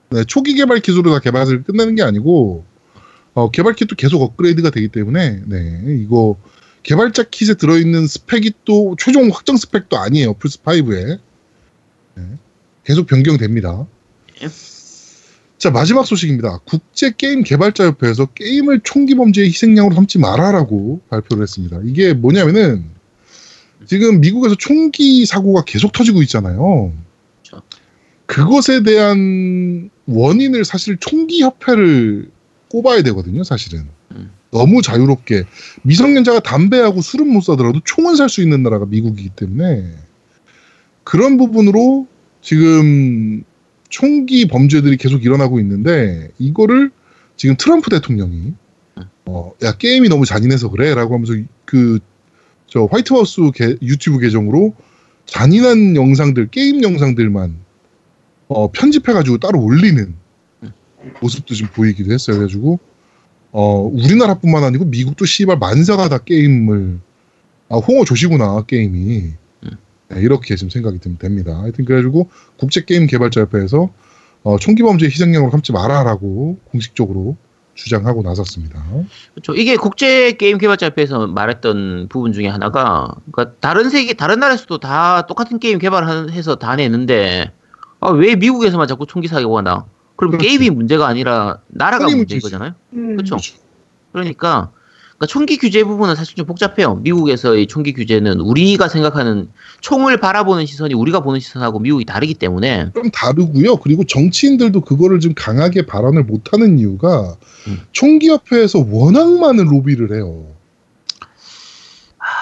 네, 0.10 0.26
초기 0.26 0.56
개발 0.56 0.82
킷으로 0.82 1.12
다 1.12 1.20
개발을 1.20 1.64
끝내는 1.64 1.96
게 1.96 2.04
아니고 2.04 2.66
어, 3.34 3.50
개발 3.50 3.74
킷도 3.76 3.96
계속 3.96 4.22
업그레이드가 4.22 4.72
되기 4.72 4.90
때문에 4.90 5.42
네, 5.46 5.82
이거 6.04 6.36
개발자 6.84 7.24
킷에 7.32 7.54
들어있는 7.54 8.08
스펙이 8.08 8.52
또 8.66 8.96
최종 9.00 9.30
확정 9.30 9.56
스펙도 9.56 9.98
아니에요. 9.98 10.34
플스 10.34 10.62
5에 10.62 11.20
네, 12.16 12.24
계속 12.84 13.08
변경됩니다. 13.08 13.86
예. 14.44 14.48
자 15.58 15.70
마지막 15.70 16.06
소식입니다. 16.08 16.60
국제 16.66 17.12
게임 17.16 17.44
개발자 17.44 17.86
협회에서 17.86 18.26
게임을 18.28 18.82
총기 18.84 19.14
범죄의 19.16 19.50
희생양으로 19.50 19.94
삼지 19.94 20.18
마라라고 20.18 21.02
발표를 21.10 21.44
했습니다. 21.44 21.80
이게 21.86 22.14
뭐냐면은 22.14 22.86
지금 23.86 24.22
미국에서 24.22 24.56
총기 24.56 25.26
사고가 25.26 25.64
계속 25.66 25.92
터지고 25.92 26.22
있잖아요. 26.24 26.94
그렇죠. 27.44 27.64
그것에 28.26 28.84
대한 28.84 29.90
원인을 30.08 30.66
사실 30.66 30.98
총기 31.00 31.42
협회를 31.44 32.32
꼽아야 32.70 33.04
되거든요, 33.04 33.44
사실은. 33.44 33.86
음. 34.12 34.32
너무 34.52 34.82
자유롭게 34.82 35.46
미성년자가 35.84 36.40
담배하고 36.42 37.02
술은 37.02 37.28
못 37.28 37.42
사더라도 37.42 37.82
총은 37.84 38.16
살 38.16 38.30
수 38.30 38.42
있는 38.42 38.64
나라가 38.64 38.86
미국이기 38.86 39.30
때문에 39.30 39.94
그런 41.04 41.38
부분으로 41.38 42.08
지금 42.42 43.44
총기 43.92 44.48
범죄들이 44.48 44.98
계속 44.98 45.24
일어나고 45.24 45.60
있는데 45.60 46.30
이거를 46.40 46.90
지금 47.36 47.56
트럼프 47.58 47.90
대통령이 47.92 48.54
음. 48.98 49.04
어, 49.26 49.52
야 49.64 49.74
게임이 49.78 50.10
너무 50.10 50.26
잔인해서 50.26 50.70
그래라고 50.72 51.14
하면서 51.14 51.34
그 51.66 52.00
저 52.74 52.88
화이트하우스 52.90 53.52
게- 53.54 53.76
유튜브 53.82 54.18
계정으로 54.20 54.74
잔인한 55.26 55.98
영상들 55.98 56.48
게임 56.52 56.82
영상들만 56.82 57.54
어, 58.48 58.72
편집해가지고 58.72 59.40
따로 59.40 59.62
올리는 59.62 60.16
모습도 61.22 61.54
좀 61.54 61.68
보이기도 61.74 62.14
했어요. 62.14 62.38
그래가지고 62.38 62.80
어, 63.52 63.82
우리나라뿐만 63.92 64.64
아니고 64.64 64.86
미국도 64.86 65.26
씨발 65.26 65.58
만사가 65.58 66.08
다 66.08 66.20
게임을 66.20 67.00
아 67.68 67.76
홍어 67.76 68.06
조시구나 68.06 68.64
게임이 68.64 69.34
네, 70.14 70.22
이렇게 70.22 70.56
지금 70.56 70.70
생각이 70.70 71.00
좀 71.00 71.18
됩니다. 71.18 71.60
하여튼 71.60 71.86
그래가지고 71.86 72.30
국제 72.58 72.84
게임 72.84 73.08
개발자 73.08 73.42
협회에서 73.42 73.90
어, 74.44 74.58
총기 74.58 74.84
범죄 74.84 75.06
희생양으로 75.06 75.52
삼지 75.52 75.72
마라라고 75.72 76.58
공식적으로 76.72 77.38
주장하고 77.74 78.22
나섰습니다. 78.22 78.84
그렇죠. 79.34 79.54
이게 79.54 79.76
국제 79.78 80.34
게임 80.34 80.58
개발자 80.58 80.88
협회에서 80.88 81.28
말했던 81.28 82.08
부분 82.10 82.34
중에 82.34 82.48
하나가 82.48 83.16
그러니까 83.32 83.56
다른 83.60 83.90
세계 83.90 84.14
다른 84.14 84.40
나라에서도 84.40 84.78
다 84.80 85.26
똑같은 85.28 85.60
게임 85.60 85.80
개발해서 85.80 86.56
다 86.56 86.76
내는데 86.76 87.52
아, 88.02 88.10
왜 88.10 88.36
미국에서만 88.36 88.88
자꾸 88.88 89.06
총기 89.06 89.28
사고가 89.28 89.62
나? 89.62 89.86
그럼 90.16 90.32
그렇죠. 90.32 90.48
게임이 90.48 90.70
문제가 90.72 91.08
아니라 91.08 91.60
나라가 91.68 92.06
문제인. 92.06 92.42
거잖아요. 92.42 92.74
음. 92.94 93.16
그렇죠. 93.16 93.38
그러니까, 94.12 94.72
그러니까 95.22 95.28
총기 95.28 95.58
규제 95.58 95.84
부분은 95.84 96.16
사실 96.16 96.36
좀 96.36 96.48
복잡해요. 96.48 96.96
미국에서의 96.96 97.68
총기 97.68 97.94
규제는 97.94 98.40
우리가 98.40 98.88
생각하는 98.88 99.50
총을 99.80 100.20
바라보는 100.20 100.66
시선이 100.66 100.96
우리가 100.96 101.20
보는 101.20 101.40
시선하고 101.40 101.78
미국이 101.78 102.06
다르기 102.06 102.34
때문에 102.34 102.90
좀 102.96 103.12
다르고요. 103.12 103.76
그리고 103.78 104.04
정치인들도 104.04 104.82
그거를 104.82 105.20
좀 105.20 105.34
강하게 105.36 105.86
발언을 105.86 106.24
못하는 106.24 106.80
이유가 106.80 107.36
음. 107.68 107.82
총기협회에서 107.92 108.88
워낙 108.90 109.32
많은 109.40 109.66
로비를 109.66 110.12
해요. 110.16 110.48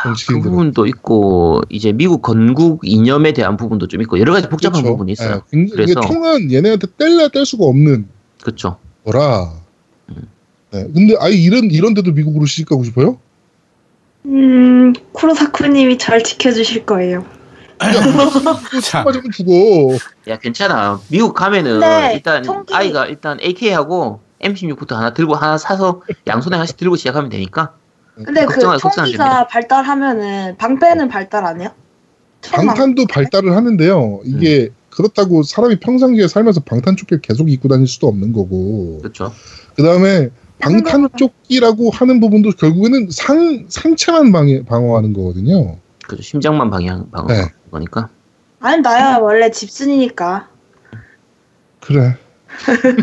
그 0.03 0.09
정치인들은. 0.09 0.49
부분도 0.49 0.85
있고 0.87 1.61
이제 1.67 1.91
미국 1.91 2.21
건국 2.21 2.79
이념에 2.83 3.33
대한 3.33 3.57
부분도 3.57 3.87
좀 3.87 4.01
있고 4.01 4.19
여러 4.21 4.31
가지 4.31 4.47
복잡한 4.47 4.81
그렇죠. 4.81 4.93
부분이 4.93 5.11
있어요. 5.11 5.35
예, 5.35 5.41
굉장히 5.51 5.71
그래서- 5.93 5.99
총은 5.99 6.49
얘네한테 6.53 6.87
뗄래야 6.97 7.27
뗄 7.27 7.45
수가 7.45 7.65
없는 7.65 8.07
그렇죠. 8.41 8.77
거라. 9.03 9.51
음. 10.73 10.77
네, 10.77 10.87
근데 10.93 11.15
아예 11.19 11.33
이런 11.33 11.71
이런 11.71 11.93
데도 11.93 12.11
미국으로 12.11 12.45
시집 12.45 12.69
가고 12.69 12.83
싶어요? 12.83 13.17
음, 14.25 14.93
쿠로사쿠님이 15.13 15.97
잘 15.97 16.23
지켜주실 16.23 16.85
거예요. 16.85 17.25
자, 18.83 19.03
맞으면 19.03 19.31
죽어. 19.31 19.53
야 20.27 20.37
괜찮아. 20.37 20.99
미국 21.09 21.33
가면은 21.33 21.79
네, 21.79 22.11
일단 22.15 22.43
총기- 22.43 22.73
아이가 22.73 23.05
일단 23.05 23.39
AK하고 23.41 24.19
M16부터 24.41 24.91
하나 24.95 25.13
들고 25.13 25.35
하나 25.35 25.57
사서 25.57 26.01
양손에 26.27 26.55
하나씩 26.55 26.75
들고 26.77 26.97
시작하면 26.97 27.29
되니까. 27.29 27.73
근데 28.15 28.45
그 28.45 28.59
총기가. 28.77 29.47
발달하면은 29.47 30.57
방패는 30.57 31.07
발달 31.07 31.45
안 31.45 31.61
해요? 31.61 31.69
방탄도 32.41 33.05
발달을 33.07 33.55
하는데요. 33.55 34.21
이게 34.25 34.63
음. 34.71 34.75
그렇다고 34.89 35.43
사람이 35.43 35.79
평상시에 35.79 36.27
살면서 36.27 36.61
방탄 36.61 36.97
조끼를 36.97 37.21
계속 37.21 37.49
입고 37.49 37.69
다닐 37.69 37.87
수도 37.87 38.07
없는 38.07 38.33
거고. 38.33 38.99
그렇죠. 39.01 39.33
그 39.75 39.83
다음에 39.83 40.29
방탄 40.59 41.07
조끼라고 41.17 41.89
하는 41.89 42.19
부분도 42.19 42.51
결국에는 42.51 43.09
상 43.11 43.65
상체만 43.69 44.31
방해, 44.31 44.63
방어하는 44.65 45.13
거거든요. 45.13 45.77
그렇죠. 46.05 46.23
심장만 46.23 46.69
방향 46.69 47.09
방어 47.11 47.27
네. 47.27 47.45
거니까. 47.71 48.09
아니 48.59 48.81
나야 48.81 49.17
원래 49.17 49.49
집순이니까. 49.51 50.49
그래. 51.79 52.17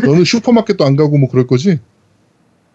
너는 0.05 0.23
슈퍼마켓도 0.23 0.85
안 0.85 0.95
가고 0.95 1.17
뭐 1.17 1.29
그럴 1.29 1.47
거지? 1.47 1.79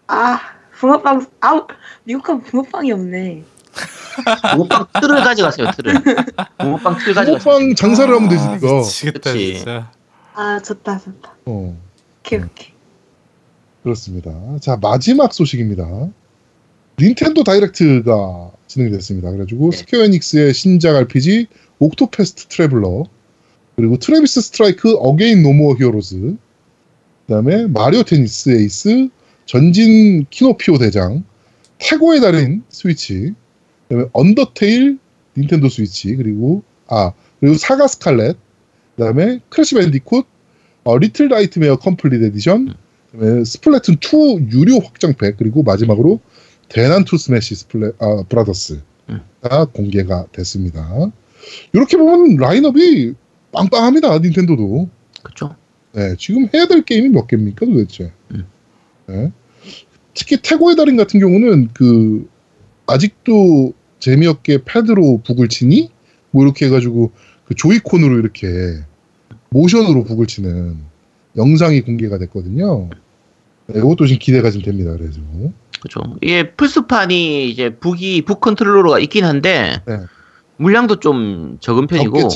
아 0.07 0.39
붕어빵 0.79 1.27
아 1.41 1.65
미국 2.03 2.23
가면 2.23 2.41
붕어빵이 2.43 2.91
없네. 2.91 3.43
붕어빵 4.55 4.87
틀을 5.01 5.23
가져가세요. 5.23 5.67
틀을. 5.77 5.93
붕어빵 6.57 6.97
틀 6.97 7.13
가져가세요. 7.13 7.37
붕어빵 7.39 7.75
장사를 7.75 8.13
하면 8.13 8.29
되지 8.29 8.43
아, 8.43 8.55
니가. 8.55 8.73
미치겠다 8.79 9.31
그치. 9.31 9.55
진짜. 9.55 9.91
아 10.33 10.59
좋다 10.59 10.99
좋다. 10.99 11.31
어, 11.45 11.77
오케이 12.19 12.39
네. 12.39 12.45
오케이. 12.45 12.72
그렇습니다. 13.83 14.57
자 14.61 14.77
마지막 14.81 15.33
소식입니다. 15.33 16.09
닌텐도 16.99 17.43
다이렉트가 17.43 18.51
진행이 18.67 18.91
됐습니다. 18.93 19.29
그래가지고 19.29 19.71
네. 19.71 19.77
스퀘어 19.77 20.03
에닉스의 20.05 20.53
신작 20.53 20.95
RPG 20.95 21.47
옥토패스 21.79 22.47
트래블러 22.47 23.05
그리고 23.75 23.97
트래비스 23.97 24.41
스트라이크 24.41 24.93
어게인 24.93 25.43
노모어 25.43 25.75
히어로즈 25.75 26.37
그다음에 27.27 27.67
마리오 27.67 28.03
테니스 28.03 28.51
에이스 28.51 29.09
전진 29.45 30.25
키노피오 30.29 30.77
대장 30.77 31.23
태고의 31.79 32.21
달인 32.21 32.63
스위치 32.69 33.33
그다음에 33.87 34.09
언더테일 34.13 34.99
닌텐도 35.37 35.69
스위치 35.69 36.15
그리고 36.15 36.63
아 36.87 37.13
그리고 37.39 37.55
사가 37.55 37.87
스칼렛 37.87 38.37
그다음에 38.95 39.39
크래시 39.49 39.75
밴디콧 39.75 40.27
어, 40.85 40.97
Little 40.97 41.29
Nightmare 41.29 41.77
Complete 41.77 42.23
Edition 42.23 42.75
그다음에 43.13 43.43
스플래툰 43.43 43.97
2 44.01 44.49
유료 44.51 44.79
확장팩 44.79 45.37
그리고 45.37 45.63
마지막으로 45.63 46.19
대난투 46.67 47.17
스매시 47.17 47.55
스플레 47.55 47.91
아 47.99 48.23
브라더스 48.27 48.81
가 49.41 49.65
공개가 49.65 50.25
됐습니다. 50.31 51.11
이렇게 51.73 51.97
보면 51.97 52.37
라인업이 52.37 53.13
빵빵합니다. 53.51 54.17
닌텐도도. 54.19 54.89
그렇죠. 55.21 55.55
네, 55.91 56.15
지금 56.17 56.47
해야 56.53 56.65
될 56.65 56.81
게임이 56.83 57.09
몇 57.09 57.27
개입니까 57.27 57.65
도대체? 57.65 58.11
음. 58.31 58.45
네. 59.07 59.31
특히 60.13 60.37
태고의 60.41 60.75
달인 60.75 60.97
같은 60.97 61.19
경우는 61.19 61.69
그 61.73 62.27
아직도 62.87 63.73
재미없게 63.99 64.63
패드로 64.65 65.21
북을 65.25 65.49
치니 65.49 65.91
뭐 66.31 66.43
이렇게 66.43 66.65
해가지고 66.65 67.11
그 67.45 67.55
조이콘으로 67.55 68.19
이렇게 68.19 68.47
모션으로 69.49 70.03
북을 70.05 70.25
치는 70.27 70.77
영상이 71.35 71.81
공개가 71.81 72.17
됐거든요. 72.17 72.89
네, 73.67 73.79
이것도 73.79 74.05
지금 74.05 74.19
기대가 74.19 74.51
좀 74.51 74.61
됩니다. 74.61 74.91
그래서 74.97 75.19
그렇죠. 75.79 76.17
이게 76.21 76.51
플스판이 76.51 77.49
이제 77.49 77.75
북이 77.75 78.23
북 78.23 78.41
컨트롤러가 78.41 78.99
있긴 78.99 79.25
한데 79.25 79.81
네. 79.85 79.99
물량도 80.57 80.99
좀 80.99 81.57
적은 81.59 81.87
편이고 81.87 82.29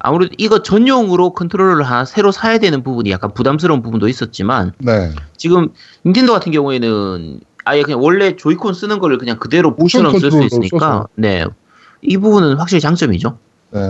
아무래도 0.00 0.34
이거 0.38 0.62
전용으로 0.62 1.32
컨트롤러를 1.34 1.84
하나 1.84 2.04
새로 2.04 2.32
사야 2.32 2.58
되는 2.58 2.82
부분이 2.82 3.10
약간 3.10 3.32
부담스러운 3.32 3.82
부분도 3.82 4.08
있었지만 4.08 4.72
네, 4.78 5.10
지금 5.36 5.68
닌텐도 6.04 6.32
같은 6.32 6.50
경우에는 6.52 7.40
아예 7.64 7.82
그냥 7.82 8.02
원래 8.02 8.34
조이콘 8.34 8.74
쓰는 8.74 8.98
거를 8.98 9.18
그냥 9.18 9.38
그대로 9.38 9.76
북처럼 9.76 10.18
쓸 10.18 10.30
수 10.30 10.42
있으니까. 10.42 11.06
네. 11.14 11.44
이 12.00 12.16
부분은 12.16 12.56
확실히 12.56 12.80
장점이죠. 12.80 13.38
네. 13.72 13.80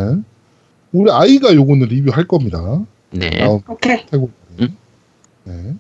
우리 0.93 1.11
아이가 1.11 1.55
요거는 1.55 1.89
리뷰할 1.89 2.25
겁니다. 2.27 2.81
네. 3.11 3.47
오케이. 3.69 4.05
태국. 4.07 4.33
음? 4.61 4.77
네. 5.45 5.77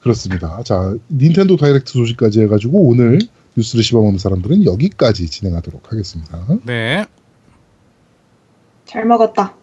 그렇습니다. 0.00 0.62
자, 0.62 0.94
닌텐도 1.10 1.56
다이렉트 1.56 1.92
소식까지 1.92 2.40
해가지고 2.42 2.88
오늘 2.88 3.18
뉴스를 3.56 3.84
씹어먹는 3.84 4.18
사람들은 4.18 4.64
여기까지 4.64 5.28
진행하도록 5.28 5.92
하겠습니다. 5.92 6.46
네. 6.64 7.06
잘 8.86 9.04
먹었다. 9.04 9.54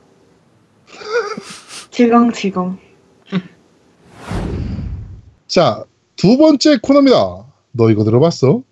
질겅질겅. 1.92 2.78
자, 5.48 5.84
두 6.16 6.38
번째 6.38 6.78
코너입니다. 6.82 7.46
너 7.72 7.90
이거 7.90 8.04
들어봤어? 8.04 8.64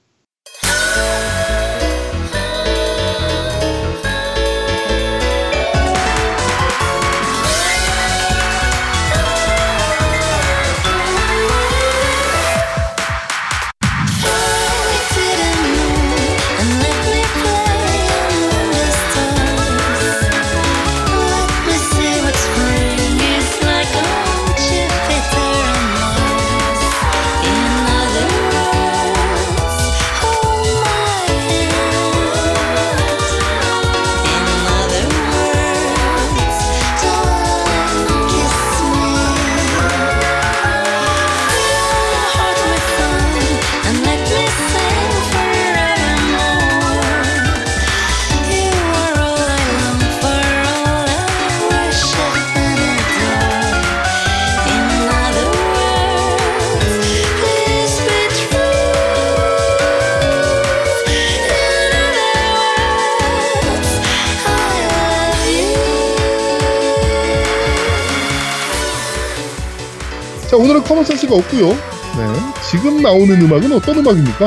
센스가 71.25 71.35
없고요. 71.35 71.69
네, 71.69 72.53
지금 72.69 73.01
나오는 73.01 73.41
음악은 73.41 73.71
어떤 73.73 73.97
음악입니까? 73.97 74.45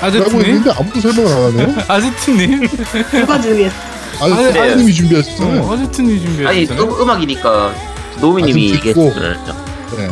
라고 0.00 0.06
아제트님? 0.06 0.40
했는데 0.44 0.70
아무도 0.76 1.00
설명을 1.00 1.32
안 1.32 1.42
하네요. 1.44 1.82
아제트님? 1.88 2.68
누가 3.12 3.40
준비했어? 3.40 3.76
아니, 4.20 4.32
아니, 4.34 4.44
사장님이 4.52 4.92
준비하셨잖아요. 4.94 5.62
어, 5.62 5.74
아제트님 5.74 6.46
아니 6.46 6.66
준비했잖아요. 6.66 7.02
음, 7.02 7.10
악이니까 7.10 7.74
노미님이 8.20 8.72
아, 8.72 8.76
좀 8.76 8.82
듣고. 8.82 9.06
얘기했죠. 9.06 9.54
네. 9.96 10.10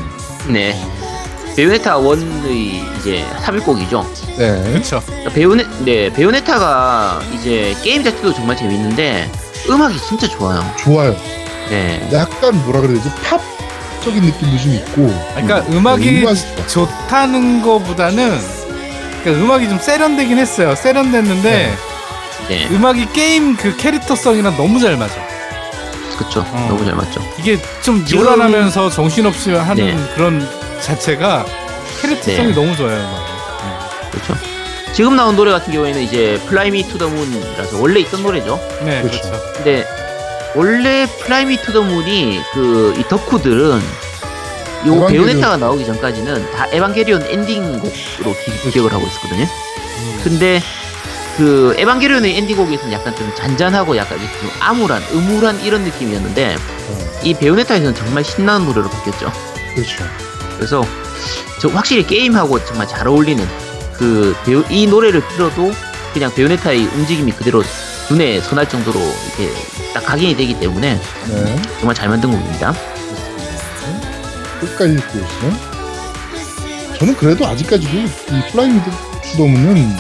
네. 0.48 0.86
베요네타 1.56 1.98
1의 1.98 2.98
이제 2.98 3.24
3일곡이죠. 3.42 4.06
네. 4.38 4.62
그렇죠. 4.72 5.02
베요네, 5.34 5.66
네, 5.84 6.12
베요네타가 6.12 7.20
이제 7.34 7.76
게임 7.82 8.02
자체도 8.02 8.32
정말 8.32 8.56
재밌는데 8.56 9.30
음악이 9.68 9.98
진짜 9.98 10.26
좋아요. 10.28 10.64
좋아요. 10.78 11.14
네. 11.72 12.08
약간 12.12 12.54
뭐라 12.64 12.80
그래야 12.82 12.96
되지? 13.02 13.10
팝 13.24 13.40
적인 14.04 14.22
느낌도 14.24 14.58
좀 14.58 14.74
있고. 14.74 15.14
그러니까 15.34 15.60
음, 15.68 15.78
음악이 15.78 16.24
네. 16.24 16.66
좋다는 16.66 17.62
거보다는 17.62 18.38
그러니까 19.22 19.44
음악이 19.44 19.68
좀 19.68 19.78
세련되긴 19.78 20.36
했어요. 20.38 20.74
세련됐는데 20.74 21.72
네. 22.48 22.68
음악이 22.72 23.08
게임 23.12 23.56
그 23.56 23.76
캐릭터성이랑 23.76 24.56
너무 24.56 24.78
잘 24.80 24.96
맞아. 24.96 25.14
그쵸. 26.18 26.44
어. 26.46 26.66
너무 26.68 26.84
잘 26.84 26.94
맞죠. 26.94 27.20
이게 27.38 27.58
좀 27.82 28.04
지금- 28.04 28.24
요란하면서 28.26 28.90
정신없이 28.90 29.50
하는 29.52 29.86
네. 29.96 30.12
그런 30.14 30.46
자체가 30.80 31.46
캐릭터성이 32.02 32.48
네. 32.48 32.54
너무 32.54 32.76
좋아요. 32.76 32.98
음악이. 32.98 34.10
그렇죠. 34.10 34.34
지금 34.92 35.16
나온 35.16 35.36
노래 35.36 35.52
같은 35.52 35.72
경우에는 35.72 36.02
이제 36.02 36.38
Fly 36.48 36.71
Me 36.71 36.86
to 36.86 36.98
the 36.98 37.08
Moon이라서 37.08 37.80
원래 37.80 38.00
있던 38.00 38.22
노래죠. 38.22 38.60
네, 38.84 39.00
그렇죠. 39.00 39.22
그렇죠. 39.22 39.42
근데 39.54 39.86
원래 40.54 41.06
Fly 41.20 41.42
Me 41.42 41.56
to 41.58 41.68
the 41.68 41.82
Moon이 41.82 42.40
그 42.52 42.94
이 42.98 43.02
덕후들은 43.08 43.80
요. 44.86 45.06
베요네타가 45.06 45.56
나오기 45.58 45.86
전까지는 45.86 46.50
다 46.52 46.66
에반게리온 46.72 47.22
엔딩곡으로 47.22 48.34
기, 48.64 48.70
기억을 48.70 48.92
하고 48.92 49.06
있었거든요. 49.06 49.44
음. 49.44 50.20
근데 50.24 50.60
그 51.36 51.74
에반게리온의 51.78 52.36
엔딩곡에서는 52.38 52.92
약간 52.92 53.14
좀 53.16 53.32
잔잔하고 53.34 53.96
약간 53.96 54.18
좀 54.18 54.50
암울한, 54.60 55.02
음울한 55.12 55.60
이런 55.64 55.82
느낌이었는데 55.84 56.56
어, 56.56 56.98
이 57.22 57.32
베요네타에서는 57.34 57.94
정말 57.94 58.24
신나는 58.24 58.66
노래로 58.66 58.90
바뀌었죠. 58.90 59.32
그렇죠. 59.74 60.04
그래서 60.56 60.84
저 61.60 61.68
확실히 61.68 62.04
게임하고 62.06 62.62
정말 62.64 62.86
잘 62.88 63.06
어울리는 63.08 63.46
그 63.96 64.34
이 64.68 64.86
노래를 64.88 65.26
들어도 65.28 65.70
그냥 66.12 66.34
베요네타의 66.34 66.86
움직임이 66.96 67.30
그대로 67.32 67.62
눈에 68.10 68.40
선할 68.40 68.68
정도로 68.68 68.98
이렇게 68.98 69.54
딱 69.92 70.04
각인이 70.04 70.36
되기 70.36 70.58
때문에 70.58 71.00
네. 71.28 71.62
정말 71.78 71.94
잘 71.94 72.08
만든 72.08 72.30
곡입니다. 72.30 72.74
끝까지 74.60 74.96
듣고 74.96 75.18
있어요. 75.18 75.72
저는 76.98 77.16
그래도 77.16 77.46
아직까지도 77.46 77.96
이 77.96 78.52
플라잉 78.52 78.80
투더문은 79.32 79.96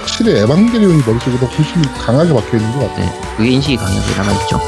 확실히 0.00 0.38
에반게리온이 0.38 1.02
머릿속에 1.06 1.36
훨씬 1.36 1.82
강하게 1.94 2.32
박혀 2.34 2.58
있는 2.58 2.72
것 2.72 2.88
같아요. 2.88 3.06
네, 3.06 3.20
그게 3.36 3.50
인식이 3.50 3.76
강하게 3.76 4.16
남아있죠. 4.16 4.60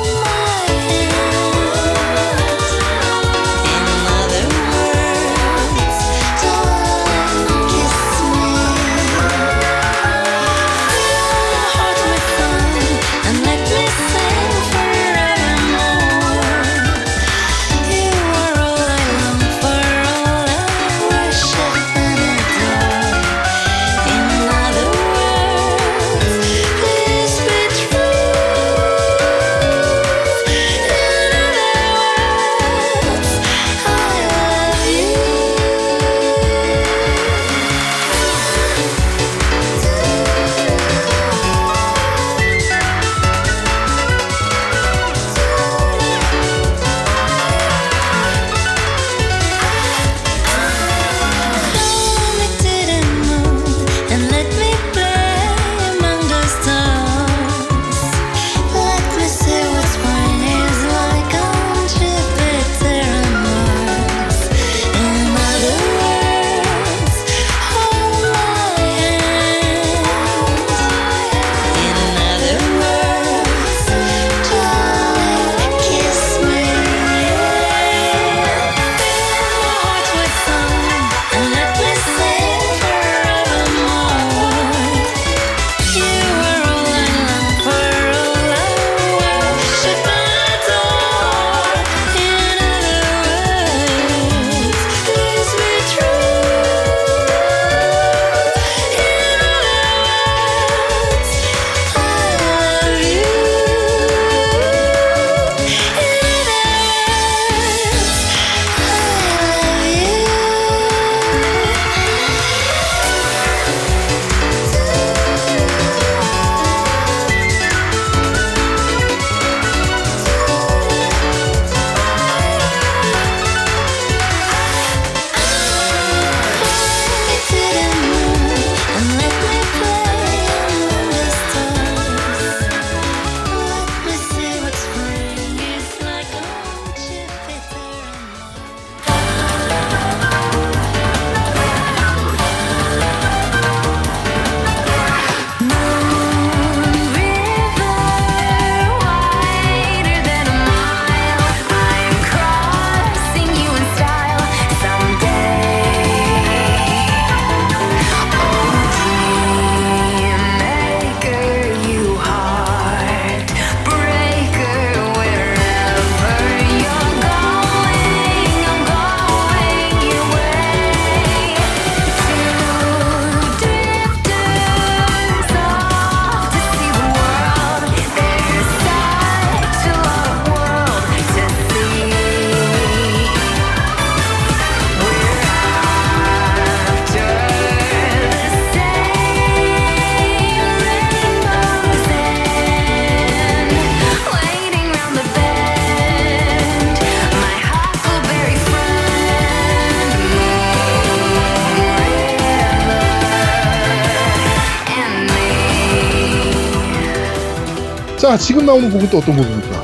자, 208.36 208.42
지금 208.42 208.66
나오는 208.66 208.90
곡은 208.90 209.08
또 209.08 209.16
어떤 209.16 209.34
곡입니까? 209.34 209.82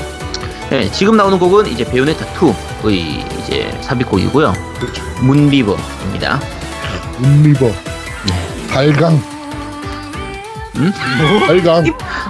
네, 0.68 0.90
지금 0.90 1.16
나오는 1.16 1.38
곡은 1.38 1.68
이제 1.68 1.84
베요네타 1.84 2.26
2의 2.34 3.40
이제 3.40 3.74
삽입곡이고요. 3.80 4.52
그렇죠. 4.78 5.02
문리버입니다. 5.22 6.38
운리버, 7.18 7.66
네. 7.66 8.66
달강. 8.68 9.14
음? 10.76 10.92
달강. 11.46 11.84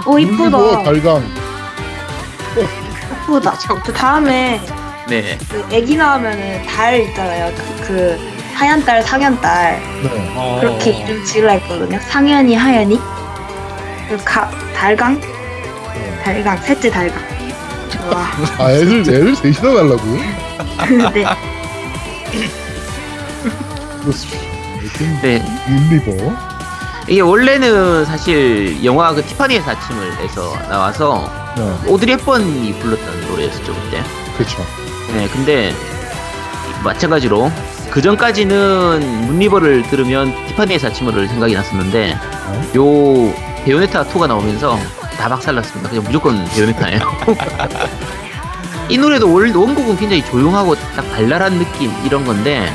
오 0.07 0.17
이쁘다. 0.17 0.83
달강. 0.83 1.23
이쁘다. 3.25 3.51
그 3.83 3.91
다음에 3.91 4.61
네. 5.09 5.37
그 5.49 5.67
애기 5.71 5.97
나오면은 5.97 6.65
달 6.65 7.01
있잖아요. 7.01 7.53
그, 7.53 7.87
그 7.87 8.19
하얀 8.53 8.85
딸, 8.85 9.03
상현 9.03 9.41
딸 9.41 9.81
네. 10.01 10.33
어. 10.37 10.59
그렇게 10.61 10.91
이름 10.91 11.25
지으려 11.25 11.51
했거든요. 11.51 11.99
상현이, 11.99 12.55
하연이. 12.55 12.97
그 14.07 14.17
가, 14.23 14.49
달강, 14.73 15.19
달강, 16.23 16.57
셋째 16.61 16.89
달강. 16.89 17.21
와, 18.11 18.25
아, 18.57 18.71
애들, 18.71 19.01
애들 19.01 19.35
셋이나 19.35 19.61
달라고? 19.61 20.03
네. 21.13 21.25
그렇습니다. 24.01 24.39
하여튼, 24.79 25.21
네. 25.21 25.43
운리버. 25.67 26.33
이게 27.09 27.19
원래는 27.19 28.05
사실 28.05 28.83
영화 28.85 29.13
그 29.13 29.21
티파니의 29.21 29.61
사침을에서 29.61 30.57
나와서 30.69 31.29
네. 31.57 31.89
오드리 31.91 32.13
헵번이 32.13 32.73
불렀던 32.79 33.27
노래였었죠 33.27 33.73
그때. 33.73 34.01
그렇죠. 34.37 34.65
네, 35.13 35.27
근데 35.27 35.73
마찬가지로 36.85 37.51
그 37.91 38.01
전까지는 38.01 39.27
문리버를 39.27 39.83
들으면 39.89 40.33
티파니의 40.47 40.79
사침을 40.79 41.27
생각이 41.27 41.53
났었는데 41.53 42.17
어? 42.47 42.71
요 42.77 43.33
베요네타 43.65 44.05
2가 44.05 44.27
나오면서 44.27 44.79
다 45.17 45.29
박살났습니다. 45.29 45.89
그냥 45.89 46.03
무조건 46.03 46.45
베요네타예요. 46.45 46.99
이 48.89 48.97
노래도 48.97 49.33
원, 49.33 49.53
원곡은 49.55 49.97
굉장히 49.97 50.23
조용하고 50.25 50.75
딱 50.75 51.09
발랄한 51.11 51.57
느낌 51.57 51.91
이런 52.03 52.25
건데 52.25 52.71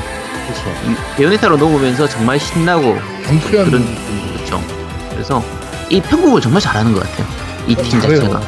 그렇죠. 0.47 0.69
이 0.89 1.15
베요네타로 1.17 1.57
녹으면서 1.57 2.07
정말 2.07 2.39
신나고 2.39 2.97
경쾌한 3.25 3.69
그런 3.69 3.85
느낌 3.85 4.33
그렇죠. 4.33 4.63
그래서 5.11 5.43
이 5.89 6.01
편곡을 6.01 6.41
정말 6.41 6.61
잘하는 6.61 6.93
것 6.93 7.03
같아요. 7.03 7.27
이 7.67 7.75
팀. 7.75 8.01
자체가. 8.01 8.39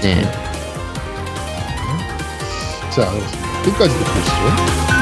네. 0.00 0.22
자, 2.90 3.10
그렇습니다. 3.10 3.62
끝까지 3.64 3.94
오시죠. 3.94 4.97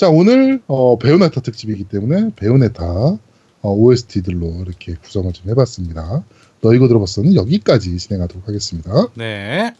자, 0.00 0.08
오늘 0.08 0.62
어, 0.66 0.98
베요네타 0.98 1.42
특집이기 1.42 1.84
때문에 1.84 2.30
베요네타 2.34 2.84
어, 2.86 3.70
OST들로 3.70 4.62
이렇게 4.64 4.94
구성을 4.94 5.30
좀 5.34 5.50
해봤습니다. 5.50 6.24
너 6.62 6.72
이거 6.72 6.88
들어봤어는 6.88 7.34
여기까지 7.34 7.98
진행하도록 7.98 8.48
하겠습니다. 8.48 9.08
네. 9.14 9.74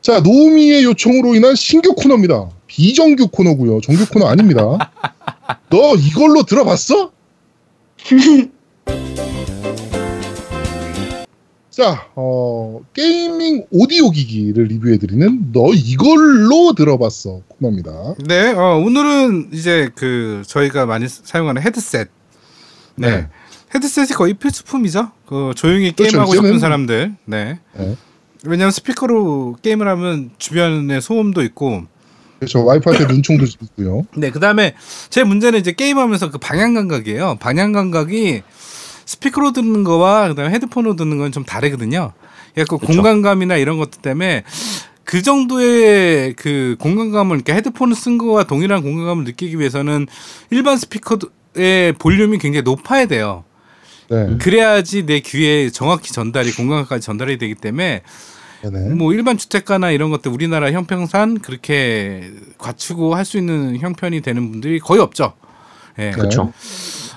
자, 0.00 0.20
노미의 0.20 0.84
요청으로 0.84 1.34
인한 1.34 1.54
신규 1.56 1.94
코너입니다. 1.94 2.48
비정규 2.66 3.28
코너고요. 3.28 3.82
정규 3.82 4.06
코너 4.10 4.28
아닙니다. 4.28 4.62
너 5.68 5.94
이걸로 5.96 6.44
들어봤어? 6.44 7.12
자, 11.76 12.06
어, 12.14 12.80
gaming 12.94 13.66
오디오 13.70 14.10
기기를 14.10 14.64
리뷰해드리는 14.64 15.52
너 15.52 15.74
이걸로 15.74 16.72
들어봤어 16.74 17.42
코너입니다. 17.48 18.14
네, 18.26 18.52
어, 18.52 18.78
오늘은 18.78 19.50
이제 19.52 19.90
그 19.94 20.42
저희가 20.46 20.86
많이 20.86 21.06
사용하는 21.06 21.60
헤드셋. 21.60 22.08
네. 22.94 23.10
네. 23.10 23.28
헤드셋이 23.74 24.08
거의 24.16 24.32
필수품이죠. 24.32 25.10
그 25.26 25.52
조용히 25.54 25.92
그렇죠, 25.92 26.12
게임하고 26.12 26.34
싶은 26.34 26.52
이제는- 26.54 26.60
사람들. 26.60 27.14
네. 27.26 27.60
네. 27.76 27.96
왜냐하면 28.46 28.70
스피커로 28.70 29.56
게임을 29.60 29.86
하면 29.86 30.30
주변에 30.38 31.00
소음도 31.02 31.42
있고. 31.42 31.82
그렇죠. 32.38 32.64
와이프한테 32.64 33.06
눈총도 33.06 33.44
있고요. 33.62 34.06
네, 34.16 34.30
그 34.30 34.40
다음에 34.40 34.74
제 35.10 35.24
문제는 35.24 35.58
이제 35.58 35.72
게임하면서 35.72 36.30
그 36.30 36.38
방향 36.38 36.72
감각이에요. 36.72 37.36
방향 37.38 37.72
감각이 37.72 38.42
스피커로 39.06 39.52
듣는 39.52 39.84
거와 39.84 40.28
그다음에 40.28 40.52
헤드폰으로 40.54 40.96
듣는 40.96 41.18
건 41.18 41.32
좀 41.32 41.44
다르거든요. 41.44 42.12
그래서 42.54 42.76
그쵸. 42.76 42.92
공간감이나 42.92 43.56
이런 43.56 43.78
것들 43.78 44.00
때문에 44.02 44.42
그 45.04 45.22
정도의 45.22 46.34
그 46.34 46.76
공간감을 46.80 47.42
그러니까 47.42 47.54
헤드폰을 47.54 47.94
쓴 47.94 48.18
거와 48.18 48.44
동일한 48.44 48.82
공간감을 48.82 49.24
느끼기 49.24 49.58
위해서는 49.58 50.06
일반 50.50 50.76
스피커의 50.76 51.92
볼륨이 51.98 52.38
굉장히 52.38 52.62
높아야 52.62 53.06
돼요. 53.06 53.44
네. 54.10 54.36
그래야지 54.40 55.04
내 55.06 55.20
귀에 55.20 55.70
정확히 55.70 56.12
전달이 56.12 56.52
공간감까지 56.52 57.04
전달이 57.04 57.38
되기 57.38 57.54
때문에 57.54 58.02
네네. 58.62 58.94
뭐 58.94 59.12
일반 59.12 59.36
주택가나 59.36 59.90
이런 59.90 60.10
것들 60.10 60.30
우리나라 60.32 60.72
형평산 60.72 61.40
그렇게 61.40 62.30
갖추고 62.58 63.14
할 63.14 63.24
수 63.24 63.36
있는 63.36 63.76
형편이 63.78 64.22
되는 64.22 64.50
분들이 64.50 64.78
거의 64.80 65.00
없죠. 65.00 65.34
예. 65.98 66.10
그렇죠. 66.12 66.52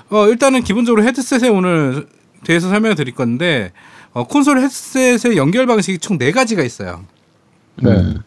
어, 0.10 0.28
일단은 0.28 0.64
기본적으로 0.64 1.04
헤드셋에 1.04 1.50
오늘 1.50 2.08
대해서 2.44 2.70
설명을 2.70 2.96
드릴 2.96 3.14
건데 3.14 3.72
어, 4.14 4.26
콘솔 4.26 4.60
헤드셋의 4.60 5.38
연결 5.38 5.68
방식이 5.68 6.00
총 6.00 6.18
네 6.18 6.32
가지가 6.32 6.64
있어요. 6.64 7.06
네. 7.82 7.92
음. 7.92 8.22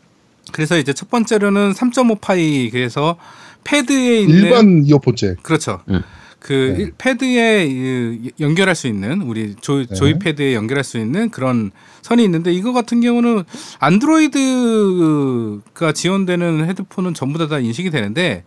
그래서 0.52 0.78
이제 0.78 0.92
첫 0.92 1.10
번째로는 1.10 1.72
3.5 1.72 2.20
파이 2.20 2.70
그래서 2.70 3.16
패드에 3.64 4.20
있는 4.20 4.36
일반 4.36 4.84
이어폰 4.84 5.16
잭. 5.16 5.42
그렇죠. 5.42 5.80
음. 5.88 6.02
그 6.38 6.74
네. 6.76 6.82
일- 6.82 6.92
패드에 6.98 7.66
이- 7.66 8.30
연결할 8.40 8.74
수 8.74 8.86
있는 8.88 9.22
우리 9.22 9.54
조, 9.60 9.84
네. 9.86 9.94
조이 9.94 10.18
패드에 10.18 10.54
연결할 10.54 10.82
수 10.84 10.98
있는 10.98 11.30
그런 11.30 11.70
선이 12.02 12.22
있는데 12.24 12.52
이거 12.52 12.72
같은 12.72 13.00
경우는 13.00 13.44
안드로이드가 13.78 15.92
지원되는 15.92 16.68
헤드폰은 16.68 17.14
전부 17.14 17.38
다, 17.38 17.46
다 17.48 17.58
인식이 17.60 17.90
되는데 17.90 18.44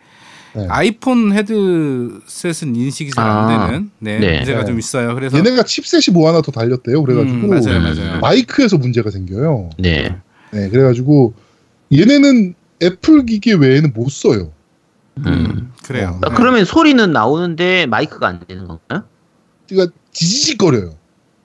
네. 0.56 0.66
아이폰 0.70 1.34
헤드셋은 1.34 2.76
인식이 2.76 3.12
잘안 3.12 3.38
아, 3.49 3.68
되는 3.68 3.91
네, 3.99 4.20
네. 4.20 4.38
문제가 4.38 4.60
네. 4.62 4.66
좀 4.66 4.80
있어요. 4.80 5.14
그래서 5.16 5.38
얘네가 5.38 5.64
칩셋이 5.64 6.14
뭐 6.14 6.28
하나 6.30 6.41
더 6.41 6.51
달렸대요. 6.51 7.03
그래가지고 7.03 7.36
음, 7.38 7.49
맞아요, 7.49 7.78
음. 7.78 7.84
맞아요. 7.84 8.20
마이크에서 8.22 8.78
문제가 8.78 9.12
생겨요. 9.12 9.70
네. 9.78 10.16
네, 10.51 10.70
그래가지고 10.70 11.34
얘네는 11.93 12.53
애플 12.84 13.26
기기 13.26 13.53
외에는 13.53 13.91
못 13.93 14.10
써요. 14.10 14.51
음, 15.20 15.72
그래요. 15.84 16.20
어, 16.24 16.28
아, 16.30 16.34
그러면 16.34 16.66
소리는 16.66 17.12
나오는데 17.12 17.86
마이크가 17.88 18.28
안 18.28 18.39
되는 18.47 18.68
건가요? 18.68 19.03
그러니까 19.68 19.93
지지직거려요. 20.12 20.95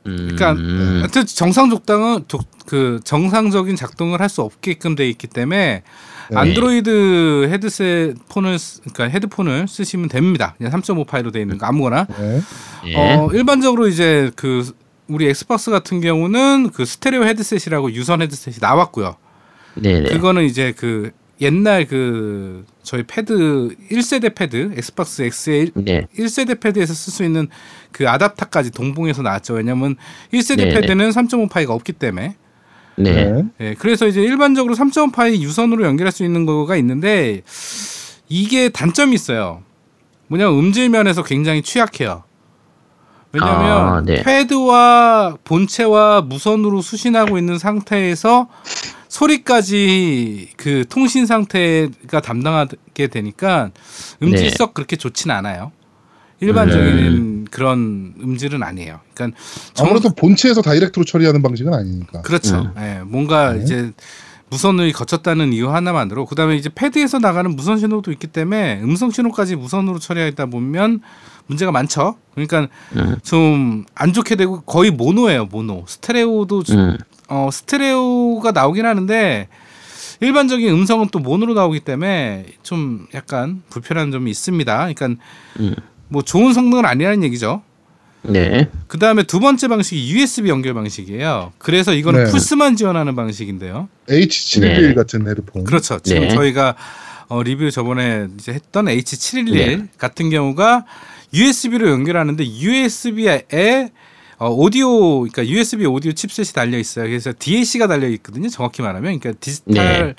음. 0.07 0.29
그러니까 0.37 0.55
하여튼 1.01 1.27
정상 1.27 1.69
적당은 1.71 2.25
조- 2.29 2.39
그 2.67 3.01
정상적인 3.05 3.77
작동을 3.77 4.21
할 4.21 4.29
수 4.29 4.43
없게끔 4.43 4.95
돼 4.95 5.09
있기 5.09 5.27
때문에 5.27 5.57
네. 5.59 5.83
안드로이드 6.39 7.49
헤드셋 7.51 8.17
폰을 8.29 8.59
쓰- 8.59 8.81
그러니까 8.93 9.09
헤드폰을 9.09 9.67
쓰시면 9.69 10.09
됩니다. 10.09 10.55
그냥 10.59 10.73
3.5 10.73 11.07
파이로 11.07 11.31
돼 11.31 11.41
있는 11.41 11.59
거 11.59 11.67
아무거나. 11.67 12.07
네. 12.19 12.41
예. 12.87 12.95
어, 12.97 13.29
일반적으로 13.33 13.87
이제 13.89 14.31
그 14.37 14.73
우리 15.09 15.27
엑스박스 15.29 15.71
같은 15.71 16.01
경우는 16.01 16.71
그 16.71 16.85
스테레오 16.85 17.25
헤드셋이라고 17.25 17.93
유선 17.93 18.23
헤드셋이 18.23 18.57
나왔고요. 18.61 19.17
네네. 19.75 20.11
그거는 20.11 20.45
이제 20.45 20.73
그 20.77 21.11
옛날 21.41 21.87
그 21.87 22.65
저희 22.83 23.03
패드 23.03 23.75
1세대 23.91 24.35
패드 24.35 24.73
엑스박스 24.77 25.23
X의 25.23 25.71
네. 25.75 26.07
1세대 26.19 26.61
패드에서 26.61 26.93
쓸 26.93 27.13
수 27.13 27.25
있는 27.25 27.49
그 27.93 28.09
아답터까지 28.09 28.71
동봉해서 28.73 29.23
나왔죠. 29.23 29.55
왜냐면 29.55 29.97
1세대 30.35 30.59
네네. 30.59 30.75
패드는 30.75 31.11
3.5 31.11 31.49
파이가 31.51 31.73
없기 31.73 31.93
때문에. 31.95 32.37
네. 33.03 33.33
네. 33.33 33.45
예, 33.61 33.75
그래서 33.79 34.07
이제 34.07 34.21
일반적으로 34.21 34.75
3.5 34.75 35.13
파이 35.13 35.43
유선으로 35.43 35.85
연결할 35.85 36.13
수 36.13 36.25
있는 36.25 36.47
거가 36.47 36.77
있는데 36.77 37.43
이게 38.29 38.69
단점이 38.69 39.15
있어요. 39.15 39.63
뭐냐면 40.29 40.59
음질 40.59 40.89
면에서 40.89 41.23
굉장히 41.23 41.63
취약해요. 41.63 42.25
왜냐하면 43.33 43.89
아, 43.89 44.03
네. 44.05 44.23
패드와 44.23 45.37
본체와 45.45 46.23
무선으로 46.23 46.83
수신하고 46.83 47.39
있는 47.39 47.59
상태에서 47.59 48.49
소리까지 49.09 50.51
그 50.57 50.85
통신 50.89 51.27
상태가 51.27 52.21
담당하게 52.21 53.09
되니까 53.09 53.71
음질이 54.23 54.51
네. 54.51 54.57
썩 54.57 54.75
그렇게 54.75 54.97
좋진 54.97 55.31
않아요. 55.31 55.73
일반적인 56.41 57.47
그런 57.51 58.15
음질은 58.21 58.63
아니에요. 58.63 59.01
그러니까 59.15 59.39
정- 59.75 59.87
아무래도 59.87 60.11
본체에서 60.15 60.63
다이렉트로 60.63 61.05
처리하는 61.05 61.43
방식은 61.43 61.73
아니니까. 61.75 62.23
그렇죠. 62.23 62.57
음. 62.57 62.73
예, 62.79 63.01
뭔가 63.05 63.53
네. 63.55 63.63
이제 63.63 63.93
무선을 64.51 64.91
거쳤다는 64.93 65.53
이유 65.53 65.71
하나만으로 65.71 66.27
그다음에 66.27 66.57
이제 66.57 66.69
패드에서 66.75 67.19
나가는 67.21 67.55
무선 67.55 67.79
신호도 67.79 68.11
있기 68.13 68.27
때문에 68.27 68.81
음성 68.83 69.11
신호까지 69.11 69.55
무선으로 69.57 69.99
처리하다 70.01 70.47
보면 70.47 71.01
문제가 71.47 71.71
많죠. 71.73 72.17
그러니까 72.35 72.69
음. 72.97 73.17
좀안 73.23 74.13
좋게 74.13 74.37
되고 74.37 74.61
거의 74.63 74.91
모노예요, 74.91 75.47
모노. 75.47 75.85
스테레오도 75.87 76.63
주- 76.65 76.75
음. 76.75 76.97
어 77.29 77.49
스테레오가 77.53 78.51
나오긴 78.51 78.87
하는데 78.87 79.47
일반적인 80.23 80.69
음성은 80.69 81.09
또 81.13 81.19
모노로 81.19 81.55
나오기 81.55 81.81
때문에 81.81 82.47
좀 82.63 83.07
약간 83.15 83.63
불편한 83.71 84.11
점이 84.11 84.31
있습니다. 84.31 84.77
그러니까 84.93 85.23
음. 85.61 85.75
뭐 86.11 86.23
좋은 86.23 86.53
성능은 86.53 86.85
아니라는 86.85 87.25
얘기죠. 87.25 87.63
네. 88.23 88.69
그 88.87 88.99
다음에 88.99 89.23
두 89.23 89.41
번째 89.41 89.69
방식이 89.69 90.13
USB 90.13 90.51
연결 90.51 90.75
방식이에요. 90.75 91.53
그래서 91.59 91.95
이거는 91.95 92.25
네. 92.25 92.31
플스만 92.31 92.77
지원하는 92.77 93.17
방식인데요. 93.17 93.89
H711 94.09 94.61
네. 94.61 94.95
같은 94.95 95.27
헤드폰. 95.27 95.65
그렇죠. 95.65 95.99
지금 96.01 96.23
네. 96.23 96.29
저희가 96.29 96.75
어, 97.29 97.43
리뷰 97.43 97.71
저번에 97.71 98.27
이제 98.39 98.53
했던 98.53 98.87
H711 98.87 99.55
네. 99.55 99.85
같은 99.97 100.31
경우가 100.31 100.85
USB로 101.33 101.89
연결하는데 101.89 102.45
USB에 102.45 103.91
어, 104.39 104.49
오디오, 104.49 105.21
그러니까 105.21 105.47
USB 105.47 105.85
오디오 105.87 106.13
칩셋이 106.13 106.49
달려 106.55 106.79
있어요. 106.79 107.07
그래서 107.07 107.33
DAC가 107.39 107.87
달려 107.87 108.09
있거든요. 108.09 108.49
정확히 108.49 108.81
말하면, 108.81 109.19
그러니까 109.21 109.39
디지털 109.39 109.75
네. 109.75 110.15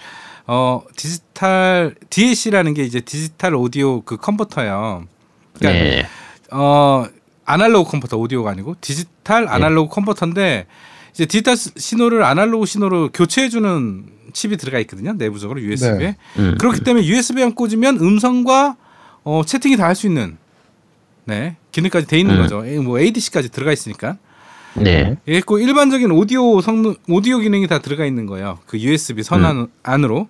어 0.45 0.83
디지털 0.95 1.95
DAC라는 2.09 2.75
게 2.75 2.83
이제 2.83 2.99
디지털 3.01 3.55
오디오 3.55 4.01
그 4.01 4.17
컨버터예요. 4.17 5.07
그러니까 5.61 5.83
네. 5.83 6.07
어 6.51 7.05
아날로그 7.45 7.89
컴퓨터 7.91 8.17
오디오가 8.17 8.51
아니고 8.51 8.75
디지털 8.81 9.47
아날로그 9.47 9.93
컨버터인데 9.95 10.65
이제 11.13 11.25
디지털 11.25 11.55
시- 11.57 11.71
신호를 11.77 12.23
아날로그 12.23 12.65
신호로 12.65 13.09
교체해 13.13 13.49
주는 13.49 14.05
칩이 14.33 14.57
들어가 14.57 14.79
있거든요. 14.79 15.13
내부적으로 15.13 15.61
USB에. 15.61 15.97
네. 15.97 16.17
음. 16.39 16.55
그렇기 16.59 16.81
때문에 16.81 17.05
USB만 17.05 17.53
꽂으면 17.55 17.97
음성과 17.99 18.77
어, 19.23 19.41
채팅이 19.45 19.77
다 19.77 19.85
할 19.85 19.95
수 19.95 20.07
있는 20.07 20.37
네 21.25 21.57
기능까지 21.71 22.07
돼 22.07 22.17
있는 22.19 22.35
음. 22.37 22.41
거죠. 22.41 22.65
에, 22.65 22.79
뭐 22.79 22.99
ADC까지 22.99 23.49
들어가 23.49 23.71
있으니까. 23.71 24.17
네. 24.73 25.17
있고 25.27 25.59
일반적인 25.59 26.11
오디오 26.11 26.61
성능 26.61 26.95
오디오 27.09 27.39
기능이 27.39 27.67
다 27.67 27.79
들어가 27.79 28.05
있는 28.05 28.25
거예요. 28.25 28.59
그 28.65 28.79
USB 28.79 29.21
선 29.23 29.43
안, 29.45 29.67
안으로. 29.83 30.29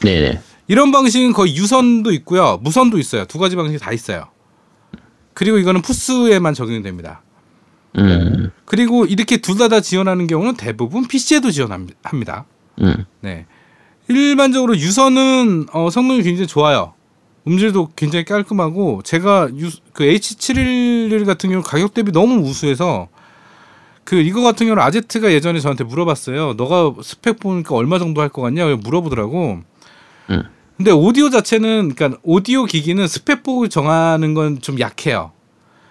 네네. 0.00 0.40
이런 0.66 0.90
방식은 0.90 1.32
거의 1.32 1.56
유선도 1.56 2.10
있고요. 2.12 2.58
무선도 2.62 2.98
있어요. 2.98 3.24
두 3.24 3.38
가지 3.38 3.54
방식이 3.56 3.78
다 3.78 3.92
있어요 3.92 4.26
그리고 5.38 5.58
이거는 5.58 5.82
푸스에만 5.82 6.52
적용이 6.52 6.82
됩니다 6.82 7.22
음. 7.96 8.50
그리고 8.64 9.04
이렇게 9.06 9.36
둘 9.36 9.56
다 9.56 9.68
다 9.68 9.80
지원하는 9.80 10.26
경우는 10.26 10.56
대부분 10.56 11.06
PC에도 11.06 11.50
지원합니다. 11.52 12.44
음. 12.82 13.04
네. 13.20 13.46
일반적으로 14.08 14.76
유선은 14.76 15.66
어, 15.72 15.90
성능이 15.90 16.22
굉장히 16.22 16.46
좋아요. 16.48 16.92
음질도 17.46 17.90
굉장히 17.94 18.24
깔끔하고 18.24 19.02
제가 19.04 19.48
유, 19.56 19.70
그 19.92 20.04
H711 20.04 21.24
같은 21.24 21.50
경우 21.50 21.62
가격 21.62 21.94
대비 21.94 22.10
너무 22.12 22.36
우수해서 22.42 23.08
그 24.04 24.16
이거 24.16 24.42
같은 24.42 24.66
경우는 24.66 24.82
아제트가 24.82 25.32
예전에 25.32 25.60
저한테 25.60 25.84
물어봤어요. 25.84 26.54
너가 26.54 26.94
스펙 27.02 27.38
보니까 27.40 27.74
얼마 27.76 27.98
정도 28.00 28.20
할 28.22 28.28
것 28.28 28.42
같냐? 28.42 28.66
물어보더라고. 28.76 29.60
음. 30.30 30.42
근데 30.78 30.90
오디오 30.92 31.28
자체는 31.28 31.92
그러니까 31.94 32.18
오디오 32.22 32.64
기기는 32.64 33.06
스펙 33.06 33.42
보고 33.42 33.68
정하는 33.68 34.32
건 34.34 34.60
좀 34.62 34.78
약해요. 34.80 35.32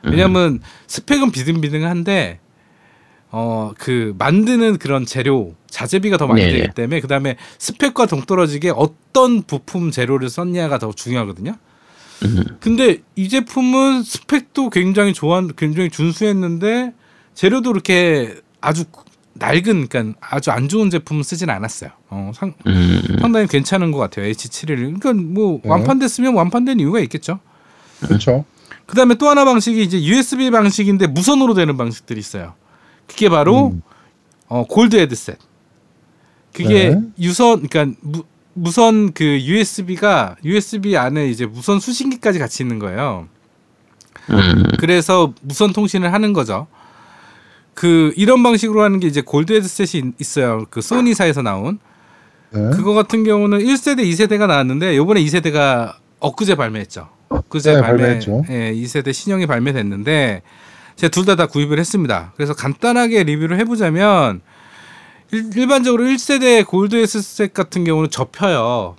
왜냐면 0.04 0.62
스펙은 0.88 1.32
비등비등한데 1.32 2.40
어 3.32 3.74
그 3.78 4.16
만드는 4.18 4.78
그런 4.78 5.06
재료 5.06 5.54
자재비가 5.70 6.16
더 6.18 6.26
많이 6.28 6.42
네네. 6.42 6.54
들기 6.54 6.74
때문에 6.74 7.02
그다음에 7.02 7.36
스펙과 7.60 8.06
동떨어지게 8.06 8.72
어떤 8.74 9.44
부품 9.44 9.92
재료를 9.92 10.30
썼냐가 10.30 10.80
더 10.80 10.92
중요하거든요. 10.94 11.54
음. 12.24 12.44
근데 12.62 13.00
이 13.16 13.28
제품은 13.30 14.04
스펙도 14.04 14.70
굉장히 14.70 15.14
좋아 15.14 15.46
굉장히 15.58 15.90
준수했는데 15.90 16.94
재료도 17.36 17.72
이렇게 17.72 18.36
아주 18.62 18.86
낡은 19.40 19.88
그러니까 19.88 20.20
아주 20.22 20.52
안 20.52 20.68
좋은 20.68 20.90
제품 20.90 21.24
쓰진 21.24 21.50
않았어요. 21.50 21.92
어, 22.10 22.32
상, 22.34 22.54
음. 22.66 23.02
상당히 23.20 23.48
괜찮은 23.48 23.92
것 23.92 24.00
같아요. 24.00 24.30
H71. 24.32 25.00
그러니까 25.00 25.14
뭐 25.14 25.60
네. 25.64 25.70
완판됐으면 25.70 26.34
완판된 26.34 26.80
이유가 26.80 27.00
있겠죠. 27.02 27.40
그렇죠. 28.00 28.46
그다음에 28.86 29.16
또 29.16 29.28
하나 29.28 29.46
방식이 29.46 29.82
이제 29.84 30.02
USB 30.02 30.50
방식인데 30.52 31.08
무선으로 31.08 31.54
되는 31.54 31.78
방식들이 31.78 32.20
있어요. 32.20 32.54
그게 33.08 33.30
바로 33.30 33.70
음. 33.70 33.82
어, 34.48 34.66
골드 34.66 34.96
헤드셋. 34.96 35.38
그게 36.54 36.90
네. 36.90 37.02
유선 37.20 37.68
그러니까 37.68 37.98
무, 38.02 38.24
무선 38.54 39.14
그 39.14 39.24
USB가 39.24 40.36
USB 40.44 40.98
안에 40.98 41.30
이제 41.30 41.46
무선 41.46 41.80
수신기까지 41.80 42.40
같이 42.40 42.64
있는 42.64 42.80
거예요. 42.80 43.28
음. 44.30 44.64
그래서 44.80 45.34
무선 45.42 45.74
통신을 45.74 46.12
하는 46.12 46.34
거죠. 46.34 46.68
그 47.78 48.12
이런 48.18 48.42
방식으로 48.42 48.82
하는 48.82 49.00
게 49.00 49.06
이제 49.06 49.22
골드 49.22 49.54
헤드셋이 49.54 50.04
있- 50.04 50.14
있어요. 50.20 50.66
그 50.72 50.82
소니사에서 50.82 51.44
나온 51.44 51.78
네. 52.50 52.60
그거 52.72 52.94
같은 52.96 53.24
경우는 53.24 53.60
1세대, 53.60 54.00
2세대가 54.00 54.48
나왔는데 54.48 54.98
요번에 54.98 55.22
2세대가 55.24 55.94
엊그제 56.20 56.56
발매했죠. 56.56 57.08
엊그제 57.30 57.76
네, 57.76 57.82
발매, 57.82 57.98
발매했죠. 58.02 58.46
예, 58.50 58.74
2세대 58.74 59.14
신형이 59.14 59.46
발매됐는데 59.46 60.42
제가 60.96 61.12
둘 61.12 61.26
다 61.26 61.36
다 61.36 61.46
구입을 61.46 61.78
했습니다. 61.78 62.34
그래서 62.36 62.56
간단하게 62.56 63.22
리뷰를 63.26 63.60
해 63.60 63.64
보자면 63.66 64.42
일, 65.32 65.68
반적으로 65.68 66.04
1세대 66.06 66.66
골드 66.66 66.96
헤드셋 66.96 67.54
같은 67.54 67.84
경우는 67.84 68.10
접혀요. 68.10 68.96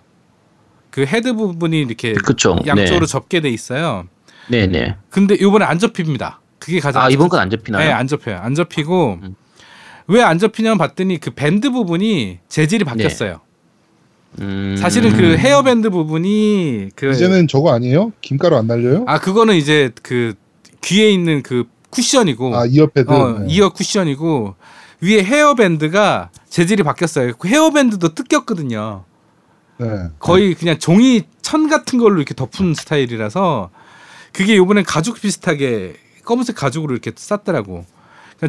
그 0.90 1.04
헤드 1.04 1.32
부분이 1.34 1.80
이렇게 1.80 2.12
그쵸. 2.12 2.56
양쪽으로 2.64 3.06
네. 3.06 3.10
접게 3.10 3.40
돼 3.40 3.48
있어요. 3.48 4.06
네네. 4.46 4.94
근데 5.10 5.36
요번에 5.40 5.64
안 5.64 5.80
접힙니다. 5.80 6.40
그게 6.68 6.80
가장 6.80 7.02
아 7.02 7.08
이번 7.08 7.30
건 7.30 7.42
안 7.42 7.48
접히나요? 7.48 7.82
네, 7.82 7.90
안 7.90 8.06
접혀요. 8.06 8.36
안 8.36 8.54
접히고 8.54 9.20
음. 9.22 9.34
왜 10.06 10.25
안 10.25 10.38
접히냐면 10.38 10.76
봤더니 10.76 11.18
그 11.18 11.30
밴드 11.30 11.70
부분이 11.70 12.40
재질이 12.50 12.84
바뀌었어요. 12.84 13.40
음. 14.40 14.76
사실은 14.78 15.16
그 15.16 15.38
헤어밴드 15.38 15.88
부분이 15.88 16.90
그 16.94 17.10
이제는 17.10 17.48
저거 17.48 17.72
아니에요? 17.72 18.12
김가루 18.20 18.54
안 18.54 18.66
날려요? 18.66 19.04
아 19.08 19.18
그거는 19.18 19.56
이제 19.56 19.90
그 20.02 20.34
귀에 20.82 21.10
있는 21.10 21.42
그 21.42 21.64
쿠션이고 21.88 22.54
아, 22.54 22.66
이어패드. 22.66 23.10
어, 23.10 23.38
네. 23.38 23.46
이어 23.48 23.70
쿠션이고 23.70 24.54
위에 25.00 25.24
헤어밴드가 25.24 26.28
재질이 26.50 26.82
바뀌었어요. 26.82 27.32
그 27.38 27.48
헤어밴드도 27.48 28.14
뜯겼거든요. 28.14 29.04
네. 29.78 29.86
거의 30.18 30.54
그냥 30.54 30.78
종이 30.78 31.22
천 31.40 31.70
같은 31.70 31.98
걸로 31.98 32.16
이렇게 32.16 32.34
덮은 32.34 32.74
스타일이라서 32.74 33.70
그게 34.34 34.54
요번엔 34.58 34.84
가죽 34.84 35.18
비슷하게 35.18 35.94
검은색 36.28 36.56
가죽으로 36.56 36.92
이렇게 36.92 37.10
쌌더라고. 37.16 37.86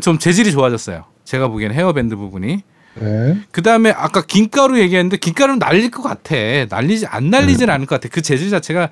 좀 0.01 0.19
재질이 0.19 0.51
좋아졌어요. 0.51 1.05
제가 1.23 1.47
보기엔 1.47 1.71
헤어밴드 1.71 2.17
부분이. 2.17 2.61
네. 2.95 3.37
그 3.51 3.61
다음에 3.61 3.91
아까 3.91 4.21
김가루 4.21 4.77
얘기했는데 4.79 5.15
김가루는 5.15 5.59
날릴 5.59 5.89
것 5.89 6.03
같아. 6.03 6.35
날리지 6.69 7.07
안 7.07 7.29
날리진 7.29 7.69
않을 7.69 7.85
것 7.85 7.95
같아. 7.95 8.09
그 8.11 8.21
재질 8.21 8.49
자체가 8.49 8.89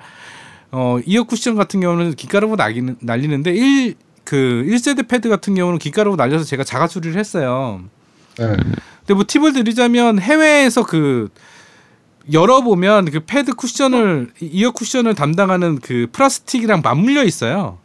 어 0.70 0.98
ear 1.04 1.24
쿠션 1.24 1.54
같은 1.54 1.80
경우는 1.80 2.14
김가루보다 2.14 2.64
날리는, 2.64 2.96
날리는데 3.00 3.52
1 3.52 3.94
그 4.24 4.62
1세대 4.66 5.08
패드 5.08 5.30
같은 5.30 5.54
경우는 5.54 5.78
김가루로 5.78 6.16
날려서 6.16 6.44
제가 6.44 6.62
자가 6.62 6.86
수리를 6.86 7.18
했어요. 7.18 7.82
네. 8.38 8.46
근데 8.98 9.14
뭐 9.14 9.24
팁을 9.26 9.54
드리자면 9.54 10.18
해외에서 10.18 10.84
그 10.84 11.30
열어보면 12.30 13.10
그 13.10 13.20
패드 13.20 13.54
쿠션을 13.54 14.32
이어 14.40 14.72
쿠션을 14.72 15.14
담당하는 15.14 15.78
그 15.78 16.08
플라스틱이랑 16.12 16.82
맞물려 16.82 17.24
있어요. 17.24 17.78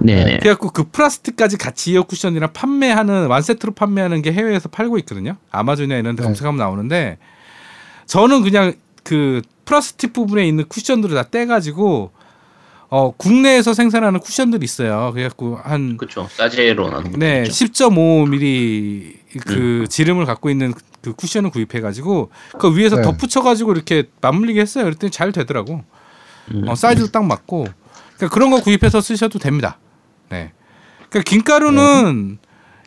네네. 0.00 0.38
그래갖고 0.38 0.70
그 0.70 0.84
플라스틱까지 0.84 1.58
같이 1.58 1.92
이어 1.92 2.02
쿠션이랑 2.02 2.52
판매하는 2.52 3.26
완세트로 3.26 3.72
판매하는 3.72 4.22
게 4.22 4.32
해외에서 4.32 4.68
팔고 4.68 4.98
있거든요. 4.98 5.36
아마존이나 5.50 5.96
이런 5.96 6.16
데 6.16 6.22
네. 6.22 6.26
검색하면 6.26 6.58
나오는데 6.58 7.18
저는 8.06 8.42
그냥 8.42 8.74
그 9.04 9.42
플라스틱 9.64 10.12
부분에 10.12 10.46
있는 10.46 10.64
쿠션들을 10.68 11.14
다 11.14 11.22
떼가지고 11.22 12.10
어 12.88 13.12
국내에서 13.12 13.72
생산하는 13.72 14.18
쿠션들이 14.20 14.64
있어요. 14.64 15.12
그래갖고 15.14 15.60
한 15.62 15.96
그쵸. 15.96 16.26
싸제로 16.30 16.90
나는 16.90 17.12
네, 17.12 17.44
거죠. 17.44 17.66
10.5mm 17.66 19.14
그 19.46 19.86
지름을 19.88 20.26
갖고 20.26 20.50
있는 20.50 20.74
그 21.00 21.12
쿠션을 21.12 21.50
구입해가지고 21.50 22.30
그 22.58 22.76
위에서 22.76 22.96
네. 22.96 23.02
덧붙여가지고 23.02 23.72
이렇게 23.72 24.04
맞물리게 24.20 24.60
했어요. 24.60 24.84
그랬더니 24.84 25.10
잘 25.10 25.30
되더라고. 25.32 25.84
음. 26.52 26.68
어, 26.68 26.74
사이즈도 26.74 27.12
딱 27.12 27.24
맞고 27.24 27.68
그러니까 28.20 28.34
그런 28.34 28.50
거 28.50 28.60
구입해서 28.60 29.00
쓰셔도 29.00 29.38
됩니다. 29.38 29.78
네. 30.28 30.52
그러니까 31.08 31.22
김가루는 31.28 32.38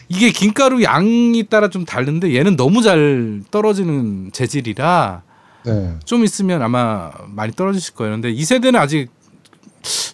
이게 0.08 0.30
김가루 0.32 0.84
양이 0.84 1.44
따라 1.50 1.70
좀 1.70 1.86
다른데 1.86 2.36
얘는 2.36 2.56
너무 2.56 2.84
잘 2.84 3.42
떨어지는 3.50 4.30
재질이라 4.32 5.24
네. 5.66 5.96
좀 6.06 6.24
있으면 6.24 6.62
아마 6.62 7.12
많이 7.28 7.52
떨어지실 7.52 7.96
거예요. 7.96 8.14
근데 8.14 8.30
이 8.30 8.46
세대는 8.46 8.80
아직 8.80 9.10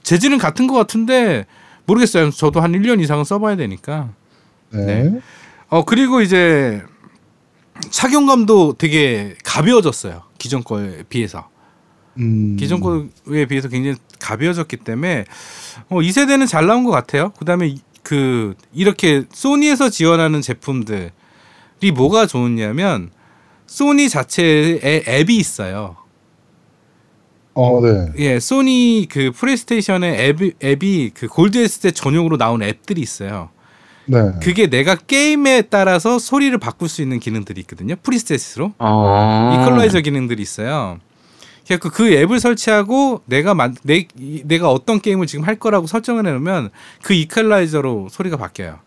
재질은 0.03 0.37
같은 0.37 0.67
것 0.67 0.75
같은데 0.75 1.45
모르겠어요. 1.85 2.31
저도 2.31 2.61
한 2.61 2.71
1년 2.71 3.01
이상은 3.01 3.25
써봐야 3.25 3.57
되니까. 3.57 4.13
네. 4.69 5.03
네. 5.03 5.19
어 5.67 5.83
그리고 5.83 6.21
이제 6.21 6.81
착용감도 7.89 8.75
되게 8.77 9.35
가벼워졌어요. 9.43 10.23
기존 10.37 10.63
거에 10.63 11.03
비해서. 11.09 11.49
음. 12.17 12.55
기존 12.59 12.79
거에 12.81 13.45
비해서 13.45 13.67
굉장히 13.69 13.97
가벼워졌기 14.19 14.77
때문에 14.77 15.25
어, 15.89 16.01
이 16.01 16.11
세대는 16.11 16.47
잘 16.47 16.65
나온 16.67 16.83
것 16.83 16.91
같아요. 16.91 17.31
그다음에 17.39 17.67
이- 17.67 17.79
그 18.03 18.55
이렇게 18.73 19.23
소니에서 19.31 19.89
지원하는 19.89 20.41
제품들이 20.41 21.11
뭐가 21.95 22.25
좋냐면 22.25 23.11
소니 23.67 24.09
자체에 24.09 25.03
앱이 25.07 25.35
있어요. 25.37 25.95
어, 27.53 27.81
네. 27.81 28.07
예, 28.17 28.39
소니 28.39 29.07
그 29.09 29.31
플레이스테이션의 29.31 30.17
앱이, 30.29 30.53
앱이 30.63 31.11
그 31.13 31.27
골드 31.27 31.57
헤드셋 31.57 31.93
전용으로 31.93 32.37
나온 32.37 32.63
앱들이 32.63 33.01
있어요. 33.01 33.49
네. 34.05 34.17
그게 34.41 34.67
내가 34.67 34.95
게임에 34.95 35.63
따라서 35.63 36.17
소리를 36.19 36.57
바꿀 36.57 36.89
수 36.89 37.01
있는 37.01 37.19
기능들이 37.19 37.61
있거든요. 37.61 37.95
preset으로 38.01 38.73
어. 38.79 39.51
이퀄라이저 39.53 40.01
기능들이 40.01 40.41
있어요. 40.41 40.99
그래서 41.65 41.89
그 41.89 42.11
앱을 42.11 42.39
설치하고 42.39 43.21
내가 43.25 43.53
만, 43.53 43.75
내, 43.83 44.07
이- 44.19 44.41
내가 44.45 44.71
어떤 44.71 44.99
게임을 45.01 45.27
지금 45.27 45.45
할 45.45 45.55
거라고 45.57 45.87
설정을 45.87 46.25
해놓으면 46.25 46.69
그 47.03 47.13
이퀄라이저로 47.13 48.07
소리가 48.09 48.37
바뀌어요. 48.37 48.79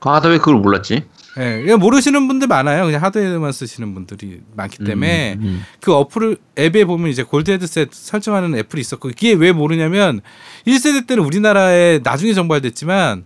아, 0.00 0.20
나 0.20 0.28
왜 0.28 0.38
그걸 0.38 0.56
몰랐지? 0.56 1.04
예, 1.38 1.62
그냥 1.62 1.78
모르시는 1.78 2.26
분들 2.28 2.48
많아요. 2.48 2.84
그냥 2.84 3.02
하드웨어만 3.02 3.52
쓰시는 3.52 3.94
분들이 3.94 4.40
많기 4.54 4.78
때문에 4.84 5.34
음, 5.38 5.42
음. 5.42 5.62
그 5.80 5.94
어플을 5.94 6.36
앱에 6.58 6.84
보면 6.84 7.08
이제 7.10 7.22
골드 7.22 7.50
헤드셋 7.50 7.88
설정하는 7.92 8.54
애플이 8.58 8.80
있었고 8.80 9.08
이게 9.10 9.32
왜 9.32 9.52
모르냐면 9.52 10.20
1세대 10.66 11.06
때는 11.06 11.24
우리나라에 11.24 12.00
나중에 12.02 12.34
정발됐지만 12.34 13.24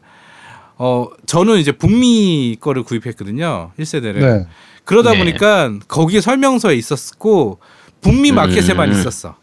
어 0.79 1.09
저는 1.25 1.57
이제 1.59 1.73
북미 1.73 2.57
거를 2.61 2.83
구입했거든요. 2.83 3.73
1세대를. 3.79 4.21
네. 4.21 4.47
그러다 4.85 5.13
네. 5.13 5.19
보니까 5.19 5.73
거기에 5.89 6.21
설명서에 6.21 6.75
있었고 6.77 7.59
북미 8.01 8.33
마켓에만 8.33 8.93
음. 8.93 8.99
있었어. 8.99 9.37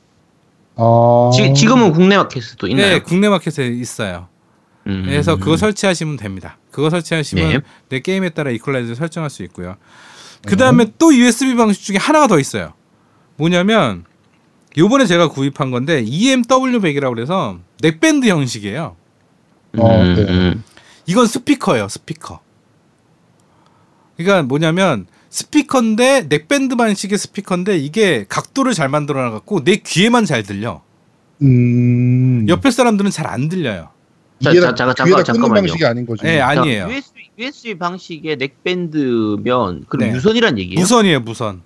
아. 0.75 1.31
지, 1.33 1.53
지금은 1.53 1.91
국내 1.91 2.17
마켓도 2.17 2.67
있나요? 2.67 2.87
네, 2.87 2.99
국내 2.99 3.29
마켓에 3.29 3.67
있어요. 3.67 4.27
음. 4.87 5.03
그래서 5.05 5.37
그거 5.37 5.55
설치하시면 5.57 6.17
됩니다. 6.17 6.57
그거 6.71 6.89
설치하시면 6.89 7.49
네. 7.49 7.59
내 7.89 7.99
게임에 7.99 8.29
따라 8.29 8.51
이퀄라이저 8.51 8.95
설정할 8.95 9.29
수 9.29 9.43
있고요. 9.43 9.75
그 10.45 10.57
다음에 10.57 10.87
또 10.97 11.15
USB 11.15 11.55
방식 11.55 11.83
중에 11.83 11.97
하나가 11.97 12.27
더 12.27 12.39
있어요. 12.39 12.73
뭐냐면 13.37 14.05
요번에 14.77 15.05
제가 15.05 15.29
구입한 15.29 15.71
건데 15.71 16.01
EMW 16.01 16.79
100이라고 16.79 17.13
그래서 17.13 17.59
neckband 17.81 18.27
형식이에요. 18.27 18.95
어, 19.77 20.03
네. 20.03 20.21
음. 20.21 20.63
이건 21.05 21.27
스피커예요, 21.27 21.87
스피커. 21.87 22.39
그러니까 24.17 24.43
뭐냐면 24.43 25.07
스피커인데 25.43 26.27
neckband 26.29 26.75
방식의 26.75 27.17
스피커인데 27.17 27.77
이게 27.79 28.23
각도를 28.29 28.73
잘 28.75 28.87
만들어 28.87 29.23
놔갖고 29.23 29.63
내 29.63 29.77
귀에만 29.77 30.25
잘 30.25 30.43
들려. 30.43 30.83
음. 31.41 32.45
옆에 32.47 32.69
사람들은 32.69 33.09
잘 33.09 33.25
안 33.25 33.49
들려요. 33.49 33.89
자, 34.43 34.51
이게 34.51 34.59
자, 34.61 34.67
다 34.67 34.75
잠깐, 34.75 34.95
잠깐, 34.95 35.07
꽂는 35.15 35.23
잠깐만요. 35.25 35.61
방식이 35.61 35.85
아닌 35.85 36.05
거죠. 36.05 36.23
네, 36.27 36.37
자, 36.37 36.49
아니에요. 36.49 36.87
USB, 36.87 37.29
USB 37.39 37.77
방식의 37.79 38.37
넥밴드면 38.37 39.85
그럼 39.89 40.07
네. 40.09 40.15
유선이란 40.15 40.59
얘기예요? 40.59 40.79
무선이에요, 40.79 41.19
무선. 41.21 41.63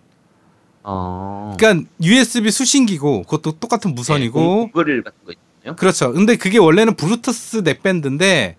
어. 0.84 1.53
그러니까 1.59 1.89
USB 2.01 2.49
수신기고 2.51 3.24
그것도 3.24 3.59
똑같은 3.59 3.93
무선이고 3.95 4.68
이거를 4.70 5.03
같은 5.03 5.18
거 5.26 5.34
있나요? 5.63 5.76
그렇죠. 5.76 6.13
근데 6.13 6.38
그게 6.38 6.57
원래는 6.57 6.95
블루투스 6.95 7.63
넥밴드인데 7.65 8.55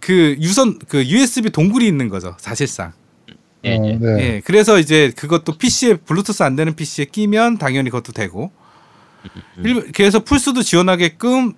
그 0.00 0.34
유선 0.40 0.78
그 0.88 1.04
USB 1.04 1.50
동굴이 1.50 1.86
있는 1.86 2.08
거죠, 2.08 2.34
사실상. 2.38 2.92
예, 3.64 3.76
어, 3.76 3.84
예. 3.86 3.96
네. 3.96 4.22
예. 4.22 4.40
그래서 4.44 4.78
이제 4.78 5.12
그것도 5.16 5.56
PC에 5.58 5.94
블루투스 5.96 6.42
안 6.42 6.56
되는 6.56 6.74
PC에 6.74 7.06
끼면 7.06 7.58
당연히 7.58 7.90
그것도 7.90 8.12
되고. 8.12 8.52
일- 9.64 9.90
그래서 9.92 10.22
플스도 10.22 10.62
지원하게끔 10.62 11.54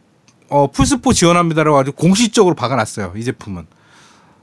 어 0.49 0.71
플스4 0.71 1.13
지원합니다라고 1.15 1.77
아주 1.79 1.93
공식적으로 1.93 2.55
박아놨어요. 2.55 3.15
이 3.17 3.25
제품은. 3.25 3.67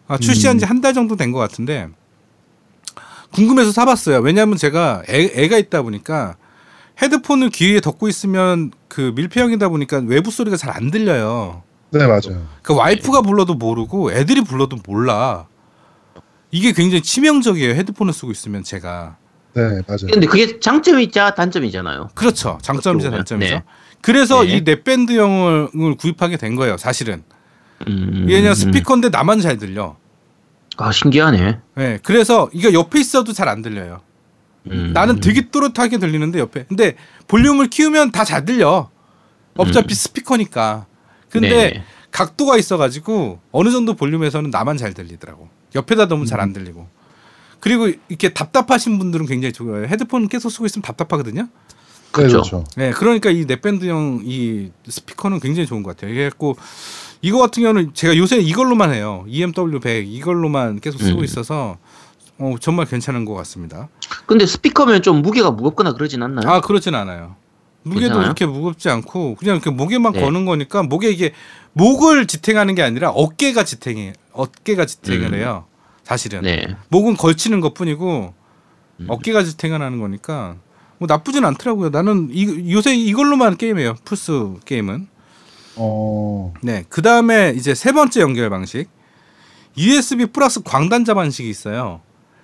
아, 0.07 0.17
출시한 0.17 0.59
지 0.59 0.65
한 0.65 0.81
달 0.81 0.93
정도 0.93 1.15
된 1.15 1.31
것 1.31 1.39
같은데 1.39 1.87
궁금해서 3.31 3.71
사봤어요. 3.71 4.19
왜냐하면 4.19 4.57
제가 4.57 5.03
애, 5.09 5.31
애가 5.33 5.57
있다 5.57 5.81
보니까 5.81 6.35
헤드폰을 7.01 7.49
귀에 7.49 7.79
덮고 7.81 8.07
있으면 8.07 8.71
그 8.87 9.11
밀폐형이다 9.15 9.69
보니까 9.69 10.01
외부 10.05 10.29
소리가 10.29 10.57
잘 10.57 10.71
안 10.75 10.91
들려요. 10.91 11.63
네, 11.91 12.05
맞아요. 12.05 12.47
그 12.61 12.75
와이프가 12.75 13.21
불러도 13.21 13.55
모르고 13.55 14.11
애들이 14.11 14.41
불러도 14.43 14.77
몰라. 14.85 15.47
이게 16.53 16.71
굉장히 16.71 17.01
치명적이에요. 17.01 17.73
헤드폰을 17.73 18.13
쓰고 18.13 18.31
있으면 18.31 18.63
제가. 18.63 19.17
네, 19.55 19.61
맞아요. 19.87 20.07
근데 20.11 20.27
그게 20.27 20.59
장점이자 20.59 21.33
단점이잖아요. 21.33 22.09
그렇죠. 22.13 22.59
장점이자 22.61 23.09
보면. 23.09 23.19
단점이죠. 23.25 23.53
네. 23.55 23.63
그래서 24.01 24.43
네. 24.43 24.49
이 24.57 24.61
넷밴드형을 24.61 25.95
구입하게 25.97 26.37
된 26.37 26.55
거예요. 26.55 26.77
사실은. 26.77 27.23
음, 27.87 28.25
왜냐면 28.27 28.53
스피커인데 28.55 29.09
나만 29.09 29.41
잘 29.41 29.57
들려. 29.57 29.97
아 30.77 30.91
신기하네. 30.91 31.59
네, 31.75 31.99
그래서 32.03 32.49
이거 32.53 32.71
옆에 32.71 32.99
있어도 32.99 33.33
잘 33.33 33.47
안 33.49 33.61
들려요. 33.63 34.01
음. 34.71 34.91
나는 34.93 35.19
되게 35.19 35.49
또렷하게 35.49 35.97
들리는데 35.97 36.39
옆에. 36.39 36.65
근데 36.69 36.95
볼륨을 37.27 37.67
키우면 37.67 38.11
다 38.11 38.23
잘 38.23 38.45
들려. 38.45 38.89
어차피 39.57 39.93
스피커니까. 39.95 40.85
근데 41.29 41.47
음. 41.49 41.73
네. 41.73 41.83
각도가 42.11 42.57
있어가지고 42.57 43.39
어느 43.51 43.71
정도 43.71 43.95
볼륨에서는 43.95 44.51
나만 44.51 44.77
잘 44.77 44.93
들리더라고. 44.93 45.49
옆에다 45.75 46.05
놓으면 46.05 46.25
잘 46.25 46.39
안 46.39 46.53
들리고. 46.53 46.87
그리고 47.59 47.87
이렇게 48.09 48.33
답답하신 48.33 48.99
분들은 48.99 49.25
굉장히 49.25 49.53
좋아요. 49.53 49.85
헤드폰 49.85 50.27
계속 50.27 50.49
쓰고 50.49 50.65
있으면 50.65 50.83
답답하거든요. 50.83 51.43
네, 51.43 51.47
그렇죠. 52.11 52.33
그렇죠. 52.41 52.63
네, 52.75 52.91
그러니까 52.91 53.29
이 53.31 53.45
넷밴드형 53.45 54.21
이 54.25 54.69
스피커는 54.87 55.39
굉장히 55.39 55.65
좋은 55.65 55.81
것 55.81 55.95
같아요. 55.95 56.11
이게 56.11 56.25
갖고 56.29 56.57
이거 57.21 57.39
같은 57.39 57.63
경우는 57.63 57.93
제가 57.93 58.17
요새 58.17 58.37
이걸로만 58.37 58.93
해요. 58.93 59.23
EMW 59.27 59.79
100 59.79 60.07
이걸로만 60.07 60.79
계속 60.81 61.01
쓰고 61.01 61.19
음. 61.19 61.23
있어서 61.23 61.77
어, 62.37 62.55
정말 62.59 62.85
괜찮은 62.85 63.23
것 63.25 63.33
같습니다. 63.35 63.87
근데 64.25 64.45
스피커면 64.45 65.01
좀 65.01 65.21
무게가 65.21 65.51
무겁거나 65.51 65.93
그러진 65.93 66.21
않나요? 66.21 66.49
아 66.49 66.59
그렇진 66.61 66.93
않아요. 66.95 67.35
무게도 67.83 68.01
괜찮아요? 68.01 68.23
그렇게 68.23 68.45
무겁지 68.45 68.89
않고 68.89 69.35
그냥 69.35 69.59
그 69.61 69.69
목에만 69.69 70.13
네. 70.13 70.21
거는 70.21 70.45
거니까 70.45 70.83
목에 70.83 71.09
이게 71.09 71.33
목을 71.73 72.27
지탱하는 72.27 72.75
게 72.75 72.81
아니라 72.83 73.09
어깨가 73.11 73.63
지탱해 73.63 74.13
어깨가 74.33 74.85
지탱을 74.85 75.27
음. 75.27 75.33
해요. 75.35 75.65
사실은 76.03 76.41
네. 76.41 76.75
목은 76.89 77.15
걸치는 77.15 77.61
것뿐이고 77.61 78.33
음. 78.99 79.05
어깨가 79.07 79.43
지탱을 79.43 79.81
하는 79.81 79.99
거니까 79.99 80.57
뭐 80.97 81.07
나쁘진 81.07 81.45
않더라고요. 81.45 81.89
나는 81.89 82.29
이, 82.31 82.71
요새 82.71 82.95
이걸로만 82.95 83.57
게임해요. 83.57 83.95
플스 84.05 84.53
게임은. 84.65 85.07
어, 85.75 86.53
네. 86.61 86.83
그 86.89 87.01
다음에 87.01 87.53
이제 87.55 87.73
세 87.73 87.91
번째 87.91 88.21
연결 88.21 88.49
방식. 88.49 88.87
USB 89.77 90.27
플러스 90.27 90.61
광단자 90.61 91.13
방식이 91.13 91.49
있어요. 91.49 92.01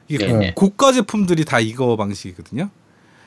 이게 0.07 0.25
네, 0.25 0.33
네. 0.33 0.53
고가 0.55 0.91
제품들이 0.91 1.45
다 1.45 1.59
이거 1.59 1.95
방식이거든요. 1.95 2.69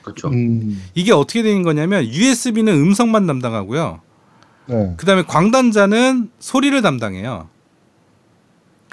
그렇죠. 0.03 0.29
음, 0.29 0.83
이게 0.95 1.13
어떻게 1.13 1.43
되는 1.43 1.63
거냐면 1.63 2.05
USB는 2.05 2.75
음성만 2.75 3.27
담당하고요. 3.27 4.01
네. 4.67 4.95
그 4.97 5.07
다음에 5.07 5.23
광단자는 5.23 6.31
소리를 6.41 6.83
담당해요. 6.83 7.49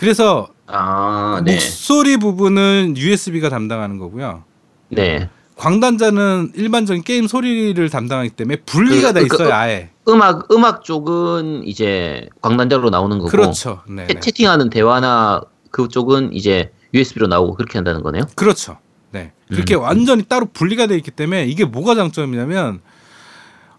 그래서 0.04 0.48
아, 0.66 1.42
네. 1.44 1.56
목소리 1.56 2.16
부분은 2.16 2.94
USB가 2.96 3.50
담당하는 3.50 3.98
거고요. 3.98 4.46
네. 4.88 5.28
광단자는 5.58 6.54
일반적인 6.56 7.04
게임 7.04 7.28
소리를 7.28 7.90
담당하기 7.90 8.30
때문에 8.30 8.62
분리가 8.66 9.10
그- 9.10 9.14
돼 9.20 9.28
그- 9.28 9.36
있어요, 9.36 9.48
그- 9.50 9.54
아예. 9.54 9.90
음악 10.08 10.50
음악 10.54 10.86
쪽은 10.86 11.68
이제 11.68 12.30
광단자로 12.42 12.90
나오는 12.92 13.18
거고 13.18 13.30
그렇죠. 13.30 13.82
네. 13.90 14.08
채, 14.08 14.22
채팅하는 14.22 14.70
대화나 14.70 15.42
그쪽은 15.72 16.32
이제 16.32 16.72
USB로 16.94 17.28
나오고 17.28 17.56
그렇게 17.56 17.78
한다는 17.78 18.02
거네요. 18.02 18.24
그렇죠. 18.36 18.78
네. 19.12 19.34
그렇게 19.50 19.76
음. 19.76 19.82
완전히 19.82 20.24
따로 20.24 20.46
분리가 20.46 20.88
돼 20.88 20.96
있기 20.96 21.12
때문에 21.12 21.44
이게 21.46 21.66
뭐가 21.66 21.94
장점이냐면 21.96 22.80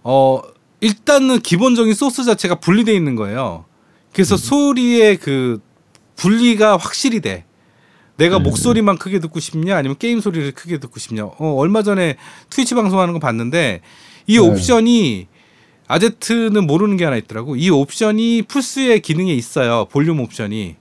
어 0.03 0.43
일단은 0.83 1.41
기본적인 1.41 1.95
소스 1.95 2.25
자체가 2.25 2.57
분리돼 2.57 2.93
있는 2.93 3.17
거예요. 3.17 3.65
그래서 4.13 4.37
소리의 4.37 5.17
그 5.17 5.61
분리가 6.21 6.77
확실히 6.77 7.21
돼. 7.21 7.45
내가 8.17 8.37
음. 8.37 8.43
목소리만 8.43 8.99
크게 8.99 9.19
듣고 9.21 9.41
싶냐 9.41 9.77
아니면 9.77 9.97
게임 9.99 10.21
소리를 10.21 10.53
크게 10.53 10.77
듣고 10.79 11.01
싶냐. 11.01 11.25
어 11.25 11.55
얼마 11.55 11.83
전에 11.83 12.17
Twitch 12.51 12.75
방송하는 12.75 13.15
거 13.15 13.21
봤는데 13.21 13.81
이 14.27 14.35
네. 14.35 14.39
옵션이 14.39 15.29
아제트는 15.89 16.67
모르는 16.67 16.99
게 16.99 17.05
하나 17.05 17.17
있더라고. 17.17 17.57
이 17.57 17.71
옵션이 17.71 18.43
플스의 18.43 19.01
기능에 19.01 19.33
있어요. 19.33 19.87
볼륨 19.91 20.21
옵션이. 20.21 20.77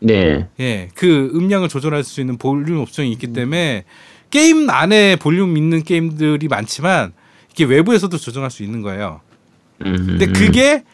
네. 0.00 0.46
예, 0.60 0.88
그 0.94 1.30
음량을 1.34 1.70
조절할 1.70 2.04
수 2.04 2.20
있는 2.20 2.36
볼륨 2.36 2.80
옵션이 2.80 3.10
있기 3.12 3.32
때문에 3.32 3.84
게임 4.30 4.68
안에 4.68 5.16
볼륨 5.16 5.56
있는 5.56 5.82
게임들이 5.82 6.48
많지만 6.48 7.14
이게 7.50 7.64
외부에서도 7.64 8.14
조정할 8.18 8.50
수 8.50 8.62
있는 8.62 8.82
거예요. 8.82 9.22
음. 9.86 9.96
근데 10.06 10.26
그게 10.26 10.84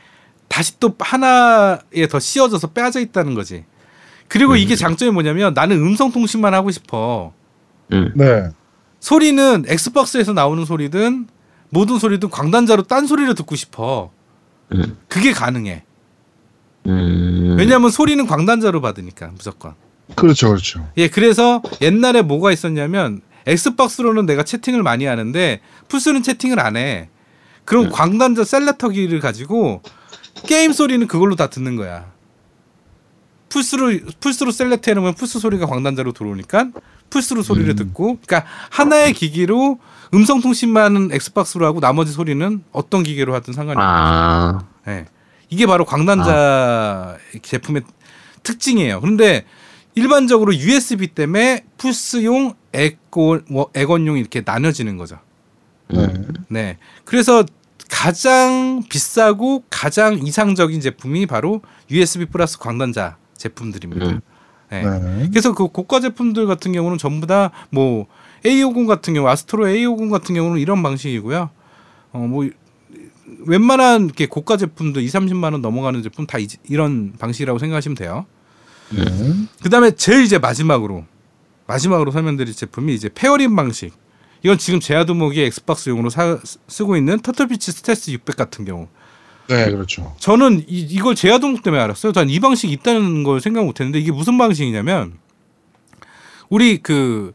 다시 0.47 0.79
또 0.79 0.95
하나에 1.01 2.07
더 2.09 2.21
씌워져서 2.21 2.69
빼져 2.69 3.01
있다는 3.01 3.35
거지. 3.35 3.65
그리고 4.33 4.57
이게 4.57 4.77
장점이 4.77 5.11
뭐냐면 5.11 5.53
나는 5.53 5.77
음성 5.77 6.11
통신만 6.11 6.55
하고 6.55 6.71
싶어. 6.71 7.35
음. 7.93 8.13
네. 8.17 8.49
소리는 8.99 9.65
엑스박스에서 9.69 10.33
나오는 10.33 10.65
소리든 10.65 11.29
모든 11.69 11.99
소리든 11.99 12.31
광단자로 12.31 12.85
딴 12.85 13.07
소리를 13.07 13.35
듣고 13.35 13.57
싶어. 13.57 14.11
음. 14.73 14.97
그게 15.09 15.33
가능해. 15.33 15.85
음. 16.87 17.57
왜냐하면 17.59 17.91
소리는 17.91 18.27
광단자로 18.27 18.81
받으니까 18.81 19.33
무조건. 19.35 19.75
그렇죠, 20.15 20.49
그렇죠. 20.49 20.89
예, 20.97 21.09
그래서 21.09 21.61
옛날에 21.83 22.23
뭐가 22.23 22.53
있었냐면 22.53 23.21
Xbox로는 23.45 24.25
내가 24.25 24.45
채팅을 24.45 24.83
많이 24.83 25.05
하는데 25.05 25.61
플스는 25.89 26.23
채팅을 26.23 26.59
안 26.59 26.79
해. 26.79 27.11
그럼 27.67 27.91
광단자 27.91 28.45
selector기를 28.45 29.21
가지고 29.21 29.83
게임 30.47 30.73
소리는 30.73 31.07
그걸로 31.07 31.37
다 31.37 31.51
듣는 31.51 31.77
거야. 31.77 32.12
플스로 33.53 33.93
플스로 34.21 34.51
select 34.51 34.89
해놓으면 34.89 35.15
플스 35.15 35.39
소리가 35.39 35.67
광단자로 35.67 36.13
들어오니까 36.13 36.71
플스로 37.11 37.43
소리를 37.43 37.75
듣고, 37.75 38.19
그러니까 38.25 38.49
하나의 38.71 39.13
기기로 39.13 39.79
음성 40.15 40.41
통신만은 40.41 41.11
Xbox로 41.13 41.67
하고 41.67 41.79
나머지 41.79 42.13
소리는 42.13 42.65
어떤 42.73 43.03
기계로 43.03 43.35
하든 43.35 43.53
상관이 43.53 43.77
없어요. 43.77 43.93
아. 43.93 44.65
예. 44.89 45.05
이게 45.51 45.67
바로 45.67 45.85
광단자 45.85 47.19
제품의 47.43 47.83
특징이에요. 48.43 49.03
그런데 49.03 49.45
일반적으로 49.95 50.55
USB 50.55 51.09
때문에 51.09 51.67
에고, 52.73 53.41
뭐, 53.51 53.69
에건용 53.75 54.17
이렇게 54.17 54.43
나눠지는 54.43 54.97
거죠. 54.97 55.19
네. 55.89 56.09
네. 56.49 56.79
그래서 57.05 57.45
가장 57.91 58.83
비싸고 58.89 59.65
가장 59.69 60.15
이상적인 60.27 60.81
제품이 60.81 61.27
바로 61.27 61.61
USB 61.91 62.25
플러스 62.25 62.59
광단자 62.59 63.19
제품들입니다. 63.43 64.07
음. 64.07 64.21
네. 64.71 64.83
네. 64.83 65.29
그래서 65.31 65.53
그 65.55 65.69
고가 65.69 66.01
제품들 66.01 66.47
같은 66.47 66.73
경우는 66.73 66.99
전부 66.99 67.27
다 67.27 67.51
뭐 67.71 68.07
A50 68.45 68.87
같은 68.89 69.15
경우 69.15 69.29
아스트로 69.29 69.67
A50 69.67 70.11
같은 70.11 70.35
경우는 70.35 70.61
이런 70.61 70.83
방식이고요. 70.83 71.51
어 72.13 72.19
뭐 72.19 72.49
웬만한 73.47 74.05
이렇게 74.07 74.27
고가 74.27 74.57
제품도 74.57 75.01
2, 75.01 75.07
30만 75.07 75.53
원 75.53 75.63
넘어가는 75.63 76.03
제품 76.03 76.27
다 76.27 76.39
이, 76.39 76.47
이런 76.69 77.13
방식이라고 77.19 77.59
생각하시면 77.59 77.97
돼요. 77.97 78.27
네. 78.91 79.05
그다음에 79.63 79.91
제일 79.93 80.23
이제 80.25 80.39
마지막으로 80.39 81.05
마지막으로 81.67 82.11
설명드릴 82.11 82.55
제품이 82.55 82.95
이제 82.95 83.09
pairing 83.15 83.57
방식. 83.57 83.93
이건 84.45 84.59
지금 84.59 84.81
제아도목이 84.81 85.41
Xbox용으로 85.43 86.11
사, 86.11 86.39
쓰고 86.69 86.97
있는 86.97 87.21
Turtle 87.21 87.49
Beach 87.49 87.73
Stealth 87.73 88.11
600 88.11 88.37
같은 88.37 88.65
경우. 88.65 88.89
네, 89.53 89.71
그렇죠. 89.71 90.15
저는 90.19 90.61
이, 90.69 90.81
이걸 90.91 91.15
제아도목 91.15 91.63
때문에 91.63 91.83
알았어요. 91.83 92.13
전 92.13 92.29
이 92.29 92.41
방식이 92.41 92.73
있다는 92.73 93.23
걸 93.25 93.41
생각 93.41 93.65
못했는데 93.65 93.99
이게 93.99 94.11
무슨 94.13 94.39
방식이냐면 94.39 95.15
우리 96.49 96.79
그 96.83 97.33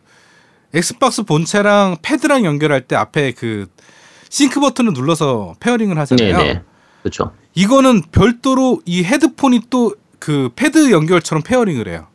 Xbox 0.73 1.23
본체랑 1.23 1.97
패드랑 2.01 2.45
연결할 2.45 2.81
때 2.81 2.95
앞에 2.95 3.31
그 3.31 3.67
싱크 4.29 4.59
버튼을 4.59 4.93
눌러서 4.93 5.55
pairing을 5.59 5.97
하잖아요. 5.99 6.37
네네. 6.37 6.61
그렇죠. 7.01 7.31
이거는 7.55 8.01
별도로 8.11 8.81
이 8.85 9.03
헤드폰이 9.03 9.61
또 9.69 9.93
그 10.19 10.49
패드 10.55 10.89
연결처럼 10.91 11.43
pairing을 11.43 11.87
해요. 11.87 12.07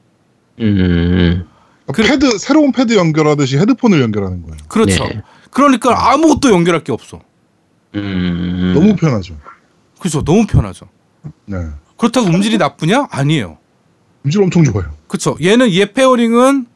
음. 0.61 1.47
그- 1.95 2.03
패드 2.03 2.37
새로운 2.39 2.73
패드 2.73 2.97
연결하듯이 2.97 3.59
헤드폰을 3.59 4.01
연결하는 4.03 4.43
거예요. 4.43 4.57
그렇죠. 4.67 5.05
네. 5.05 5.23
그러니까 5.53 6.11
아무것도 6.13 6.51
연결할 6.51 6.83
게 6.83 6.91
없어. 6.91 7.21
음. 7.95 8.73
너무 8.75 8.97
편하죠. 8.97 9.37
그렇죠. 10.03 10.25
너무 10.25 10.47
편하죠. 10.49 10.89
네. 11.47 11.59
그렇다고 11.97 12.27
음질이 12.27 12.59
나쁘냐? 12.59 13.07
아니에요. 13.13 13.59
음질 14.27 14.43
엄청 14.43 14.65
좋아요. 14.65 14.93
그렇죠. 15.07 15.37
얘는 15.41 15.73
얘 15.73 15.93
pairing은 15.93 16.67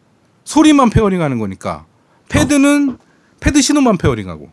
소리만 0.45 0.91
pairing하는 0.91 1.41
거니까 1.41 1.87
패드는 2.29 2.99
패드 3.41 3.61
신호만 3.61 3.99
pairing하고 3.99 4.49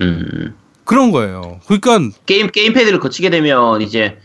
음. 0.00 0.56
그런 0.84 1.10
거예요. 1.10 1.60
그러니까 1.66 2.16
게임 2.24 2.50
게임 2.50 2.72
패드를 2.72 2.98
거치게 2.98 3.28
되면 3.28 3.82
이제 3.82 4.16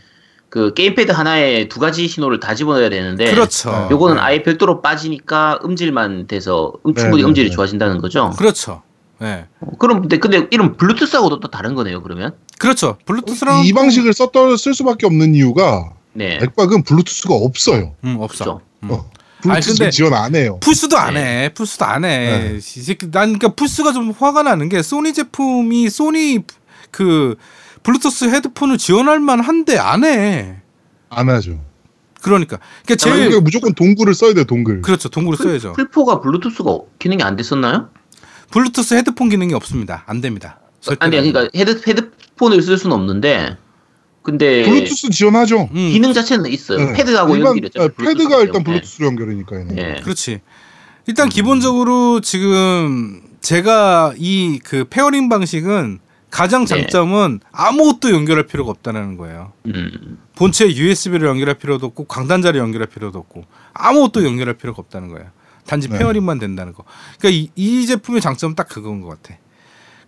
그 0.48 0.72
게임패드 0.72 1.12
하나에 1.12 1.68
두 1.68 1.78
가지 1.78 2.08
신호를 2.08 2.40
다 2.40 2.54
집어넣어야 2.54 2.88
되는데 2.88 3.30
그렇죠. 3.30 3.88
요거는 3.90 4.16
네. 4.16 4.22
아예 4.22 4.42
별도로 4.42 4.80
빠지니까 4.80 5.60
음질만 5.62 6.26
돼서 6.26 6.72
음, 6.86 6.94
충분히 6.94 7.18
네, 7.18 7.22
네, 7.22 7.28
음질이 7.28 7.50
네. 7.50 7.54
좋아진다는 7.54 7.98
거죠. 7.98 8.30
그렇죠. 8.38 8.82
네. 9.20 9.46
어, 9.60 9.70
그럼 9.78 10.00
근데 10.00 10.18
근데 10.18 10.46
이런 10.50 10.76
블루투스하고도 10.76 11.40
또 11.40 11.48
다른 11.48 11.74
거네요. 11.74 12.02
그러면 12.02 12.34
그렇죠. 12.58 12.96
블루투스랑 13.06 13.64
이 13.64 13.72
방식을 13.72 14.12
썼던 14.12 14.56
쓸 14.56 14.74
수밖에 14.74 15.06
없는 15.06 15.34
이유가 15.34 15.92
네. 16.12 16.38
액박은 16.42 16.82
블루투스가 16.84 17.34
없어요. 17.34 17.94
음, 18.04 18.16
없어. 18.20 18.60
음. 18.82 18.90
어, 18.90 19.10
블루투스 19.42 19.78
근데- 19.78 19.90
지원 19.90 20.14
안 20.14 20.34
해요. 20.34 20.58
플스도 20.60 20.96
안 20.98 21.14
네. 21.14 21.44
해. 21.44 21.48
플스도 21.54 21.84
안 21.84 22.04
해. 22.04 22.08
네. 22.50 22.56
이 22.56 22.60
새끼 22.60 23.10
난 23.10 23.38
그러니까 23.38 23.48
플스가 23.54 23.92
좀 23.92 24.10
화가 24.10 24.42
나는 24.42 24.68
게 24.68 24.82
소니 24.82 25.12
제품이 25.12 25.90
소니 25.90 26.40
그 26.90 27.36
블루투스 27.82 28.26
헤드폰을 28.26 28.78
지원할 28.78 29.20
만한데 29.20 29.78
안 29.78 30.04
해. 30.04 30.56
안 31.10 31.28
하죠. 31.28 31.60
그러니까 32.22 32.58
그러니까 32.84 32.96
제일 32.96 33.30
제일 33.30 33.40
무조건 33.42 33.74
동글을 33.74 34.14
써야 34.14 34.34
돼요. 34.34 34.44
동글. 34.44 34.82
그렇죠. 34.82 35.08
동글을 35.08 35.38
써야죠. 35.38 35.72
플포가 35.74 36.20
블루투스가 36.20 36.78
기능이 36.98 37.22
안 37.22 37.36
됐었나요? 37.36 37.88
블루투스 38.50 38.94
헤드폰 38.94 39.28
기능이 39.28 39.54
없습니다. 39.54 40.04
안 40.06 40.20
됩니다. 40.20 40.58
아니 41.00 41.16
안 41.18 41.32
그러니까 41.32 41.48
헤드 41.54 41.80
헤드폰을 41.86 42.62
쓸 42.62 42.78
수는 42.78 42.94
없는데 42.96 43.56
근데 44.22 44.64
블루투스 44.64 45.10
지원하죠. 45.10 45.68
음, 45.72 45.90
기능 45.92 46.12
자체는 46.12 46.50
있어요. 46.50 46.78
네. 46.78 46.92
패드하고 46.94 47.36
일반- 47.36 47.50
연결했죠. 47.50 47.82
아, 47.82 47.88
패드가 47.88 48.40
일단 48.42 48.64
블루투스로 48.64 49.06
연결이니까요. 49.06 49.66
예. 49.76 50.00
그렇지. 50.02 50.40
일단 51.06 51.28
기본적으로 51.28 52.20
지금 52.20 53.22
제가 53.40 54.14
이 54.18 54.58
그 54.64 54.84
pairing 54.88 55.28
방식은 55.28 56.00
가장 56.30 56.64
네. 56.64 56.66
장점은 56.66 57.40
아무것도 57.50 58.12
연결할 58.12 58.46
필요가 58.46 58.70
없다는 58.70 59.16
거예요. 59.16 59.52
음. 59.66 60.18
본체에 60.36 60.74
USB를 60.74 61.26
연결할 61.28 61.56
필요도 61.56 61.86
없고 61.86 62.04
광단자를 62.04 62.60
연결할 62.60 62.86
필요도 62.88 63.18
없고 63.18 63.44
아무것도 63.74 64.24
연결할 64.24 64.54
필요가 64.54 64.80
없다는 64.80 65.08
거예요. 65.08 65.28
단지 65.70 65.88
네. 65.88 65.98
pairing만 65.98 66.40
된다는 66.40 66.72
거. 66.72 66.82
그러니까 67.20 67.40
이, 67.40 67.50
이 67.54 67.86
제품의 67.86 68.20
장점은 68.20 68.56
딱 68.56 68.68
그건 68.68 69.00
것 69.00 69.08
같아. 69.08 69.38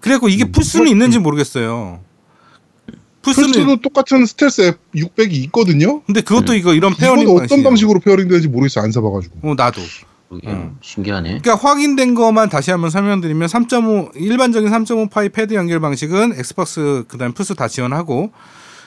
그래갖고 0.00 0.28
이게 0.28 0.44
음. 0.44 0.50
플스는 0.50 0.88
있는지 0.88 1.20
모르겠어요. 1.20 2.00
플스는, 3.22 3.52
플스도 3.52 3.76
똑같은 3.80 4.26
스텔스 4.26 4.62
앱 4.62 4.78
600이 4.92 5.32
있거든요. 5.44 6.02
근데 6.02 6.20
그것도 6.20 6.54
이거 6.54 6.74
이런 6.74 6.92
pairing 6.92 7.28
어떤 7.28 7.38
방식이에요. 7.38 7.62
방식으로 7.62 8.00
pairing 8.00 8.26
되는지 8.26 8.48
모르겠어요. 8.48 8.84
안 8.84 8.90
써봐가지고. 8.90 9.48
어 9.48 9.54
나도. 9.54 9.80
음. 10.44 10.78
신기하네. 10.80 11.40
그러니까 11.40 11.54
확인된 11.54 12.16
것만 12.16 12.48
다시 12.48 12.72
한번 12.72 12.90
설명드리면 12.90 13.46
3.5 13.46 14.16
일반적인 14.16 14.68
3.5 14.68 15.10
파이 15.10 15.28
패드 15.28 15.54
연결 15.54 15.78
방식은 15.78 16.32
Xbox 16.36 17.04
그다음 17.06 17.32
플스 17.34 17.54
다 17.54 17.68
지원하고 17.68 18.32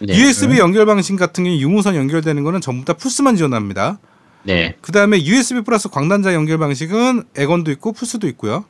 네. 0.01 0.13
USB 0.13 0.57
연결 0.57 0.85
방식 0.85 1.15
같은 1.15 1.45
경우 1.45 1.55
유무선 1.55 1.95
연결되는 1.95 2.43
거는 2.43 2.59
전부 2.59 2.83
다 2.83 2.93
플스만 2.93 3.37
지원합니다. 3.37 3.99
네. 4.45 4.75
그 4.81 4.91
다음에 4.91 5.23
USB 5.23 5.61
플러스 5.61 5.89
광단자 5.89 6.33
연결 6.33 6.57
방식은 6.59 7.23
엑원도 7.35 7.71
있고 7.71 7.91
플스도 7.93 8.27
있고요. 8.29 8.65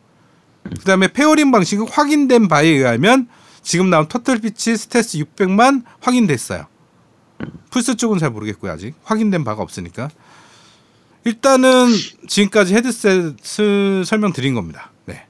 그 0.64 0.86
다음에 0.86 1.08
pairing 1.10 1.52
방식은 1.52 1.88
확인된 1.90 2.48
바에 2.48 2.68
의하면 2.68 3.28
지금 3.62 3.90
나온 3.90 4.08
Turtle 4.08 4.46
Beach 4.46 4.78
Stealth 4.78 5.18
600만 5.20 5.84
확인됐어요. 6.00 6.68
플스 7.70 7.96
쪽은 7.98 8.18
잘 8.18 8.30
모르겠고요 8.30 8.72
아직 8.72 8.96
확인된 9.04 9.44
바가 9.44 9.62
없으니까 9.62 10.10
일단은 11.26 11.88
지금까지 12.28 12.74
헤드셋을 12.76 14.06
설명드린 14.06 14.54
겁니다. 14.54 14.92
네. 15.06 15.26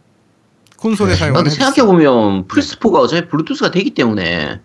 콘솔에 0.78 1.12
네. 1.12 1.16
사용하는 1.16 1.50
생각해 1.50 1.84
보면 1.88 2.48
플스4가 2.48 2.96
어차피 2.96 3.28
블루투스가 3.30 3.72
되기 3.72 3.94
때문에 3.94 4.60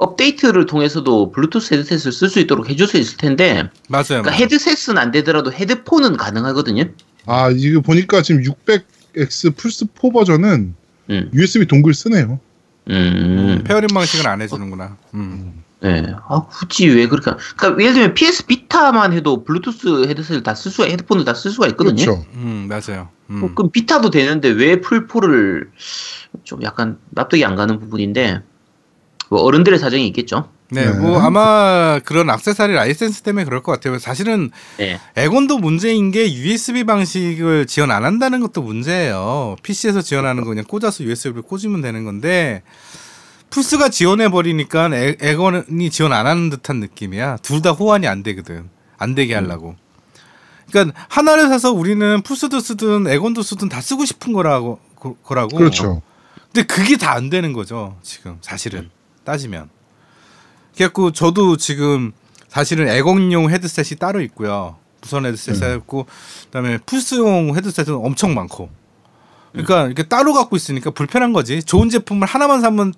업데이트를 0.00 0.64
통해서도 0.66 1.30
블루투스 1.30 1.74
헤드셋을 1.74 2.12
쓸 2.12 2.28
수 2.30 2.40
있도록 2.40 2.68
해줄 2.70 2.86
수 2.86 2.96
있을 2.96 3.18
텐데 3.18 3.68
맞아요. 3.88 4.04
그러니까 4.08 4.30
맞아요. 4.30 4.42
헤드셋은 4.42 4.96
안 4.98 5.10
되더라도 5.10 5.52
헤드폰은 5.52 6.16
가능하거든요. 6.16 6.84
아 7.26 7.50
이거 7.54 7.80
보니까 7.82 8.22
지금 8.22 8.42
600X 8.42 9.56
플스 9.56 9.84
4 9.94 10.10
버전은 10.10 10.74
음. 11.10 11.30
USB 11.34 11.66
동글 11.66 11.92
쓰네요. 11.94 12.40
음. 12.88 13.62
pairing 13.64 13.88
방식은 13.92 14.26
안 14.26 14.40
해주는구나. 14.40 14.96
음. 15.14 15.62
네. 15.82 16.04
아, 16.28 16.42
굳이 16.46 16.88
왜 16.88 17.06
그렇게. 17.06 17.30
하- 17.30 17.36
그러니까 17.56 17.80
예를 17.82 17.94
들면 17.94 18.14
PS 18.14 18.46
비타만 18.46 19.12
해도 19.12 19.44
블루투스 19.44 20.06
헤드셋을 20.08 20.42
다 20.42 20.54
쓸 20.54 20.70
수가, 20.72 20.88
헤드폰을 20.88 21.24
다 21.24 21.32
쓸 21.34 21.50
수가 21.50 21.66
있거든요. 21.68 21.96
그렇죠. 22.04 22.26
음, 22.34 22.68
맞아요. 22.68 23.08
음. 23.30 23.44
어, 23.44 23.50
그럼 23.54 23.70
비타도 23.70 24.10
되는데 24.10 24.48
왜 24.50 24.80
플포를 24.80 25.70
좀 26.44 26.62
약간 26.62 26.98
납득이 27.10 27.44
안 27.46 27.54
가는 27.56 27.78
부분인데, 27.80 28.42
뭐 29.30 29.40
어른들의 29.42 29.78
사정이 29.78 30.06
있겠죠. 30.08 30.48
네, 30.72 30.86
네. 30.86 30.92
뭐 30.98 31.20
아마 31.20 31.98
그런 32.04 32.28
악세사리 32.30 32.74
라이센스 32.74 33.22
때문에 33.22 33.44
그럴 33.44 33.62
것 33.62 33.72
같아요. 33.72 33.98
사실은 33.98 34.50
네. 34.76 35.00
엑원도 35.16 35.58
문제인 35.58 36.10
게 36.10 36.32
USB 36.32 36.84
방식을 36.84 37.66
지원 37.66 37.90
안 37.92 38.04
한다는 38.04 38.40
것도 38.40 38.60
문제예요. 38.62 39.56
PC에서 39.62 40.02
지원하는 40.02 40.42
거 40.42 40.48
그냥 40.50 40.64
꽂아서 40.66 41.04
USB를 41.04 41.42
꽂으면 41.42 41.80
되는 41.80 42.04
건데 42.04 42.62
플스가 43.50 43.88
지원해 43.88 44.28
버리니까 44.28 44.90
엑- 44.94 45.16
엑원이 45.20 45.90
지원 45.90 46.12
안 46.12 46.26
하는 46.26 46.50
듯한 46.50 46.78
느낌이야. 46.80 47.38
둘 47.38 47.62
다 47.62 47.70
호환이 47.70 48.06
안 48.08 48.22
되거든. 48.22 48.68
안 48.98 49.14
되게 49.14 49.34
하려고. 49.34 49.76
그러니까 50.70 50.96
하나를 51.08 51.48
사서 51.48 51.72
우리는 51.72 52.20
플스도 52.22 52.60
쓰든 52.60 53.06
엑원도 53.08 53.42
쓰든 53.42 53.68
다 53.68 53.80
쓰고 53.80 54.04
싶은 54.04 54.32
거라고 54.32 54.78
거- 54.96 55.14
거라고. 55.22 55.56
그렇죠. 55.56 56.02
근데 56.52 56.62
그게 56.66 56.96
다 56.96 57.12
안 57.12 57.28
되는 57.30 57.52
거죠. 57.52 57.96
지금 58.02 58.38
사실은 58.40 58.90
따지면. 59.24 59.70
그래갖고 60.74 61.12
저도 61.12 61.56
지금 61.56 62.12
사실은 62.48 62.88
애공용 62.88 63.50
헤드셋이 63.50 63.98
따로 63.98 64.20
있고요. 64.22 64.76
무선 65.00 65.24
헤드셋이 65.26 65.58
네. 65.60 65.74
있고 65.76 66.06
그다음에 66.46 66.78
플스용 66.78 67.54
헤드셋은 67.56 67.94
엄청 67.94 68.34
많고. 68.34 68.70
그러니까 69.52 69.86
이렇게 69.86 70.04
따로 70.04 70.32
갖고 70.32 70.56
있으니까 70.56 70.90
불편한 70.90 71.32
거지. 71.32 71.62
좋은 71.62 71.88
제품을 71.90 72.26
하나만 72.26 72.60
사면 72.60 72.94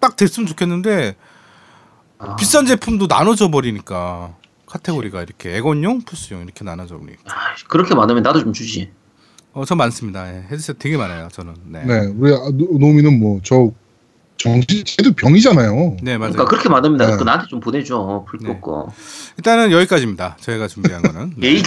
딱 0.00 0.16
됐으면 0.16 0.46
좋겠는데 0.46 1.16
아, 2.18 2.36
비싼 2.36 2.66
제품도 2.66 3.06
나눠져 3.08 3.50
버리니까 3.50 4.34
카테고리가 4.66 5.22
이렇게 5.22 5.56
애건용, 5.56 6.02
플스용 6.02 6.42
이렇게 6.42 6.64
나눠져 6.64 6.98
버리니까. 6.98 7.22
아, 7.26 7.54
그렇게 7.68 7.94
많으면 7.94 8.22
나도 8.22 8.40
좀 8.40 8.52
주지. 8.52 8.90
어, 9.52 9.64
저 9.66 9.74
많습니다. 9.74 10.34
예, 10.34 10.46
헤드셋 10.50 10.78
되게 10.78 10.96
많아요. 10.96 11.28
저는. 11.30 11.54
네. 11.66 11.84
네, 11.84 12.06
우리 12.06 12.32
노미는 12.78 13.20
뭐 13.20 13.40
저 13.44 13.70
정신 14.42 14.84
쟤도 14.84 15.12
병이잖아요. 15.12 15.98
네, 16.02 16.18
맞아요. 16.18 16.32
그러니까 16.32 16.44
그렇게 16.46 16.68
많으면 16.68 16.96
나, 16.98 17.06
네. 17.06 17.12
그거 17.12 17.24
나한테 17.24 17.46
좀 17.48 17.60
보내줘. 17.60 18.24
풀포 18.28 18.52
네. 18.52 18.60
거. 18.60 18.92
일단은 19.36 19.70
여기까지입니다. 19.70 20.36
저희가 20.40 20.66
준비한 20.66 21.00
거는. 21.02 21.34
네. 21.38 21.48
에이, 21.48 21.62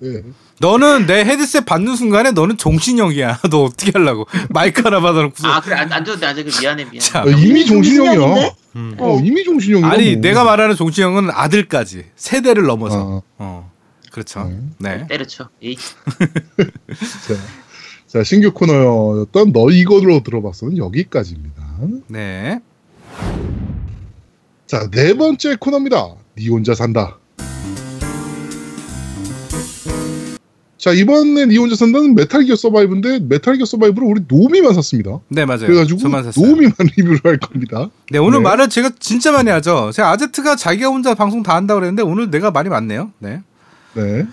네. 0.00 0.22
너는 0.60 1.06
내 1.06 1.24
헤드셋 1.24 1.66
받는 1.66 1.96
순간에 1.96 2.30
너는 2.30 2.56
종신형이야. 2.56 3.40
너 3.50 3.64
어떻게 3.64 3.92
하려고? 3.92 4.26
마이크 4.48 4.80
하나 4.82 5.00
받아놓고서. 5.00 5.46
아, 5.46 5.60
그래, 5.60 5.76
안, 5.76 5.92
안 5.92 6.04
줘도 6.04 6.20
돼. 6.20 6.26
안 6.26 6.34
돼. 6.34 6.44
미안해, 6.44 6.84
미안해. 6.84 6.98
자, 6.98 7.22
어, 7.22 7.28
이미 7.28 7.66
종신형이야. 7.66 8.14
종신형인데? 8.14 8.56
음. 8.76 8.96
어, 8.98 9.20
이미 9.22 9.44
종신형이야. 9.44 9.90
아니 9.90 10.12
뭐. 10.12 10.22
내가 10.22 10.44
말하는 10.44 10.76
종신형은 10.76 11.30
아들까지 11.30 12.06
세대를 12.16 12.64
넘어서. 12.64 13.00
어, 13.00 13.22
어, 13.36 13.70
그렇죠. 14.10 14.50
네. 14.78 14.96
네. 14.96 15.06
때려쳐. 15.08 15.50
에이. 15.62 15.76
자, 17.28 17.34
자, 18.06 18.24
신규 18.24 18.52
코너였던 18.52 19.52
너 19.52 19.70
이거로 19.70 20.22
들어봤어는 20.22 20.78
여기까지입니다. 20.78 21.67
네. 22.08 22.60
자, 24.66 24.88
네 24.90 25.14
번째 25.14 25.56
코너입니다. 25.56 26.14
니 26.36 26.48
혼자 26.48 26.74
산다. 26.74 27.18
자, 30.76 30.92
이번에 30.92 31.46
니 31.46 31.58
혼자 31.58 31.74
산다는 31.74 32.14
Metal 32.14 32.44
Gear 32.44 32.54
Survive인데 32.54 33.20
Metal 33.28 33.56
Gear 33.56 33.64
Survive를 33.64 34.06
우리 34.08 34.22
노미만 34.28 34.74
샀습니다. 34.74 35.18
네 35.28 35.44
맞아요. 35.44 35.66
그래가지고. 35.66 35.98
노미만 36.40 36.72
리뷰를 36.96 37.20
할 37.24 37.38
겁니다. 37.38 37.90
네 38.10 38.18
오늘 38.18 38.38
네. 38.38 38.44
말을 38.44 38.68
제가 38.68 38.90
진짜 39.00 39.32
많이 39.32 39.50
하죠. 39.50 39.90
제가 39.92 40.10
아제트가 40.10 40.54
자기가 40.54 40.88
혼자 40.88 41.14
방송 41.14 41.42
다 41.42 41.56
한다고 41.56 41.80
그랬는데 41.80 42.02
오늘 42.02 42.30
내가 42.30 42.52
말이 42.52 42.68
많네요. 42.68 43.10
네. 43.18 43.42
네. 43.94 44.26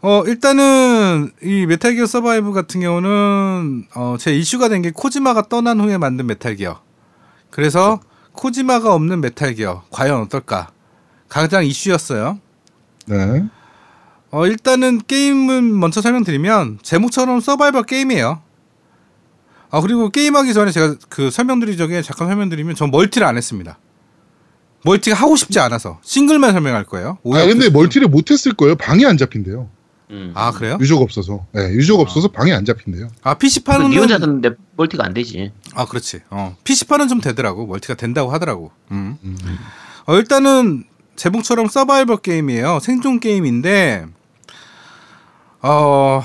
어 0.00 0.22
일단은 0.26 1.32
이 1.42 1.66
Metal 1.66 1.94
Gear 1.94 2.06
Survive 2.06 2.52
같은 2.52 2.80
경우는 2.80 3.86
어제 3.94 4.36
이슈가 4.36 4.68
된 4.68 4.82
게 4.82 4.92
코지마가 4.92 5.42
떠난 5.48 5.80
후에 5.80 5.98
만든 5.98 6.26
Metal 6.26 6.54
Gear. 6.56 6.80
그래서 7.50 8.00
코지마가 8.32 8.94
없는 8.94 9.20
Metal 9.20 9.54
Gear 9.54 9.82
과연 9.90 10.20
어떨까? 10.22 10.70
가장 11.28 11.64
이슈였어요. 11.66 12.38
네. 13.06 13.44
어 14.30 14.46
일단은 14.46 15.00
게임은 15.06 15.78
먼저 15.80 16.00
설명드리면 16.00 16.78
제목처럼 16.82 17.40
서바이벌 17.40 17.82
게임이에요. 17.84 18.40
아 19.70 19.80
그리고 19.80 20.10
게임하기 20.10 20.54
전에 20.54 20.70
제가 20.70 20.94
그 21.08 21.30
설명드리기 21.30 21.76
전에 21.76 22.02
잠깐 22.02 22.28
설명드리면 22.28 22.76
전 22.76 22.90
멀티를 22.92 23.26
안 23.26 23.36
했습니다. 23.36 23.78
멀티가 24.84 25.16
하고 25.16 25.34
싶지 25.34 25.58
않아서 25.58 25.98
싱글만 26.02 26.52
설명할 26.52 26.84
거예요. 26.84 27.18
아, 27.42 27.44
근데. 27.46 27.68
멀티를 27.68 28.06
못 28.06 28.30
했을 28.30 28.54
거예요. 28.54 28.76
방이 28.76 29.04
안 29.04 29.18
잡힌대요. 29.18 29.68
음. 30.10 30.32
아 30.34 30.50
그래요? 30.52 30.78
유저가 30.80 31.02
없어서. 31.02 31.46
네, 31.52 31.70
유저가 31.70 32.02
없어서 32.02 32.28
방이 32.28 32.52
안 32.52 32.64
잡힌대요. 32.64 33.08
아 33.22 33.34
PC 33.34 33.60
그 33.60 33.64
판은 33.64 33.90
니 33.90 33.98
혼자 33.98 34.18
샀는데 34.18 34.50
멀티가 34.76 35.04
안 35.04 35.14
되지. 35.14 35.52
아 35.74 35.86
그렇지. 35.86 36.20
어 36.30 36.56
PC 36.64 36.86
판은 36.86 37.08
좀 37.08 37.20
되더라고 37.20 37.66
멀티가 37.66 37.94
된다고 37.94 38.32
하더라고. 38.32 38.70
음. 38.90 39.18
음. 39.22 39.38
어 40.06 40.16
일단은 40.16 40.84
제목처럼 41.16 41.68
서바이벌 41.68 42.18
게임이에요. 42.18 42.80
생존 42.80 43.20
게임인데 43.20 44.06
어. 45.62 46.22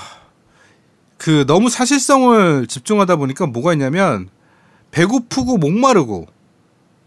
그 1.18 1.46
너무 1.48 1.70
사실성을 1.70 2.68
집중하다 2.68 3.16
보니까 3.16 3.46
뭐가 3.46 3.72
있냐면 3.74 4.30
배고프고 4.92 5.58
목마르고 5.58 6.28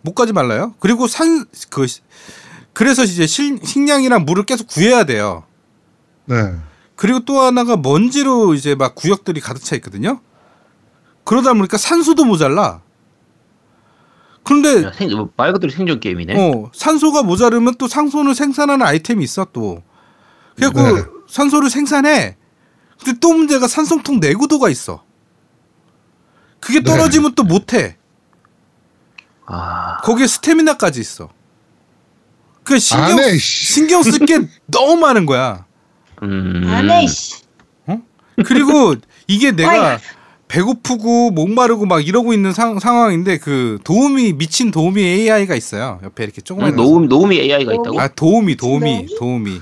목 0.00 0.14
가지 0.14 0.32
말라요. 0.32 0.74
그리고 0.78 1.06
산 1.06 1.46
그 1.68 1.86
그래서 2.76 3.04
이제 3.04 3.26
실, 3.26 3.58
식량이랑 3.64 4.26
물을 4.26 4.44
계속 4.44 4.66
구해야 4.66 5.04
돼요. 5.04 5.44
네. 6.26 6.56
그리고 6.94 7.20
또 7.20 7.40
하나가 7.40 7.76
먼지로 7.76 8.54
이제 8.54 8.74
막 8.74 8.94
구역들이 8.94 9.40
가득 9.40 9.62
차 9.62 9.76
있거든요. 9.76 10.20
그러다 11.24 11.52
보니까 11.54 11.76
산소도 11.76 12.24
모자라. 12.24 12.82
그런데 14.44 14.84
야, 14.84 14.92
생, 14.92 15.10
뭐말 15.10 15.52
그대로 15.52 15.72
생존 15.72 15.98
게임이네. 15.98 16.34
어, 16.38 16.70
산소가 16.72 17.24
모자르면 17.24 17.74
또 17.78 17.88
상소를 17.88 18.34
생산하는 18.34 18.86
아이템이 18.86 19.24
있어 19.24 19.46
또. 19.52 19.82
그래갖고 20.54 20.96
네. 20.96 21.04
산소를 21.28 21.68
생산해. 21.68 22.36
근데 23.02 23.18
또 23.20 23.32
문제가 23.32 23.66
산소통 23.68 24.20
내구도가 24.20 24.68
있어. 24.70 25.04
그게 26.60 26.78
네. 26.78 26.84
떨어지면 26.84 27.34
또 27.34 27.42
못해. 27.42 27.98
아, 29.46 29.98
거기에 30.02 30.26
스태미나까지 30.26 31.00
있어. 31.00 31.28
그 32.64 32.78
신경 32.78 33.04
안 33.04 33.18
해, 33.18 33.38
씨. 33.38 33.74
신경 33.74 34.02
쓸 34.02 34.18
게 34.26 34.40
너무 34.66 34.96
많은 34.96 35.26
거야. 35.26 35.65
음. 36.22 36.62
안해 36.66 37.06
씨. 37.06 37.42
그리고 38.44 38.94
이게 39.26 39.52
내가. 39.52 39.98
배고프고 40.48 41.32
목마르고 41.32 41.86
막 41.86 42.06
이러고 42.06 42.32
있는 42.32 42.52
상, 42.52 42.78
상황인데 42.78 43.38
그 43.38 43.78
도우미 43.82 44.34
미친 44.34 44.70
도우미 44.70 45.02
AI가 45.02 45.56
있어요. 45.56 45.98
옆에 46.04 46.22
이렇게 46.22 46.40
조그만 46.40 46.70
음, 46.70 46.76
노음 46.76 47.08
노음이 47.08 47.36
AI가 47.36 47.72
있다고? 47.72 48.00
아 48.00 48.06
도우미 48.06 48.56
도우미 48.56 48.84
도우미? 48.84 49.16
도우미 49.18 49.60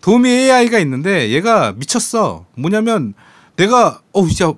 도우미 0.00 0.30
AI가 0.30 0.78
있는데 0.78 1.30
얘가 1.30 1.72
미쳤어. 1.72 2.46
뭐냐면 2.56 3.14
내가 3.56 4.02
어 4.12 4.26
진짜 4.26 4.52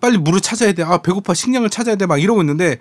빨리 0.00 0.18
물을 0.18 0.40
찾아야 0.40 0.72
돼. 0.72 0.82
아 0.82 0.98
배고파 0.98 1.32
식량을 1.32 1.70
찾아야 1.70 1.94
돼. 1.94 2.06
막 2.06 2.20
이러고 2.20 2.42
있는데 2.42 2.78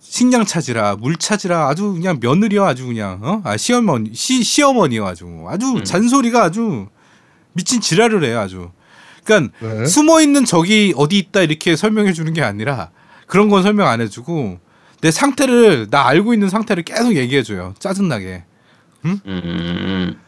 식량 0.00 0.46
찾으라 0.46 0.96
물 0.96 1.16
찾으라 1.16 1.68
아주 1.68 1.92
그냥 1.92 2.18
며느리야 2.20 2.64
아주 2.64 2.86
그냥 2.86 3.20
어? 3.22 3.42
아 3.44 3.56
시어머니 3.56 4.14
시 4.14 4.42
시어머니요 4.42 5.06
아주 5.06 5.44
아주 5.46 5.66
음. 5.76 5.84
잔소리가 5.84 6.42
아주 6.44 6.86
미친 7.52 7.80
지랄을 7.80 8.24
해요 8.24 8.40
아주. 8.40 8.70
그러니까 9.24 9.56
네. 9.60 9.86
숨어 9.86 10.20
있는 10.20 10.44
적이 10.44 10.94
어디 10.96 11.18
있다 11.18 11.42
이렇게 11.42 11.76
설명해 11.76 12.12
주는 12.12 12.32
게 12.32 12.42
아니라 12.42 12.90
그런 13.26 13.48
건 13.48 13.62
설명 13.62 13.88
안 13.88 14.00
해주고 14.00 14.58
내 15.00 15.10
상태를 15.10 15.88
나 15.90 16.06
알고 16.06 16.34
있는 16.34 16.48
상태를 16.48 16.82
계속 16.84 17.16
얘기해 17.16 17.42
줘요 17.42 17.74
짜증나게. 17.78 18.44
음. 19.04 20.20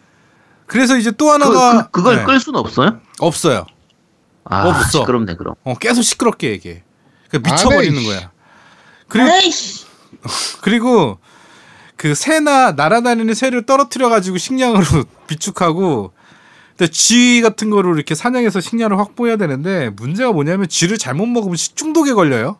그래서 0.67 0.97
이제 0.97 1.11
또 1.11 1.27
그, 1.27 1.31
하나가 1.33 1.87
그, 1.87 1.91
그걸 1.91 2.17
네, 2.17 2.25
끌 2.25 2.41
수는 2.41 2.59
없어요? 2.59 3.01
없어요. 3.19 3.67
아, 4.45 4.69
없어. 4.69 5.01
시끄럽네 5.01 5.35
그럼. 5.37 5.55
어, 5.65 5.75
계속 5.75 6.03
시끄럽게 6.03 6.51
얘기해. 6.51 6.83
그러니까 7.29 7.51
안 7.51 7.57
미쳐버리는 7.57 8.01
해, 8.01 8.05
거야. 8.05 8.31
그리고 9.09 9.29
안해 9.29 9.51
씨. 9.51 9.85
그리고 10.63 11.19
그 11.97 12.15
새나 12.15 12.73
날아다니는 12.73 13.35
새를 13.35 13.67
떨어뜨려 13.67 14.09
가지고 14.09 14.39
식량으로 14.39 15.05
비축하고 15.29 16.13
쥐 16.89 17.41
같은 17.43 17.71
거로 17.71 17.95
이렇게 17.95 18.15
사냥해서 18.15 18.61
식량을 18.61 18.99
확보해야 18.99 19.37
되는데 19.37 19.91
문제가 19.91 20.33
뭐냐면 20.33 20.69
쥐를 20.69 20.99
잘못 20.99 21.27
먹으면 21.27 21.57
식중독에 21.57 22.13
걸려요. 22.15 22.59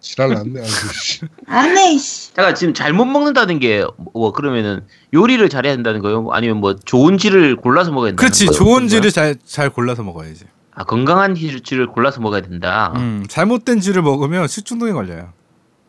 지랄 0.00 0.30
났네 0.30 0.60
아주. 0.62 0.70
씨. 0.94 1.20
안해 1.46 1.98
씨. 1.98 2.32
잠깐 2.34 2.54
지금 2.54 2.72
잘못 2.72 3.04
먹는다는 3.04 3.58
게 3.58 3.84
뭐 4.14 4.32
그러면은 4.32 4.84
요리를 5.12 5.46
잘해야 5.50 5.74
된다는 5.74 6.00
거예요? 6.00 6.26
아니면 6.32 6.56
뭐 6.58 6.74
좋은 6.76 7.18
쥐를 7.18 7.56
골라서 7.56 7.90
먹어야 7.92 8.10
된다는 8.12 8.16
그렇지. 8.28 8.46
좋은? 8.46 8.88
쥐를 8.88 9.10
잘 9.10 9.36
잘 9.44 9.68
골라서 9.70 10.02
먹어야지. 10.02 10.44
아 10.72 10.84
건강한 10.84 11.34
쥐- 11.34 11.60
쥐를 11.60 11.86
골라서 11.88 12.20
먹어야 12.20 12.40
된다. 12.40 12.94
음, 12.96 13.24
잘못된 13.28 13.80
쥐를 13.80 14.02
먹으면 14.02 14.48
식중독에 14.48 14.92
걸려요. 14.92 15.32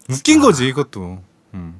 웃긴 0.10 0.40
아. 0.40 0.44
거지 0.44 0.68
이것도. 0.68 1.20
음. 1.54 1.80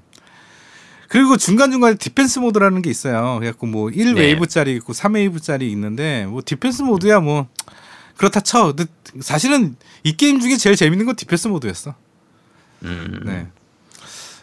그리고 1.12 1.36
중간중간에 1.36 1.96
defense 1.96 2.40
mode라는 2.40 2.82
게 2.82 2.90
있어요. 2.90 3.36
그래갖고 3.40 3.68
뭐 3.68 3.90
1 3.90 3.98
wave짜리 3.98 4.78
있고 4.78 4.94
3 4.94 5.01
wave짜리 5.01 5.64
있는데 5.64 6.26
뭐 6.26 6.42
defense 6.46 6.84
mode야 6.84 7.20
뭐 7.20 7.50
그렇다 8.16 8.40
쳐. 8.40 8.68
근데 8.74 8.86
사실은 9.20 9.76
이 10.06 10.16
게임 10.16 10.40
중에 10.40 10.56
제일 10.56 10.78
재밌는 10.78 11.06
건 11.06 11.18
defense 11.18 11.50
mode였어. 11.50 11.96
음. 12.84 13.24
네. 13.26 13.48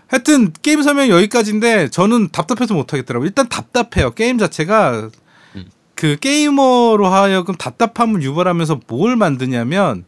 하여튼 0.08 0.52
게임 0.60 0.82
설명 0.82 1.08
여기까지인데 1.08 1.88
저는 1.88 2.28
답답해서 2.32 2.74
못 2.74 2.92
하겠더라고. 2.92 3.24
요 3.24 3.26
일단 3.26 3.48
답답해요. 3.48 4.10
게임 4.12 4.36
자체가 4.36 5.08
음. 5.56 5.70
그 5.94 6.18
게이머로 6.20 7.06
하여금 7.06 7.54
답답함을 7.54 8.22
유발하면서 8.22 8.80
뭘 8.88 9.16
만드냐면 9.16 10.04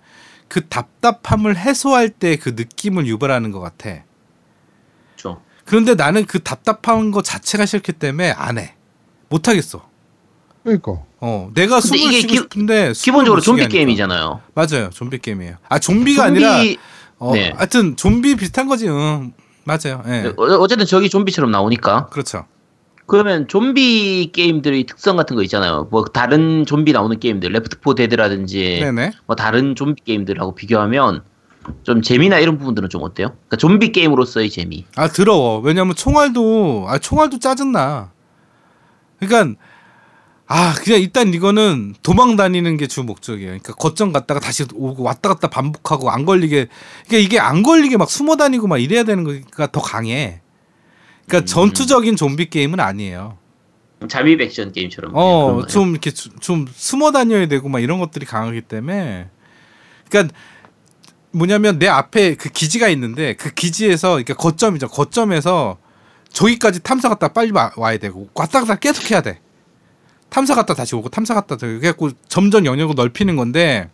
그 0.48 0.66
답답함을 0.68 1.56
해소할 1.56 2.10
때 2.10 2.36
그 2.36 2.50
느낌을 2.50 3.06
유발하는 3.06 3.50
것 3.50 3.60
같아. 3.60 4.02
그런데 5.70 5.94
나는 5.94 6.26
그 6.26 6.40
답답한 6.42 7.12
거 7.12 7.22
자체가 7.22 7.64
싫기 7.64 7.92
때문에 7.92 8.32
안 8.32 8.58
해. 8.58 8.74
못 9.28 9.46
하겠어. 9.46 9.88
그러니까. 10.64 10.98
어, 11.20 11.48
내가 11.54 11.80
숨을 11.80 12.12
쉬고 12.12 12.26
기- 12.26 12.36
싶은데 12.38 12.92
기본적으로 12.92 13.40
좀비 13.40 13.62
하니까. 13.62 13.72
게임이잖아요. 13.72 14.40
맞아요, 14.54 14.90
좀비 14.90 15.18
게임이에요. 15.18 15.58
아 15.68 15.78
좀비가 15.78 16.26
좀비 16.26 16.44
아니라 16.44 16.76
어, 17.18 17.34
네. 17.34 17.52
하여튼 17.54 17.94
좀비 17.94 18.34
비슷한 18.34 18.66
거지. 18.66 18.88
응. 18.88 19.32
맞아요. 19.62 20.02
예. 20.08 20.32
어, 20.36 20.42
어쨌든 20.58 20.86
저기 20.86 21.08
좀비처럼 21.08 21.52
나오니까 21.52 22.06
그렇죠. 22.06 22.46
그러면 23.06 23.46
좀비 23.46 24.32
게임들의 24.32 24.86
특성 24.86 25.16
같은 25.16 25.36
거 25.36 25.44
있잖아요. 25.44 25.86
뭐 25.92 26.04
다른 26.04 26.66
좀비 26.66 26.90
나오는 26.92 27.16
게임들, 27.16 27.52
Left 27.52 27.78
4 27.78 27.94
Dead라든지 27.94 28.80
네네. 28.82 29.12
뭐 29.26 29.36
다른 29.36 29.76
좀비 29.76 30.02
게임들하고 30.02 30.56
비교하면 30.56 31.22
좀 31.82 32.02
재미나 32.02 32.38
이런 32.38 32.58
부분들은 32.58 32.88
좀 32.88 33.02
어때요? 33.02 33.28
그러니까 33.28 33.56
좀비 33.58 33.92
게임으로서의 33.92 34.50
재미. 34.50 34.86
아 34.96 35.08
더러워. 35.08 35.58
왜냐면 35.60 35.94
총알도 35.94 36.86
아 36.88 36.98
총알도 36.98 37.38
짜증나. 37.38 38.10
그러니까 39.18 39.60
아 40.46 40.74
그냥 40.82 41.00
일단 41.00 41.32
이거는 41.34 41.94
도망 42.02 42.34
다니는 42.36 42.76
게 42.76 42.86
주 42.86 43.02
목적이에요. 43.04 43.48
그러니까 43.50 43.74
거점 43.74 44.12
갔다가 44.12 44.40
다시 44.40 44.64
오고 44.74 45.02
왔다 45.02 45.28
갔다 45.28 45.48
반복하고 45.48 46.10
안 46.10 46.24
걸리게. 46.24 46.68
그러니까 47.06 47.24
이게 47.24 47.38
안 47.38 47.62
걸리게 47.62 47.96
막 47.98 48.10
숨어 48.10 48.36
다니고 48.36 48.66
막 48.66 48.78
이래야 48.78 49.04
되는 49.04 49.22
거니까 49.24 49.66
더 49.70 49.80
강해. 49.80 50.40
그러니까 51.26 51.46
전투적인 51.46 52.16
좀비 52.16 52.50
게임은 52.50 52.80
아니에요. 52.80 53.38
잠입 54.08 54.40
액션 54.40 54.72
게임처럼. 54.72 55.12
어. 55.14 55.66
좀 55.68 55.90
이렇게 55.90 56.10
주- 56.10 56.30
좀 56.40 56.66
숨어 56.72 57.12
다녀야 57.12 57.46
되고 57.46 57.68
막 57.68 57.80
이런 57.80 58.00
것들이 58.00 58.24
강하기 58.24 58.62
때문에 58.62 59.28
그러니까 60.08 60.34
뭐냐면 61.32 61.78
내 61.78 61.86
앞에 61.88 62.34
그 62.34 62.48
기지가 62.48 62.88
있는데 62.88 63.34
그 63.34 63.52
기지에서 63.52 64.10
그러니까 64.10 64.34
거점이죠. 64.34 64.88
거점에서 64.88 65.78
저기까지 66.32 66.80
탐사 66.80 67.08
갔다 67.08 67.28
빨리 67.28 67.50
와, 67.52 67.72
와야 67.76 67.98
되고 67.98 68.28
왔다 68.34 68.60
갔다 68.60 68.76
계속 68.76 69.10
해야 69.10 69.20
돼. 69.20 69.40
탐사 70.28 70.54
갔다 70.54 70.74
다시 70.74 70.94
오고 70.94 71.08
탐사 71.08 71.34
갔다 71.34 71.56
그래갖고 71.56 72.10
점점 72.28 72.66
영역을 72.66 72.94
넓히는 72.94 73.36
건데 73.36 73.90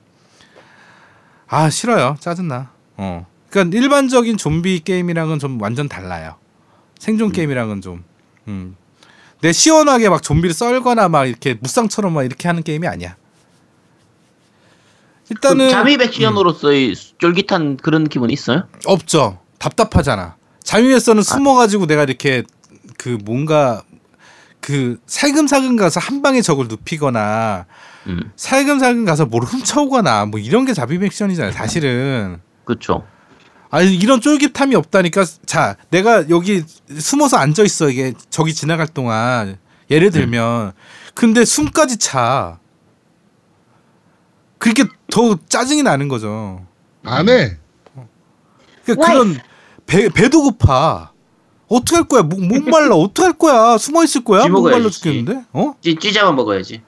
아 1.49 1.71
싫어요. 1.71 2.17
짜증나. 2.21 2.71
어. 2.97 3.27
그러니까 3.51 3.79
일반적인 3.79 4.37
좀비 4.37 4.81
게임이랑은 4.81 5.39
좀 5.39 5.61
완전 5.61 5.89
달라요. 5.89 6.37
생존 6.99 7.33
게임이랑은 7.33 7.81
좀. 7.81 8.05
음. 8.49 8.77
내 9.41 9.53
시원하게 9.53 10.09
막 10.09 10.23
좀비를 10.23 10.55
썰거나 10.55 11.09
막 11.09 11.27
이렇게 11.27 11.55
무쌍처럼 11.61 12.13
막 12.13 12.25
이렇게 12.25 12.49
하는 12.49 12.63
게임이 12.63 12.87
아니야. 12.87 13.17
일단은 15.31 15.71
잠입 15.71 16.01
액션으로서의 16.01 16.95
쫄깃한 17.19 17.79
그런 17.79 18.09
기분이 18.09 18.33
있어요? 18.33 18.69
없죠. 18.87 19.41
답답하잖아. 19.59 20.37
잠입에서는 20.63 21.23
숨어가지고 21.23 21.87
내가 21.87 22.05
이렇게 22.05 22.43
그 22.99 23.19
뭔가 23.25 23.83
그 24.61 24.99
살금살금 25.07 25.77
가서 25.77 26.01
한 26.01 26.23
방에 26.23 26.43
적을 26.43 26.67
눕히거나 26.69 27.67
음, 28.09 28.33
살금살금 28.37 29.05
가서 29.05 29.27
뭘 29.27 29.45
훔쳐오거나 29.45 30.27
뭐 30.27 30.41
이런 30.41 30.65
게 30.65 30.73
잠입 30.75 31.03
액션이잖아요. 31.03 31.53
사실은. 31.53 32.41
그렇죠. 32.65 33.05
아니 33.71 33.95
이런 33.95 34.21
쫄깃함이 34.21 34.75
없다니까. 34.75 35.25
자, 35.45 35.77
내가 35.91 36.29
여기 36.31 36.63
숨어서 36.99 37.37
앉아 37.37 37.65
있어 37.65 37.91
이게 37.91 38.13
저기 38.31 38.55
지나갈 38.55 38.87
동안 38.87 39.59
예를 39.91 40.11
들면 40.11 40.73
근데 41.15 41.45
숨까지 41.45 41.99
차. 41.99 42.59
그렇게 44.59 44.85
더 45.11 45.39
짜증이 45.49 45.83
나는 45.83 46.09
거죠. 46.09 46.65
안 47.05 47.29
해. 47.29 47.57
그러니까 48.85 49.07
그런 49.07 49.41
배 49.87 50.09
배도 50.09 50.43
고파. 50.43 51.13
어떻게 51.69 51.97
할 51.97 52.05
거야? 52.05 52.23
목, 52.23 52.41
목말라 52.45 52.95
어떻게 52.97 53.23
할 53.23 53.33
거야? 53.33 53.77
숨어 53.79 54.05
있을 54.05 54.23
거야? 54.25 54.43
쥐 54.43 54.49
목말라 54.49 54.89
죽겠는데? 54.89 55.45
어? 55.53 55.75
찌, 55.81 55.97
찌자만 55.97 56.37
먹어야지. 56.37 56.83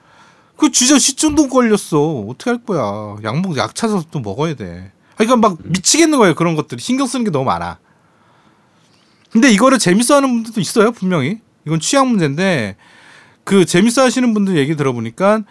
그 0.57 0.71
쥐자 0.71 0.99
시중독 0.99 1.51
걸렸어. 1.51 2.27
어떻게 2.29 2.51
할 2.51 2.65
거야? 2.65 3.17
약먹 3.23 3.57
약 3.57 3.75
찾아서 3.75 4.05
또 4.11 4.21
먹어야 4.21 4.55
돼. 4.55 4.93
그러니까 5.17 5.37
막 5.37 5.59
미치겠는 5.63 6.19
거예요. 6.19 6.35
그런 6.35 6.55
것들이 6.57 6.81
신경 6.81 7.07
쓰는 7.07 7.25
게 7.25 7.31
너무 7.31 7.45
많아. 7.45 7.79
근데 9.31 9.51
이거를 9.51 9.79
재밌어하는 9.79 10.29
분들도 10.29 10.61
있어요. 10.61 10.93
분명히 10.93 11.41
이건 11.67 11.81
취향 11.81 12.09
문제인데 12.09 12.77
그 13.45 13.65
재밌어 13.65 14.03
하시는 14.03 14.33
분들 14.35 14.57
얘기 14.57 14.75
들어보니까 14.77 15.43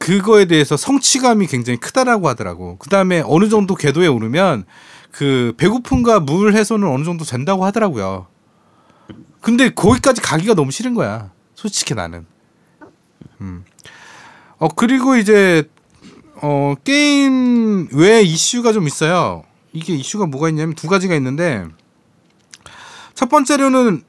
그거에 0.00 0.46
대해서 0.46 0.78
성취감이 0.78 1.46
굉장히 1.46 1.78
크다라고 1.78 2.26
하더라고. 2.28 2.78
그 2.78 2.88
다음에 2.88 3.22
어느 3.26 3.50
정도 3.50 3.74
궤도에 3.74 4.06
오르면 4.06 4.64
그 5.12 5.52
배고픔과 5.58 6.20
물 6.20 6.54
해소는 6.54 6.88
어느 6.88 7.04
정도 7.04 7.26
된다고 7.26 7.66
하더라고요. 7.66 8.26
근데 9.42 9.68
거기까지 9.68 10.22
가기가 10.22 10.54
너무 10.54 10.70
싫은 10.70 10.94
거야. 10.94 11.30
솔직히 11.54 11.94
나는. 11.94 12.24
음. 13.42 13.64
어 14.56 14.68
그리고 14.68 15.16
이제 15.16 15.64
어 16.36 16.74
게임 16.82 17.88
외 17.92 18.22
이슈가 18.22 18.72
좀 18.72 18.86
있어요. 18.86 19.44
이게 19.74 19.94
이슈가 19.94 20.24
뭐가 20.26 20.48
있냐면 20.48 20.74
두 20.74 20.88
가지가 20.88 21.14
있는데 21.16 21.66
첫 23.14 23.28
번째로는 23.28 24.02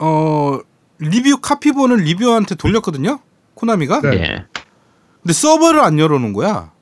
어 0.00 0.58
리뷰 0.98 1.38
카피본을 1.40 1.98
reviewer한테 1.98 2.56
돌렸거든요. 2.56 3.20
코나미가. 3.54 4.00
네. 4.00 4.44
예. 5.26 5.32
근데 5.32 5.32
서버를 5.32 5.80
안 5.80 5.98
열어놓은 5.98 6.32
거야. 6.32 6.72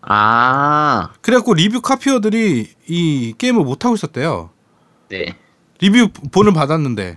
아, 0.00 1.10
그래갖고 1.20 1.54
리뷰 1.54 1.80
카피어들이 1.82 2.68
이 2.86 3.34
게임을 3.36 3.62
못 3.62 3.84
하고 3.84 3.94
있었대요. 3.94 4.50
네. 5.08 5.36
리뷰 5.80 6.08
본을 6.30 6.52
받았는데. 6.52 7.16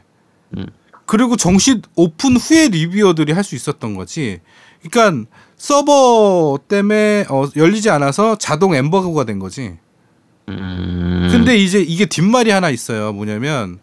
음. 0.57 0.65
그리고 1.05 1.35
정식 1.35 1.81
오픈 1.95 2.37
후에 2.37 2.67
reviewer들이 2.69 3.33
할 3.33 3.43
수 3.43 3.55
있었던 3.55 3.95
거지. 3.95 4.39
그러니까 4.83 5.29
서버 5.55 6.59
때문에 6.67 7.25
어, 7.29 7.45
열리지 7.55 7.89
않아서 7.89 8.37
자동 8.37 8.75
엠버거가 8.75 9.25
된 9.25 9.39
거지. 9.39 9.77
음. 10.49 11.27
근데 11.31 11.57
이제 11.57 11.79
이게 11.79 12.05
뒷말이 12.05 12.49
하나 12.51 12.69
있어요. 12.69 13.13
뭐냐면 13.13 13.79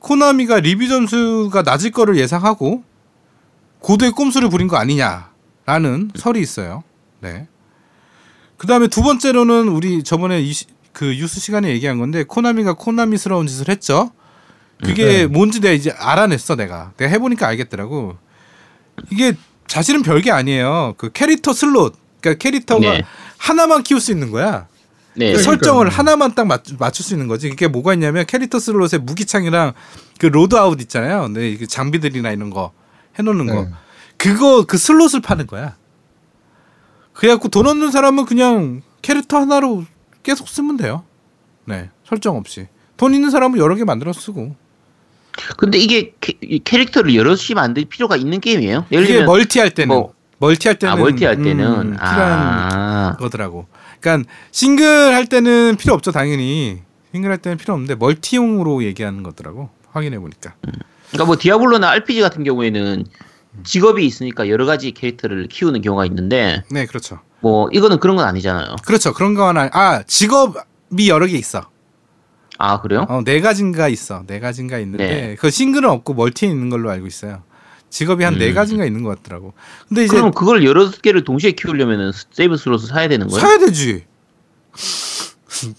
코나미가 0.00 0.60
리뷰 0.60 0.88
점수가 0.88 1.62
낮을 1.62 1.90
거를 1.90 2.16
예상하고 2.16 2.82
고도의 3.78 4.12
꼼수를 4.12 4.48
부린 4.50 4.66
거 4.68 4.76
아니냐 4.76 5.29
라는 5.70 6.10
설이 6.16 6.40
있어요. 6.40 6.82
네. 7.20 7.46
그 8.56 8.66
다음에 8.66 8.88
두 8.88 9.02
번째로는 9.02 9.68
우리 9.68 10.02
저번에 10.02 10.40
이, 10.40 10.52
시- 10.52 10.66
그 10.92 11.04
뉴스 11.04 11.38
시간에 11.38 11.68
얘기한 11.70 11.98
건데 11.98 12.24
코나미가 12.24 12.72
코나미스러운 12.72 13.46
짓을 13.46 13.68
했죠. 13.68 14.10
그게 14.82 15.26
뭔지 15.26 15.60
내가 15.60 15.72
이제 15.72 15.90
알아냈어 15.96 16.56
내가. 16.56 16.92
내가 16.96 17.10
해보니까 17.12 17.46
알겠더라고. 17.46 18.16
이게 19.12 19.34
사실은 19.68 20.02
별게 20.02 20.32
아니에요. 20.32 20.94
그 20.96 21.12
캐릭터 21.12 21.52
슬롯. 21.52 21.94
그러니까 22.20 22.38
캐릭터가 22.42 22.80
네. 22.80 23.02
하나만 23.38 23.84
키울 23.84 24.00
수 24.00 24.10
있는 24.10 24.30
거야. 24.32 24.66
네. 25.14 25.32
그 25.32 25.38
설정을 25.38 25.84
그러니까요. 25.90 25.98
하나만 25.98 26.34
딱 26.34 26.46
맞, 26.48 26.62
맞출 26.80 27.04
수 27.04 27.14
있는 27.14 27.28
거지. 27.28 27.48
그게 27.48 27.68
뭐가 27.68 27.94
있냐면 27.94 28.26
캐릭터 28.26 28.58
슬롯에 28.58 28.98
무기창이랑 29.00 29.74
그 30.18 30.26
loadout 30.26 30.80
있잖아요. 30.82 31.28
네, 31.28 31.56
그 31.56 31.66
장비들이나 31.68 32.32
이런 32.32 32.50
거 32.50 32.72
해놓는 33.18 33.46
거. 33.46 33.68
네. 34.20 34.32
그거 34.32 34.64
그 34.66 34.76
슬롯을 34.76 35.20
파는 35.22 35.46
거야. 35.46 35.76
그래갖고 37.14 37.48
돈 37.48 37.66
없는 37.66 37.90
사람은 37.90 38.26
그냥 38.26 38.82
캐릭터 39.02 39.38
하나로 39.38 39.84
계속 40.22 40.48
쓰면 40.48 40.76
돼요. 40.76 41.04
네, 41.64 41.90
설정 42.04 42.36
없이. 42.36 42.66
돈 42.96 43.14
있는 43.14 43.30
사람은 43.30 43.58
여러 43.58 43.74
개 43.74 43.84
만들어 43.84 44.12
쓰고. 44.12 44.54
근데 45.56 45.78
이게 45.78 46.12
캐, 46.20 46.34
캐릭터를 46.64 47.14
여럿이 47.14 47.54
만들 47.54 47.84
필요가 47.86 48.16
있는 48.16 48.40
게임이에요? 48.40 48.86
예를 48.92 49.04
이게 49.08 49.22
멀티할 49.24 49.70
때는 49.70 49.88
뭐- 49.94 50.14
멀티할 50.38 50.78
때는 50.78 50.92
아, 50.92 50.96
멀티할 50.96 51.36
때는 51.36 51.64
음, 51.66 51.90
필요한 51.92 51.98
아. 52.00 53.16
거더라고. 53.18 53.66
그러니까 54.00 54.28
싱글 54.50 55.14
할 55.14 55.26
때는 55.26 55.76
필요 55.78 55.94
없죠 55.94 56.12
당연히. 56.12 56.80
싱글 57.12 57.30
할 57.30 57.38
때는 57.38 57.58
필요 57.58 57.74
없는데 57.74 57.94
멀티용으로 57.94 58.82
얘기하는 58.84 59.22
거더라고. 59.22 59.68
확인해 59.92 60.18
보니까. 60.18 60.54
그러니까 61.10 61.24
뭐 61.26 61.36
디아블로나 61.38 61.90
RPG 61.90 62.20
같은 62.22 62.44
경우에는 62.44 63.04
직업이 63.64 64.06
있으니까 64.06 64.48
여러 64.48 64.66
가지 64.66 64.92
캐릭터를 64.92 65.48
키우는 65.48 65.82
경우가 65.82 66.06
있는데 66.06 66.62
네, 66.70 66.86
그렇죠. 66.86 67.20
뭐 67.40 67.68
이거는 67.72 67.98
그런 67.98 68.16
건 68.16 68.26
아니잖아요. 68.26 68.76
그렇죠. 68.84 69.12
그런 69.12 69.34
거 69.34 69.48
하나. 69.48 69.68
아 69.72 70.02
직업이 70.06 71.08
여러 71.08 71.26
개 71.26 71.36
있어. 71.36 71.68
아 72.58 72.80
그래요? 72.80 73.06
어, 73.08 73.22
네 73.24 73.40
가지인가 73.40 73.88
있어. 73.88 74.24
네 74.26 74.38
가지인가 74.38 74.78
있는데 74.78 75.06
네. 75.06 75.36
그 75.36 75.50
싱글은 75.50 75.88
없고 75.88 76.14
멀티에 76.14 76.48
있는 76.48 76.68
걸로 76.70 76.90
알고 76.90 77.06
있어요. 77.06 77.42
직업이 77.88 78.22
한네 78.22 78.50
음. 78.50 78.54
가지인가 78.54 78.84
있는 78.84 79.02
것 79.02 79.16
같더라고. 79.16 79.52
근데 79.88 80.04
이제 80.04 80.16
그럼 80.16 80.30
그걸 80.30 80.64
여러 80.64 80.90
개를 80.90 81.24
동시에 81.24 81.52
키우려면은 81.52 82.12
세이브 82.32 82.56
슬롯을 82.56 82.86
사야 82.86 83.08
되는 83.08 83.26
거예요? 83.26 83.40
사야 83.40 83.58
되지. 83.58 84.04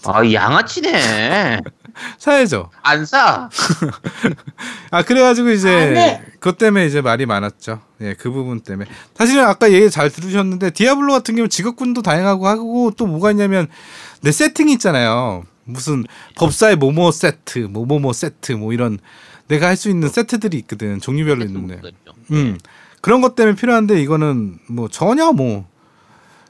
아 0.04 0.32
양아치네. 0.32 1.60
사야죠. 2.18 2.70
안 2.82 3.04
사. 3.06 3.48
아 4.90 5.02
그래가지고 5.02 5.50
이제. 5.50 6.20
그것 6.34 6.58
때문에 6.58 6.86
이제 6.86 7.00
말이 7.00 7.26
많았죠. 7.26 7.80
예, 8.00 8.14
그 8.14 8.30
부분 8.30 8.60
때문에. 8.60 8.88
사실은 9.14 9.44
아까 9.44 9.72
얘기 9.72 9.90
잘 9.90 10.10
들으셨는데 10.10 10.70
디아블로 10.70 11.12
같은 11.12 11.36
경우 11.36 11.48
직업군도 11.48 12.02
다양하고 12.02 12.46
하고 12.48 12.90
또 12.96 13.06
뭐가 13.06 13.30
있냐면 13.30 13.68
내 14.22 14.32
세팅이 14.32 14.72
있잖아요. 14.74 15.44
무슨 15.64 16.04
법사의 16.36 16.76
모모 16.76 17.12
세트, 17.12 17.60
모모모 17.60 18.12
세트 18.12 18.52
뭐 18.52 18.72
이런 18.72 18.98
내가 19.48 19.68
할 19.68 19.76
수 19.76 19.88
있는 19.90 20.08
세트들이 20.08 20.56
있거든. 20.58 21.00
종류별로 21.00 21.44
있는데. 21.44 21.80
음. 22.32 22.58
그런 23.00 23.20
것 23.20 23.34
때문에 23.34 23.56
필요한데 23.56 24.00
이거는 24.00 24.58
뭐 24.68 24.88
전혀 24.88 25.32
뭐 25.32 25.66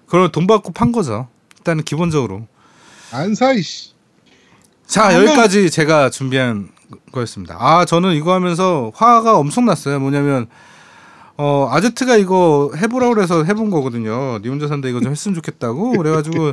그걸 0.07 0.31
돈 0.33 0.47
받고 0.47 0.73
판 0.73 0.93
거죠. 0.93 1.29
일단은 1.59 1.85
기본적으로. 1.85 2.47
안 3.11 3.35
사 3.35 3.53
이씨. 3.53 3.92
자 4.87 5.05
아, 5.05 5.09
네. 5.09 5.17
여기까지 5.17 5.71
제가 5.71 6.11
준비한 6.11 6.69
거였습니다. 7.13 7.57
아 7.59 7.85
저는 7.85 8.15
이거 8.15 8.35
하면서 8.35 8.93
화가 8.95 9.37
엄청 9.39 9.65
났어요. 9.65 9.99
뭐냐면 10.01 10.47
어 11.37 11.69
아제트가 11.71 12.17
이거 12.17 12.71
해보라고 12.77 13.15
그래서 13.15 13.45
해본 13.45 13.71
거거든요. 13.71 14.39
니 14.43 14.49
혼자 14.49 14.69
산다 14.69 14.89
이거 14.89 15.01
좀 15.01 15.11
했으면 15.11 15.35
좋겠다고 15.35 15.93
그래가지고 15.93 16.53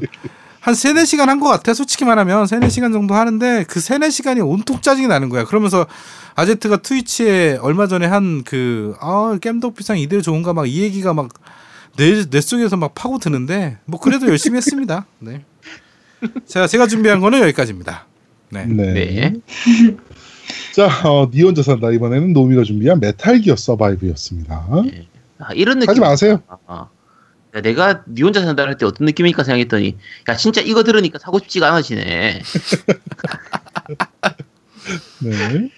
한 0.61 0.73
세네 0.73 1.05
시간 1.05 1.29
한 1.29 1.39
것 1.39 1.49
같아. 1.49 1.73
솔직히 1.73 2.05
말하면 2.05 2.47
세네 2.47 2.69
시간 2.69 2.91
정도 2.93 3.13
하는데 3.15 3.65
그 3.67 3.79
세네 3.79 4.09
시간이 4.09 4.41
온통 4.41 4.81
짜증이 4.81 5.07
나는 5.07 5.29
거야. 5.29 5.43
그러면서 5.43 5.85
아제트가 6.35 6.77
Twitch에 6.77 7.59
얼마 7.61 7.87
전에 7.87 8.05
한 8.05 8.43
그아 8.43 9.37
겜덕 9.41 9.75
비상 9.75 9.97
이대로 9.97 10.21
좋은가 10.21 10.53
막 10.53 10.65
이 10.67 10.81
얘기가 10.81 11.13
막 11.13 11.29
내 11.97 12.23
내 12.29 12.39
속에서 12.39 12.77
막 12.77 12.95
파고 12.95 13.17
드는데 13.17 13.77
뭐 13.85 13.99
그래도 13.99 14.27
열심히 14.29 14.55
했습니다. 14.57 15.05
네. 15.19 15.43
자 16.47 16.65
제가 16.67 16.87
준비한 16.87 17.19
거는 17.19 17.41
여기까지입니다. 17.41 18.05
네. 18.51 18.65
네. 18.65 18.93
네. 18.93 19.33
자, 20.75 20.87
어, 21.07 21.29
니 21.31 21.41
혼자 21.43 21.61
산다. 21.61 21.91
이번에는 21.91 22.33
노미가 22.33 22.63
준비한 22.63 22.99
Metal 22.99 23.39
Gear 23.39 23.55
Survive였습니다. 23.55 24.67
아, 25.39 25.53
이런 25.53 25.79
느낌. 25.79 25.89
하지 25.89 25.99
마세요. 25.99 26.41
아, 26.67 26.87
야, 27.55 27.61
내가 27.61 28.03
니 28.07 28.21
혼자 28.23 28.41
산다 28.41 28.63
할 28.63 28.77
때 28.77 28.85
어떤 28.85 29.05
느낌일까 29.05 29.43
생각했더니 29.43 29.97
야 30.27 30.35
진짜 30.35 30.61
이거 30.61 30.83
들으니까 30.83 31.19
사고 31.19 31.39
싶지가 31.39 31.67
않아지네. 31.69 32.41
네. 35.21 35.69